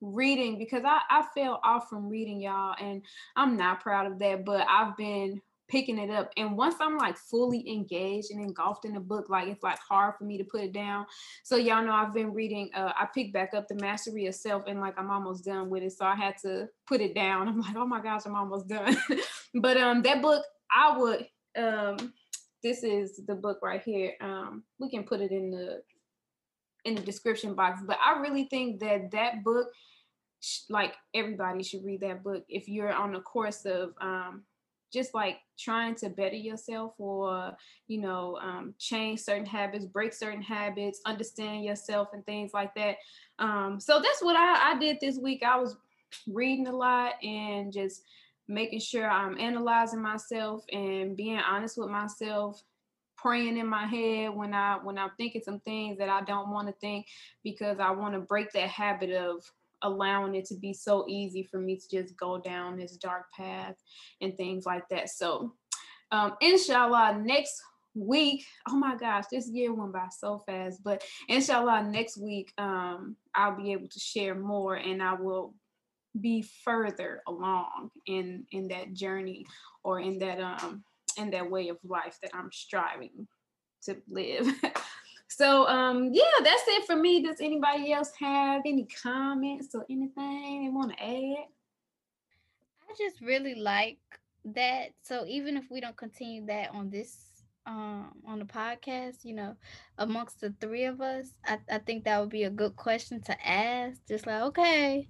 reading 0.00 0.58
because 0.58 0.82
I, 0.84 1.00
I 1.10 1.24
fell 1.34 1.60
off 1.62 1.88
from 1.88 2.08
reading 2.08 2.40
y'all 2.40 2.74
and 2.80 3.02
I'm 3.36 3.56
not 3.56 3.80
proud 3.80 4.10
of 4.10 4.18
that, 4.18 4.44
but 4.44 4.66
I've 4.68 4.96
been 4.96 5.40
picking 5.68 5.98
it 5.98 6.10
up. 6.10 6.30
And 6.36 6.56
once 6.56 6.74
I'm 6.80 6.98
like 6.98 7.16
fully 7.16 7.66
engaged 7.68 8.30
and 8.30 8.44
engulfed 8.44 8.84
in 8.84 8.92
the 8.92 9.00
book, 9.00 9.30
like 9.30 9.48
it's 9.48 9.62
like 9.62 9.78
hard 9.78 10.14
for 10.18 10.24
me 10.24 10.36
to 10.38 10.44
put 10.44 10.60
it 10.60 10.72
down. 10.72 11.06
So 11.44 11.56
y'all 11.56 11.84
know 11.84 11.92
I've 11.92 12.12
been 12.12 12.34
reading, 12.34 12.68
uh, 12.74 12.92
I 12.94 13.06
picked 13.14 13.32
back 13.32 13.54
up 13.54 13.68
the 13.68 13.76
Mastery 13.76 14.26
of 14.26 14.34
Self 14.34 14.64
and 14.66 14.80
like 14.80 14.98
I'm 14.98 15.10
almost 15.10 15.44
done 15.44 15.70
with 15.70 15.82
it. 15.82 15.92
So 15.92 16.04
I 16.04 16.14
had 16.14 16.34
to 16.42 16.68
put 16.86 17.00
it 17.00 17.14
down. 17.14 17.48
I'm 17.48 17.60
like, 17.60 17.76
oh 17.76 17.86
my 17.86 18.02
gosh, 18.02 18.22
I'm 18.26 18.36
almost 18.36 18.68
done. 18.68 18.96
but 19.54 19.76
um 19.78 20.02
that 20.02 20.20
book, 20.20 20.44
I 20.70 20.98
would 20.98 21.26
um 21.56 22.12
this 22.62 22.82
is 22.82 23.20
the 23.26 23.34
book 23.34 23.58
right 23.62 23.82
here. 23.82 24.14
Um, 24.20 24.64
we 24.78 24.90
can 24.90 25.04
put 25.04 25.20
it 25.20 25.32
in 25.32 25.50
the 25.50 25.82
in 26.84 26.94
the 26.94 27.02
description 27.02 27.54
box. 27.54 27.80
But 27.86 27.98
I 28.04 28.18
really 28.20 28.44
think 28.44 28.80
that 28.80 29.10
that 29.12 29.44
book, 29.44 29.68
like 30.68 30.94
everybody 31.14 31.62
should 31.62 31.84
read 31.84 32.00
that 32.00 32.24
book 32.24 32.44
if 32.48 32.68
you're 32.68 32.92
on 32.92 33.14
a 33.14 33.20
course 33.20 33.64
of 33.64 33.94
um, 34.00 34.42
just 34.92 35.14
like 35.14 35.38
trying 35.58 35.94
to 35.94 36.08
better 36.10 36.36
yourself 36.36 36.92
or 36.98 37.56
you 37.88 38.00
know 38.00 38.38
um, 38.42 38.74
change 38.78 39.20
certain 39.20 39.46
habits 39.46 39.86
break 39.86 40.12
certain 40.12 40.42
habits 40.42 41.00
understand 41.06 41.64
yourself 41.64 42.08
and 42.12 42.26
things 42.26 42.50
like 42.52 42.74
that 42.74 42.96
um, 43.38 43.80
so 43.80 44.00
that's 44.02 44.22
what 44.22 44.36
I, 44.36 44.72
I 44.72 44.78
did 44.78 44.98
this 45.00 45.18
week 45.18 45.42
i 45.42 45.56
was 45.56 45.76
reading 46.26 46.66
a 46.66 46.76
lot 46.76 47.14
and 47.22 47.72
just 47.72 48.02
making 48.48 48.80
sure 48.80 49.08
i'm 49.08 49.38
analyzing 49.38 50.02
myself 50.02 50.64
and 50.72 51.16
being 51.16 51.38
honest 51.38 51.78
with 51.78 51.88
myself 51.88 52.62
praying 53.16 53.56
in 53.56 53.66
my 53.66 53.86
head 53.86 54.34
when 54.34 54.52
i 54.52 54.76
when 54.82 54.98
i'm 54.98 55.10
thinking 55.16 55.42
some 55.44 55.60
things 55.60 55.98
that 55.98 56.08
i 56.08 56.20
don't 56.22 56.50
want 56.50 56.66
to 56.66 56.74
think 56.80 57.06
because 57.44 57.78
i 57.78 57.90
want 57.90 58.14
to 58.14 58.20
break 58.20 58.50
that 58.52 58.68
habit 58.68 59.10
of 59.10 59.42
allowing 59.82 60.34
it 60.34 60.46
to 60.46 60.54
be 60.54 60.72
so 60.72 61.04
easy 61.08 61.42
for 61.42 61.58
me 61.58 61.76
to 61.76 61.88
just 61.90 62.16
go 62.16 62.38
down 62.38 62.76
this 62.76 62.96
dark 62.96 63.24
path 63.32 63.74
and 64.20 64.36
things 64.36 64.64
like 64.64 64.88
that. 64.88 65.10
So, 65.10 65.52
um, 66.10 66.34
inshallah, 66.40 67.20
next 67.22 67.60
week, 67.94 68.44
oh 68.68 68.76
my 68.76 68.96
gosh, 68.96 69.24
this 69.30 69.48
year 69.50 69.74
went 69.74 69.92
by 69.92 70.06
so 70.10 70.38
fast, 70.46 70.82
but 70.82 71.02
inshallah, 71.28 71.84
next 71.90 72.16
week, 72.16 72.52
um, 72.58 73.16
I'll 73.34 73.56
be 73.56 73.72
able 73.72 73.88
to 73.88 73.98
share 74.00 74.34
more 74.34 74.74
and 74.74 75.02
I 75.02 75.14
will 75.14 75.54
be 76.20 76.42
further 76.64 77.22
along 77.26 77.90
in 78.06 78.44
in 78.52 78.68
that 78.68 78.92
journey 78.92 79.46
or 79.82 80.00
in 80.00 80.18
that 80.18 80.40
um 80.40 80.84
in 81.18 81.30
that 81.30 81.50
way 81.50 81.68
of 81.68 81.78
life 81.84 82.18
that 82.22 82.30
I'm 82.34 82.50
striving 82.52 83.26
to 83.84 83.96
live. 84.08 84.46
so 85.28 85.66
um 85.68 86.10
yeah, 86.12 86.22
that's 86.42 86.64
it 86.68 86.84
for 86.86 86.96
me. 86.96 87.22
Does 87.22 87.40
anybody 87.40 87.92
else 87.92 88.12
have 88.18 88.62
any 88.66 88.86
comments 89.02 89.74
or 89.74 89.84
anything 89.90 90.64
they 90.64 90.70
want 90.70 90.92
to 90.92 91.02
add? 91.02 91.46
I 92.88 92.94
just 92.98 93.20
really 93.20 93.54
like 93.54 93.98
that. 94.44 94.90
So 95.02 95.24
even 95.26 95.56
if 95.56 95.64
we 95.70 95.80
don't 95.80 95.96
continue 95.96 96.44
that 96.46 96.70
on 96.74 96.90
this 96.90 97.28
um 97.66 98.12
on 98.26 98.38
the 98.38 98.44
podcast, 98.44 99.24
you 99.24 99.34
know, 99.34 99.56
amongst 99.98 100.40
the 100.40 100.54
three 100.60 100.84
of 100.84 101.00
us, 101.00 101.32
I, 101.46 101.58
I 101.70 101.78
think 101.78 102.04
that 102.04 102.20
would 102.20 102.30
be 102.30 102.44
a 102.44 102.50
good 102.50 102.76
question 102.76 103.20
to 103.22 103.48
ask. 103.48 104.00
Just 104.06 104.26
like, 104.26 104.42
okay, 104.42 105.08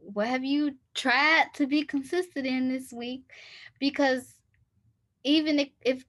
what 0.00 0.26
have 0.26 0.44
you 0.44 0.74
tried 0.94 1.46
to 1.54 1.66
be 1.66 1.84
consistent 1.84 2.46
in 2.46 2.68
this 2.68 2.92
week? 2.92 3.22
Because 3.78 4.34
even 5.24 5.58
if, 5.58 5.68
if 5.82 6.04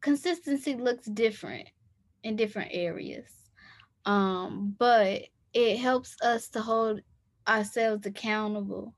consistency 0.00 0.74
looks 0.74 1.06
different 1.06 1.68
in 2.22 2.36
different 2.36 2.70
areas, 2.72 3.30
um, 4.06 4.74
but 4.78 5.22
it 5.52 5.78
helps 5.78 6.16
us 6.22 6.48
to 6.50 6.60
hold 6.60 7.00
ourselves 7.46 8.06
accountable. 8.06 8.94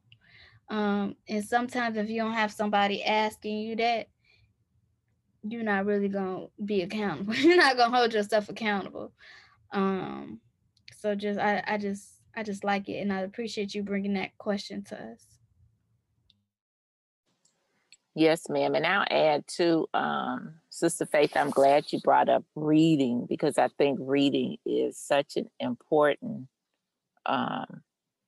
Um, 0.69 1.17
and 1.29 1.45
sometimes 1.45 1.97
if 1.97 2.09
you 2.09 2.23
don't 2.23 2.33
have 2.33 2.53
somebody 2.53 3.03
asking 3.05 3.59
you 3.59 3.77
that, 3.77 4.07
you're 5.43 5.65
not 5.65 5.87
really 5.87 6.09
gonna 6.09 6.47
be 6.65 6.83
accountable. 6.83 7.35
you're 7.35 7.57
not 7.57 7.77
gonna 7.77 7.97
hold 7.97 8.15
yourself 8.15 8.49
accountable. 8.49 9.13
Um, 9.73 10.41
so 10.99 11.15
just 11.15 11.39
I, 11.39 11.63
I 11.67 11.79
just 11.79 12.22
I 12.35 12.43
just 12.43 12.65
like 12.65 12.89
it, 12.89 12.99
and 13.01 13.13
I 13.13 13.21
appreciate 13.21 13.75
you 13.75 13.83
bringing 13.83 14.15
that 14.15 14.37
question 14.39 14.83
to 14.85 14.97
us. 14.97 15.27
Yes, 18.15 18.49
ma'am. 18.49 18.75
And 18.75 18.87
I'll 18.87 19.07
add 19.11 19.47
to 19.57 19.87
um, 19.95 20.55
Sister 20.69 21.07
Faith, 21.07 21.33
I'm 21.35 21.51
glad 21.51 21.93
you 21.93 22.01
brought 22.01 22.29
up 22.29 22.45
reading 22.55 23.27
because 23.27 23.57
I 23.57 23.69
think 23.79 23.99
reading 24.03 24.59
is 24.67 24.99
such 24.99 25.37
an 25.37 25.49
important 25.59 26.49
um, 27.25 27.83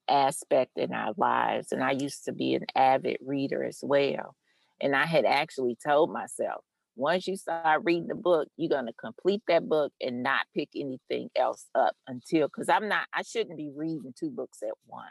aspect 0.08 0.78
in 0.78 0.92
our 0.94 1.12
lives. 1.18 1.70
And 1.70 1.84
I 1.84 1.90
used 1.90 2.24
to 2.24 2.32
be 2.32 2.54
an 2.54 2.64
avid 2.74 3.18
reader 3.20 3.62
as 3.62 3.80
well. 3.82 4.34
And 4.80 4.96
I 4.96 5.04
had 5.04 5.26
actually 5.26 5.76
told 5.84 6.10
myself, 6.10 6.64
once 6.96 7.26
you 7.26 7.36
start 7.36 7.82
reading 7.84 8.06
the 8.06 8.14
book, 8.14 8.48
you're 8.56 8.68
going 8.68 8.86
to 8.86 8.92
complete 8.92 9.42
that 9.48 9.68
book 9.68 9.92
and 10.00 10.22
not 10.22 10.46
pick 10.54 10.68
anything 10.76 11.28
else 11.36 11.66
up 11.74 11.96
until, 12.06 12.46
because 12.46 12.68
I'm 12.68 12.88
not, 12.88 13.06
I 13.12 13.22
shouldn't 13.22 13.56
be 13.56 13.70
reading 13.74 14.14
two 14.18 14.30
books 14.30 14.58
at 14.62 14.74
once 14.86 15.06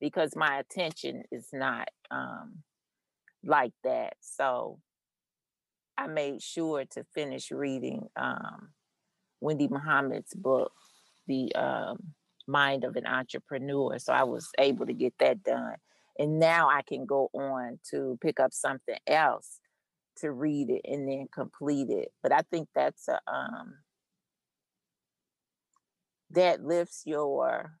because 0.00 0.36
my 0.36 0.58
attention 0.58 1.22
is 1.32 1.48
not 1.52 1.88
um, 2.10 2.58
like 3.42 3.72
that. 3.84 4.14
So 4.20 4.78
I 5.96 6.06
made 6.06 6.42
sure 6.42 6.84
to 6.84 7.04
finish 7.14 7.50
reading 7.50 8.08
um, 8.16 8.68
Wendy 9.40 9.68
Muhammad's 9.68 10.34
book, 10.34 10.72
The 11.26 11.54
um, 11.54 11.98
Mind 12.46 12.84
of 12.84 12.96
an 12.96 13.06
Entrepreneur. 13.06 13.98
So 13.98 14.12
I 14.12 14.24
was 14.24 14.48
able 14.58 14.84
to 14.86 14.92
get 14.92 15.14
that 15.20 15.42
done. 15.42 15.76
And 16.18 16.38
now 16.38 16.68
I 16.68 16.82
can 16.82 17.06
go 17.06 17.30
on 17.32 17.78
to 17.90 18.18
pick 18.22 18.38
up 18.38 18.52
something 18.52 18.98
else 19.06 19.60
to 20.18 20.32
read 20.32 20.70
it 20.70 20.82
and 20.84 21.08
then 21.08 21.28
complete 21.32 21.90
it. 21.90 22.12
But 22.22 22.32
I 22.32 22.42
think 22.42 22.68
that's 22.74 23.08
a 23.08 23.20
um 23.26 23.74
that 26.30 26.64
lifts 26.64 27.02
your 27.06 27.72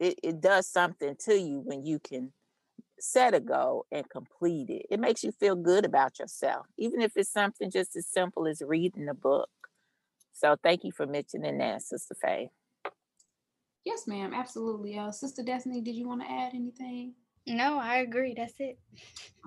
it, 0.00 0.18
it 0.22 0.40
does 0.40 0.68
something 0.68 1.16
to 1.24 1.34
you 1.38 1.60
when 1.60 1.84
you 1.84 1.98
can 1.98 2.32
set 3.00 3.34
a 3.34 3.40
goal 3.40 3.86
and 3.90 4.08
complete 4.08 4.70
it. 4.70 4.86
It 4.90 5.00
makes 5.00 5.24
you 5.24 5.32
feel 5.32 5.56
good 5.56 5.84
about 5.84 6.18
yourself, 6.18 6.66
even 6.76 7.00
if 7.00 7.12
it's 7.16 7.32
something 7.32 7.70
just 7.70 7.96
as 7.96 8.06
simple 8.06 8.46
as 8.46 8.62
reading 8.66 9.08
a 9.08 9.14
book. 9.14 9.50
So 10.32 10.56
thank 10.62 10.84
you 10.84 10.92
for 10.92 11.06
mentioning 11.06 11.58
that, 11.58 11.82
Sister 11.82 12.14
Faye. 12.20 12.50
Yes, 13.84 14.06
ma'am. 14.06 14.32
Absolutely. 14.34 14.98
Uh, 14.98 15.10
Sister 15.10 15.42
Destiny, 15.42 15.80
did 15.80 15.96
you 15.96 16.06
want 16.08 16.20
to 16.22 16.30
add 16.30 16.54
anything? 16.54 17.14
No, 17.48 17.78
I 17.78 17.98
agree. 17.98 18.34
That's 18.36 18.54
it. 18.58 18.78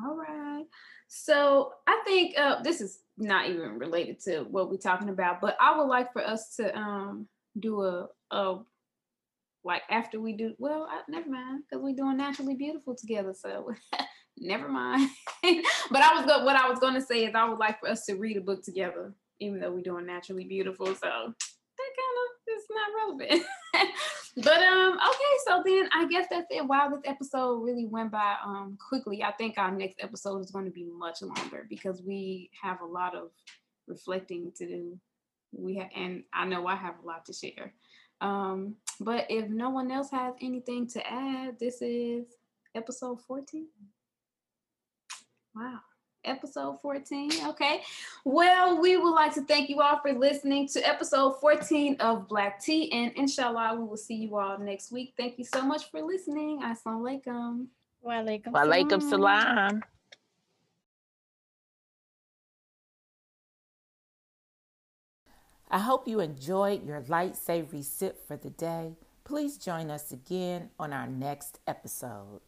All 0.04 0.16
right. 0.16 0.66
So 1.08 1.74
I 1.88 2.02
think 2.06 2.38
uh, 2.38 2.62
this 2.64 2.82
is 2.82 3.00
not 3.18 3.50
even 3.50 3.78
related 3.78 4.20
to 4.22 4.42
what 4.44 4.70
we're 4.70 4.78
talking 4.78 5.10
about, 5.10 5.42
but 5.42 5.58
I 5.60 5.78
would 5.78 5.88
like 5.88 6.12
for 6.14 6.26
us 6.26 6.56
to 6.56 6.76
um, 6.78 7.28
do 7.60 7.82
a, 7.82 8.08
a 8.32 8.60
like 9.64 9.84
after 9.90 10.20
we 10.20 10.34
do 10.34 10.54
well 10.58 10.88
I, 10.90 11.02
never 11.08 11.30
mind 11.30 11.64
because 11.70 11.84
we're 11.84 11.96
doing 11.96 12.18
naturally 12.18 12.56
beautiful 12.56 12.96
together 12.96 13.34
so 13.38 13.72
never 14.38 14.68
mind 14.68 15.10
but 15.44 16.02
i 16.02 16.16
was 16.16 16.26
go- 16.26 16.44
what 16.44 16.56
i 16.56 16.68
was 16.68 16.80
going 16.80 16.96
to 16.96 17.02
say 17.02 17.26
is 17.26 17.36
i 17.36 17.48
would 17.48 17.60
like 17.60 17.80
for 17.80 17.90
us 17.90 18.06
to 18.06 18.16
read 18.16 18.38
a 18.38 18.42
book 18.42 18.64
together 18.64 19.14
even 19.40 19.60
though 19.60 19.72
we're 19.72 19.82
doing 19.82 20.06
naturally 20.06 20.46
beautiful 20.46 20.88
so 20.88 20.94
that 20.94 21.92
kind 22.00 22.18
of 22.18 22.58
is 22.58 22.61
not 22.74 23.20
relevant. 23.20 23.46
But 24.38 24.64
um 24.64 24.94
okay 24.94 25.34
so 25.46 25.62
then 25.66 25.90
i 25.94 26.08
guess 26.08 26.28
that's 26.30 26.48
it. 26.50 26.66
Wow 26.66 26.90
this 26.90 27.02
episode 27.04 27.58
really 27.64 27.86
went 27.86 28.12
by 28.12 28.36
um 28.46 28.78
quickly. 28.88 29.24
I 29.24 29.34
think 29.34 29.58
our 29.58 29.72
next 29.72 29.98
episode 30.00 30.40
is 30.40 30.52
going 30.52 30.66
to 30.66 30.72
be 30.72 30.86
much 30.86 31.22
longer 31.22 31.66
because 31.70 32.02
we 32.02 32.50
have 32.62 32.80
a 32.80 32.86
lot 32.86 33.14
of 33.14 33.32
reflecting 33.88 34.54
to 34.56 34.66
do. 34.66 35.00
We 35.52 35.76
have 35.76 35.90
and 35.94 36.24
i 36.34 36.46
know 36.46 36.66
i 36.66 36.76
have 36.76 36.96
a 37.04 37.06
lot 37.06 37.26
to 37.26 37.34
share. 37.34 37.74
Um, 38.22 38.76
but 39.00 39.26
if 39.30 39.50
no 39.50 39.70
one 39.70 39.92
else 39.92 40.12
has 40.12 40.36
anything 40.42 40.88
to 40.90 41.12
add, 41.12 41.60
this 41.60 41.82
is 41.82 42.26
episode 42.76 43.20
14. 43.28 43.68
Wow. 45.56 45.80
Episode 46.24 46.80
14. 46.82 47.32
Okay. 47.48 47.82
Well, 48.26 48.82
we 48.82 48.98
would 48.98 49.14
like 49.14 49.34
to 49.36 49.42
thank 49.42 49.70
you 49.70 49.82
all 49.82 50.00
for 50.00 50.14
listening 50.14 50.68
to 50.70 50.88
episode 50.88 51.40
14 51.40 51.98
of 52.00 52.28
Black 52.28 52.62
Tea. 52.62 52.92
And 52.92 53.12
inshallah, 53.16 53.76
we 53.80 53.86
will 53.86 53.98
see 53.98 54.16
you 54.16 54.38
all 54.38 54.58
next 54.58 54.92
week. 54.92 55.14
Thank 55.18 55.38
you 55.38 55.46
so 55.46 55.62
much 55.62 55.90
for 55.90 56.02
listening. 56.02 56.62
Assalamu 56.62 57.26
alaikum. 57.26 57.68
Wa 58.02 58.14
alaikum 58.14 58.52
Wa 58.52 58.62
alaikum 58.62 59.02
salam. 59.02 59.82
I 65.74 65.80
hope 65.80 66.08
you 66.08 66.20
enjoyed 66.20 66.86
your 66.86 67.02
light 67.08 67.38
savory 67.38 67.82
sip 67.82 68.28
for 68.28 68.36
the 68.36 68.50
day. 68.50 68.98
Please 69.24 69.58
join 69.58 69.90
us 69.90 70.12
again 70.12 70.70
on 70.78 70.92
our 70.92 71.08
next 71.08 71.60
episode. 71.66 72.42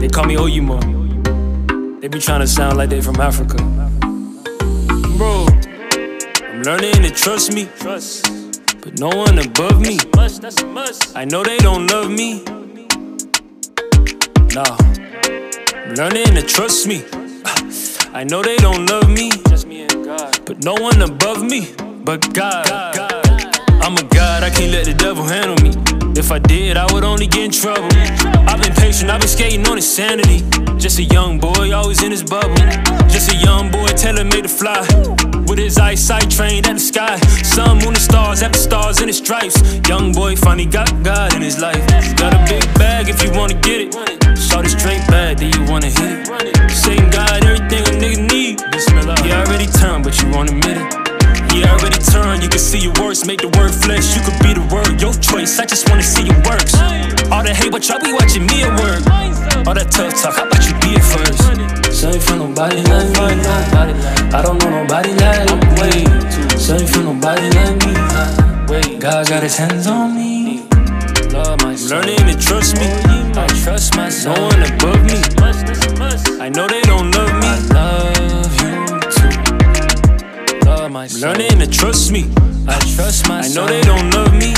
They 0.00 0.08
call 0.08 0.24
me 0.24 0.36
Oyima. 0.36 2.00
They 2.00 2.08
be 2.08 2.20
trying 2.20 2.40
to 2.40 2.46
sound 2.46 2.76
like 2.76 2.90
they 2.90 3.00
from 3.00 3.20
Africa. 3.20 3.56
Bro, 5.16 5.46
I'm 6.48 6.62
learning 6.62 7.02
to 7.02 7.10
trust 7.10 7.52
me. 7.52 7.68
Trust 7.78 8.26
but 8.82 9.00
no 9.00 9.08
one 9.08 9.38
above 9.40 9.80
me. 9.80 9.98
I 11.16 11.24
know 11.24 11.42
they 11.42 11.58
don't 11.58 11.88
love 11.90 12.08
me. 12.08 12.44
Nah, 14.54 14.76
I'm 15.74 15.94
learning 15.94 16.34
to 16.36 16.42
trust 16.42 16.86
me. 16.86 17.02
I 18.14 18.22
know 18.22 18.42
they 18.42 18.56
don't 18.58 18.86
love 18.86 19.10
me, 19.10 19.30
but 20.46 20.62
no 20.62 20.74
one 20.74 21.02
above 21.02 21.42
me 21.42 21.74
but 22.04 22.32
God. 22.32 22.68
I'm 23.82 23.96
a 23.96 24.02
God, 24.04 24.44
I 24.44 24.50
can't 24.50 24.70
let 24.70 24.84
the 24.84 24.94
devil 24.94 25.24
handle 25.24 25.56
me. 25.64 26.05
If 26.18 26.32
I 26.32 26.38
did, 26.38 26.78
I 26.78 26.90
would 26.94 27.04
only 27.04 27.26
get 27.26 27.44
in 27.44 27.50
trouble. 27.50 27.88
I've 28.48 28.62
been 28.62 28.72
patient, 28.72 29.10
I've 29.10 29.20
been 29.20 29.28
skating 29.28 29.66
on 29.68 29.76
insanity. 29.76 30.40
Just 30.78 30.98
a 30.98 31.02
young 31.04 31.38
boy, 31.38 31.74
always 31.74 32.02
in 32.02 32.10
his 32.10 32.22
bubble. 32.22 32.56
Just 33.12 33.30
a 33.30 33.36
young 33.36 33.70
boy, 33.70 33.86
telling 33.88 34.28
me 34.28 34.40
to 34.40 34.48
fly. 34.48 34.80
With 35.46 35.58
his 35.58 35.76
eyesight 35.76 36.30
trained 36.30 36.66
at 36.66 36.74
the 36.74 36.80
sky. 36.80 37.18
Sun, 37.44 37.78
moon, 37.78 37.88
and 37.88 37.98
stars, 37.98 38.42
after 38.42 38.58
stars 38.58 39.02
in 39.02 39.08
his 39.08 39.18
stripes. 39.18 39.60
Young 39.88 40.12
boy 40.12 40.36
finally 40.36 40.64
got 40.64 40.90
God 41.02 41.34
in 41.34 41.42
his 41.42 41.60
life. 41.60 41.86
Got 42.16 42.32
a 42.32 42.40
big 42.48 42.64
bag 42.78 43.10
if 43.10 43.22
you 43.22 43.30
wanna 43.32 43.54
get 43.54 43.82
it. 43.82 43.92
Shot 44.38 44.64
it 44.64 44.70
straight 44.70 45.06
bag, 45.08 45.36
do 45.36 45.46
you 45.46 45.70
wanna 45.70 45.90
hit 45.90 46.28
it? 46.28 46.70
Satan 46.70 47.10
God, 47.10 47.44
everything 47.44 47.84
a 47.88 47.92
nigga 48.00 48.32
need. 48.32 48.60
He 49.22 49.32
already 49.32 49.66
turned, 49.66 50.02
but 50.02 50.20
you 50.22 50.30
won't 50.30 50.48
admit 50.48 50.78
it. 50.78 51.05
He 51.56 51.64
already 51.64 51.96
turned, 51.96 52.42
you 52.42 52.50
can 52.50 52.58
see 52.60 52.80
your 52.84 52.92
words 53.00 53.24
make 53.24 53.40
the 53.40 53.48
word 53.56 53.72
flesh. 53.72 54.14
You 54.14 54.20
could 54.20 54.36
be 54.44 54.52
the 54.52 54.60
word, 54.68 55.00
your 55.00 55.14
choice. 55.14 55.58
I 55.58 55.64
just 55.64 55.88
wanna 55.88 56.02
see 56.02 56.28
your 56.28 56.36
works. 56.44 56.76
All 57.32 57.42
the 57.42 57.54
hate, 57.56 57.72
but 57.72 57.88
y'all 57.88 57.98
be 57.98 58.12
watching 58.12 58.44
me 58.44 58.60
at 58.60 58.76
work. 58.76 59.00
All 59.64 59.72
that 59.72 59.88
tough 59.90 60.12
talk, 60.20 60.36
how 60.36 60.44
about 60.44 60.60
you 60.68 60.76
be 60.84 61.00
it 61.00 61.00
first? 61.00 61.40
Something 61.96 62.20
for 62.20 62.36
nobody 62.36 62.84
like 62.92 63.08
me. 63.08 63.40
I 64.36 64.44
don't 64.44 64.60
know 64.60 64.84
nobody 64.84 65.16
like 65.16 65.48
me. 65.80 66.04
Something 66.60 66.88
for 66.92 67.00
nobody 67.08 67.48
like 67.56 67.80
me. 67.88 67.96
Wait, 68.68 69.00
God 69.00 69.26
got 69.26 69.42
his 69.42 69.56
hands 69.56 69.86
on 69.86 70.14
me. 70.14 70.68
Learning 71.88 72.20
to 72.28 72.36
trust 72.36 72.76
me. 72.76 72.84
I 73.32 73.48
trust 73.64 73.96
myself. 73.96 74.36
No 74.36 74.44
one 74.44 74.60
above 74.60 75.00
me. 75.08 75.16
I 76.36 76.52
know 76.52 76.68
they 76.68 76.82
don't 76.82 77.10
love 77.16 77.16
me. 77.16 77.16
Love 77.16 77.25
myself. 80.96 81.36
Learning 81.36 81.58
to 81.58 81.66
trust 81.66 82.10
me. 82.10 82.24
I 82.66 82.78
trust 82.94 83.28
myself. 83.28 83.44
I 83.44 83.48
know 83.54 83.66
they 83.66 83.82
don't 83.82 84.08
love 84.16 84.32
me. 84.32 84.52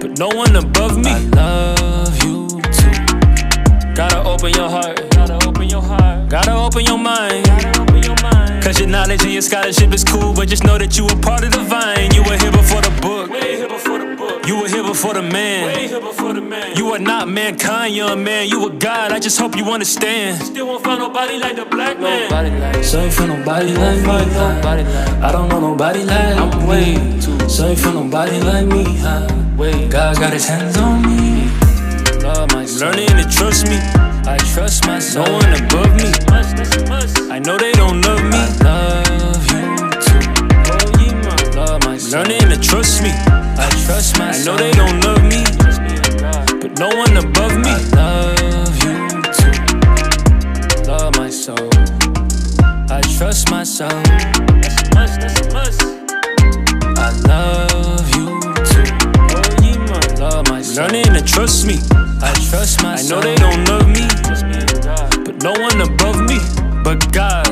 But 0.00 0.18
no 0.18 0.28
one 0.28 0.54
above 0.54 0.96
me. 0.96 1.10
I 1.10 1.18
love 1.34 2.14
you 2.22 2.46
too. 2.78 2.94
Gotta 3.94 4.22
open 4.22 4.52
your 4.54 4.68
heart. 4.68 5.10
Gotta 5.10 5.36
open 5.48 5.68
your 5.68 5.82
heart. 5.82 6.28
Gotta 6.28 6.54
open 6.54 6.84
your 6.84 6.98
mind. 6.98 7.44
Gotta 7.46 7.82
open 7.82 8.02
your 8.04 8.16
mind. 8.22 8.62
Cause 8.62 8.78
your 8.78 8.88
knowledge 8.88 9.22
and 9.24 9.32
your 9.32 9.42
scholarship 9.42 9.92
is 9.92 10.04
cool, 10.04 10.32
but 10.32 10.48
just 10.48 10.64
know 10.64 10.78
that 10.78 10.96
you 10.96 11.04
were 11.04 11.20
part 11.20 11.42
of 11.42 11.50
the 11.50 11.64
vine. 11.74 12.14
You 12.14 12.22
were 12.22 12.38
here 12.38 12.52
before 12.52 12.82
the 12.82 12.94
book. 13.02 13.30
Way 14.96 15.02
here 15.02 15.10
before 15.10 15.14
the 15.14 15.20
book. 15.20 15.36
You 15.36 15.36
were 15.36 15.36
here 15.36 15.50
before 15.50 15.52
the 15.52 15.60
man. 15.60 15.66
Way 15.66 15.88
here 15.88 16.00
before 16.00 16.32
the 16.32 16.40
man. 16.40 16.76
You 16.76 16.86
are 16.94 16.98
not 16.98 17.28
mankind, 17.28 17.94
young 17.94 18.24
man. 18.24 18.48
You 18.48 18.66
are 18.66 18.70
God. 18.70 19.12
I 19.12 19.18
just 19.18 19.38
hope 19.38 19.54
you 19.54 19.64
understand. 19.66 20.42
Still 20.42 20.68
won't 20.68 20.84
find 20.84 21.00
nobody 21.00 21.38
like 21.38 21.56
the 21.56 21.66
black 21.66 22.00
man. 22.00 22.30
Nobody 22.30 22.50
like 22.58 22.82
So 22.82 23.00
ain't 23.00 23.12
feel 23.12 23.26
nobody 23.26 23.74
like 23.74 24.00
me. 24.00 24.08
I 25.22 25.32
don't 25.32 25.48
know 25.50 25.60
nobody 25.60 26.02
like 26.04 26.36
I'm 26.36 26.66
way 26.66 26.94
too. 27.20 27.38
So 27.48 27.66
ain't 27.66 27.78
feel 27.78 27.92
nobody 27.92 28.40
like 28.40 28.66
me. 28.66 28.84
Huh? 28.98 29.28
Way 29.58 29.86
God 29.88 30.16
got 30.16 30.32
his 30.32 30.48
hands 30.48 30.78
on 30.78 31.02
me. 31.02 31.50
love 32.22 32.50
myself. 32.52 32.96
Learning 32.96 33.08
to 33.22 33.28
trust 33.28 33.68
me. 33.68 33.76
I 34.24 34.38
trust 34.54 34.86
myself. 34.86 35.26
No 35.26 35.34
one 35.34 35.52
above 35.62 35.94
me. 35.94 36.08
I 37.30 37.38
know 37.38 37.58
they 37.58 37.72
don't 37.72 38.00
love 38.00 38.24
me. 38.24 39.05
I 41.96 41.98
love 41.98 42.04
you 42.04 42.12
too. 42.12 42.26
Myself. 42.26 42.28
Learning 42.28 42.48
to 42.50 42.56
trust 42.68 43.02
me. 43.02 43.10
I 43.10 43.68
trust 43.86 44.18
myself. 44.18 44.36
I 44.36 44.44
know 44.44 44.56
they 44.58 44.72
don't 44.72 45.00
love 45.00 45.22
me. 45.24 45.44
But 46.60 46.78
no 46.78 46.88
one 46.94 47.16
above 47.16 47.56
me. 47.56 47.70
I 47.70 47.80
love 47.96 48.76
you 48.84 49.22
too. 49.32 49.52
Love 50.90 51.16
my 51.16 51.30
soul. 51.30 51.70
I 52.90 53.00
trust 53.16 53.50
myself. 53.50 53.92
That's 54.60 54.82
a 54.82 54.94
must. 54.94 55.20
That's 55.20 55.40
a 55.40 55.52
must. 55.54 55.82
I 56.98 57.10
love 57.24 58.08
you 58.14 58.40
too. 58.68 58.84
Oh, 59.32 60.20
love 60.20 60.48
myself. 60.50 60.92
Learning 60.92 61.14
to 61.14 61.22
trust 61.22 61.66
me. 61.66 61.78
I 62.20 62.32
trust 62.50 62.82
myself. 62.82 62.92
I 62.92 63.02
know 63.08 63.20
they 63.22 63.36
don't 63.36 63.64
love 63.68 63.88
me, 63.88 64.06
but 65.24 65.42
no 65.42 65.52
one 65.52 65.80
above 65.80 66.20
me. 66.28 66.38
But 66.84 67.10
God, 67.12 67.45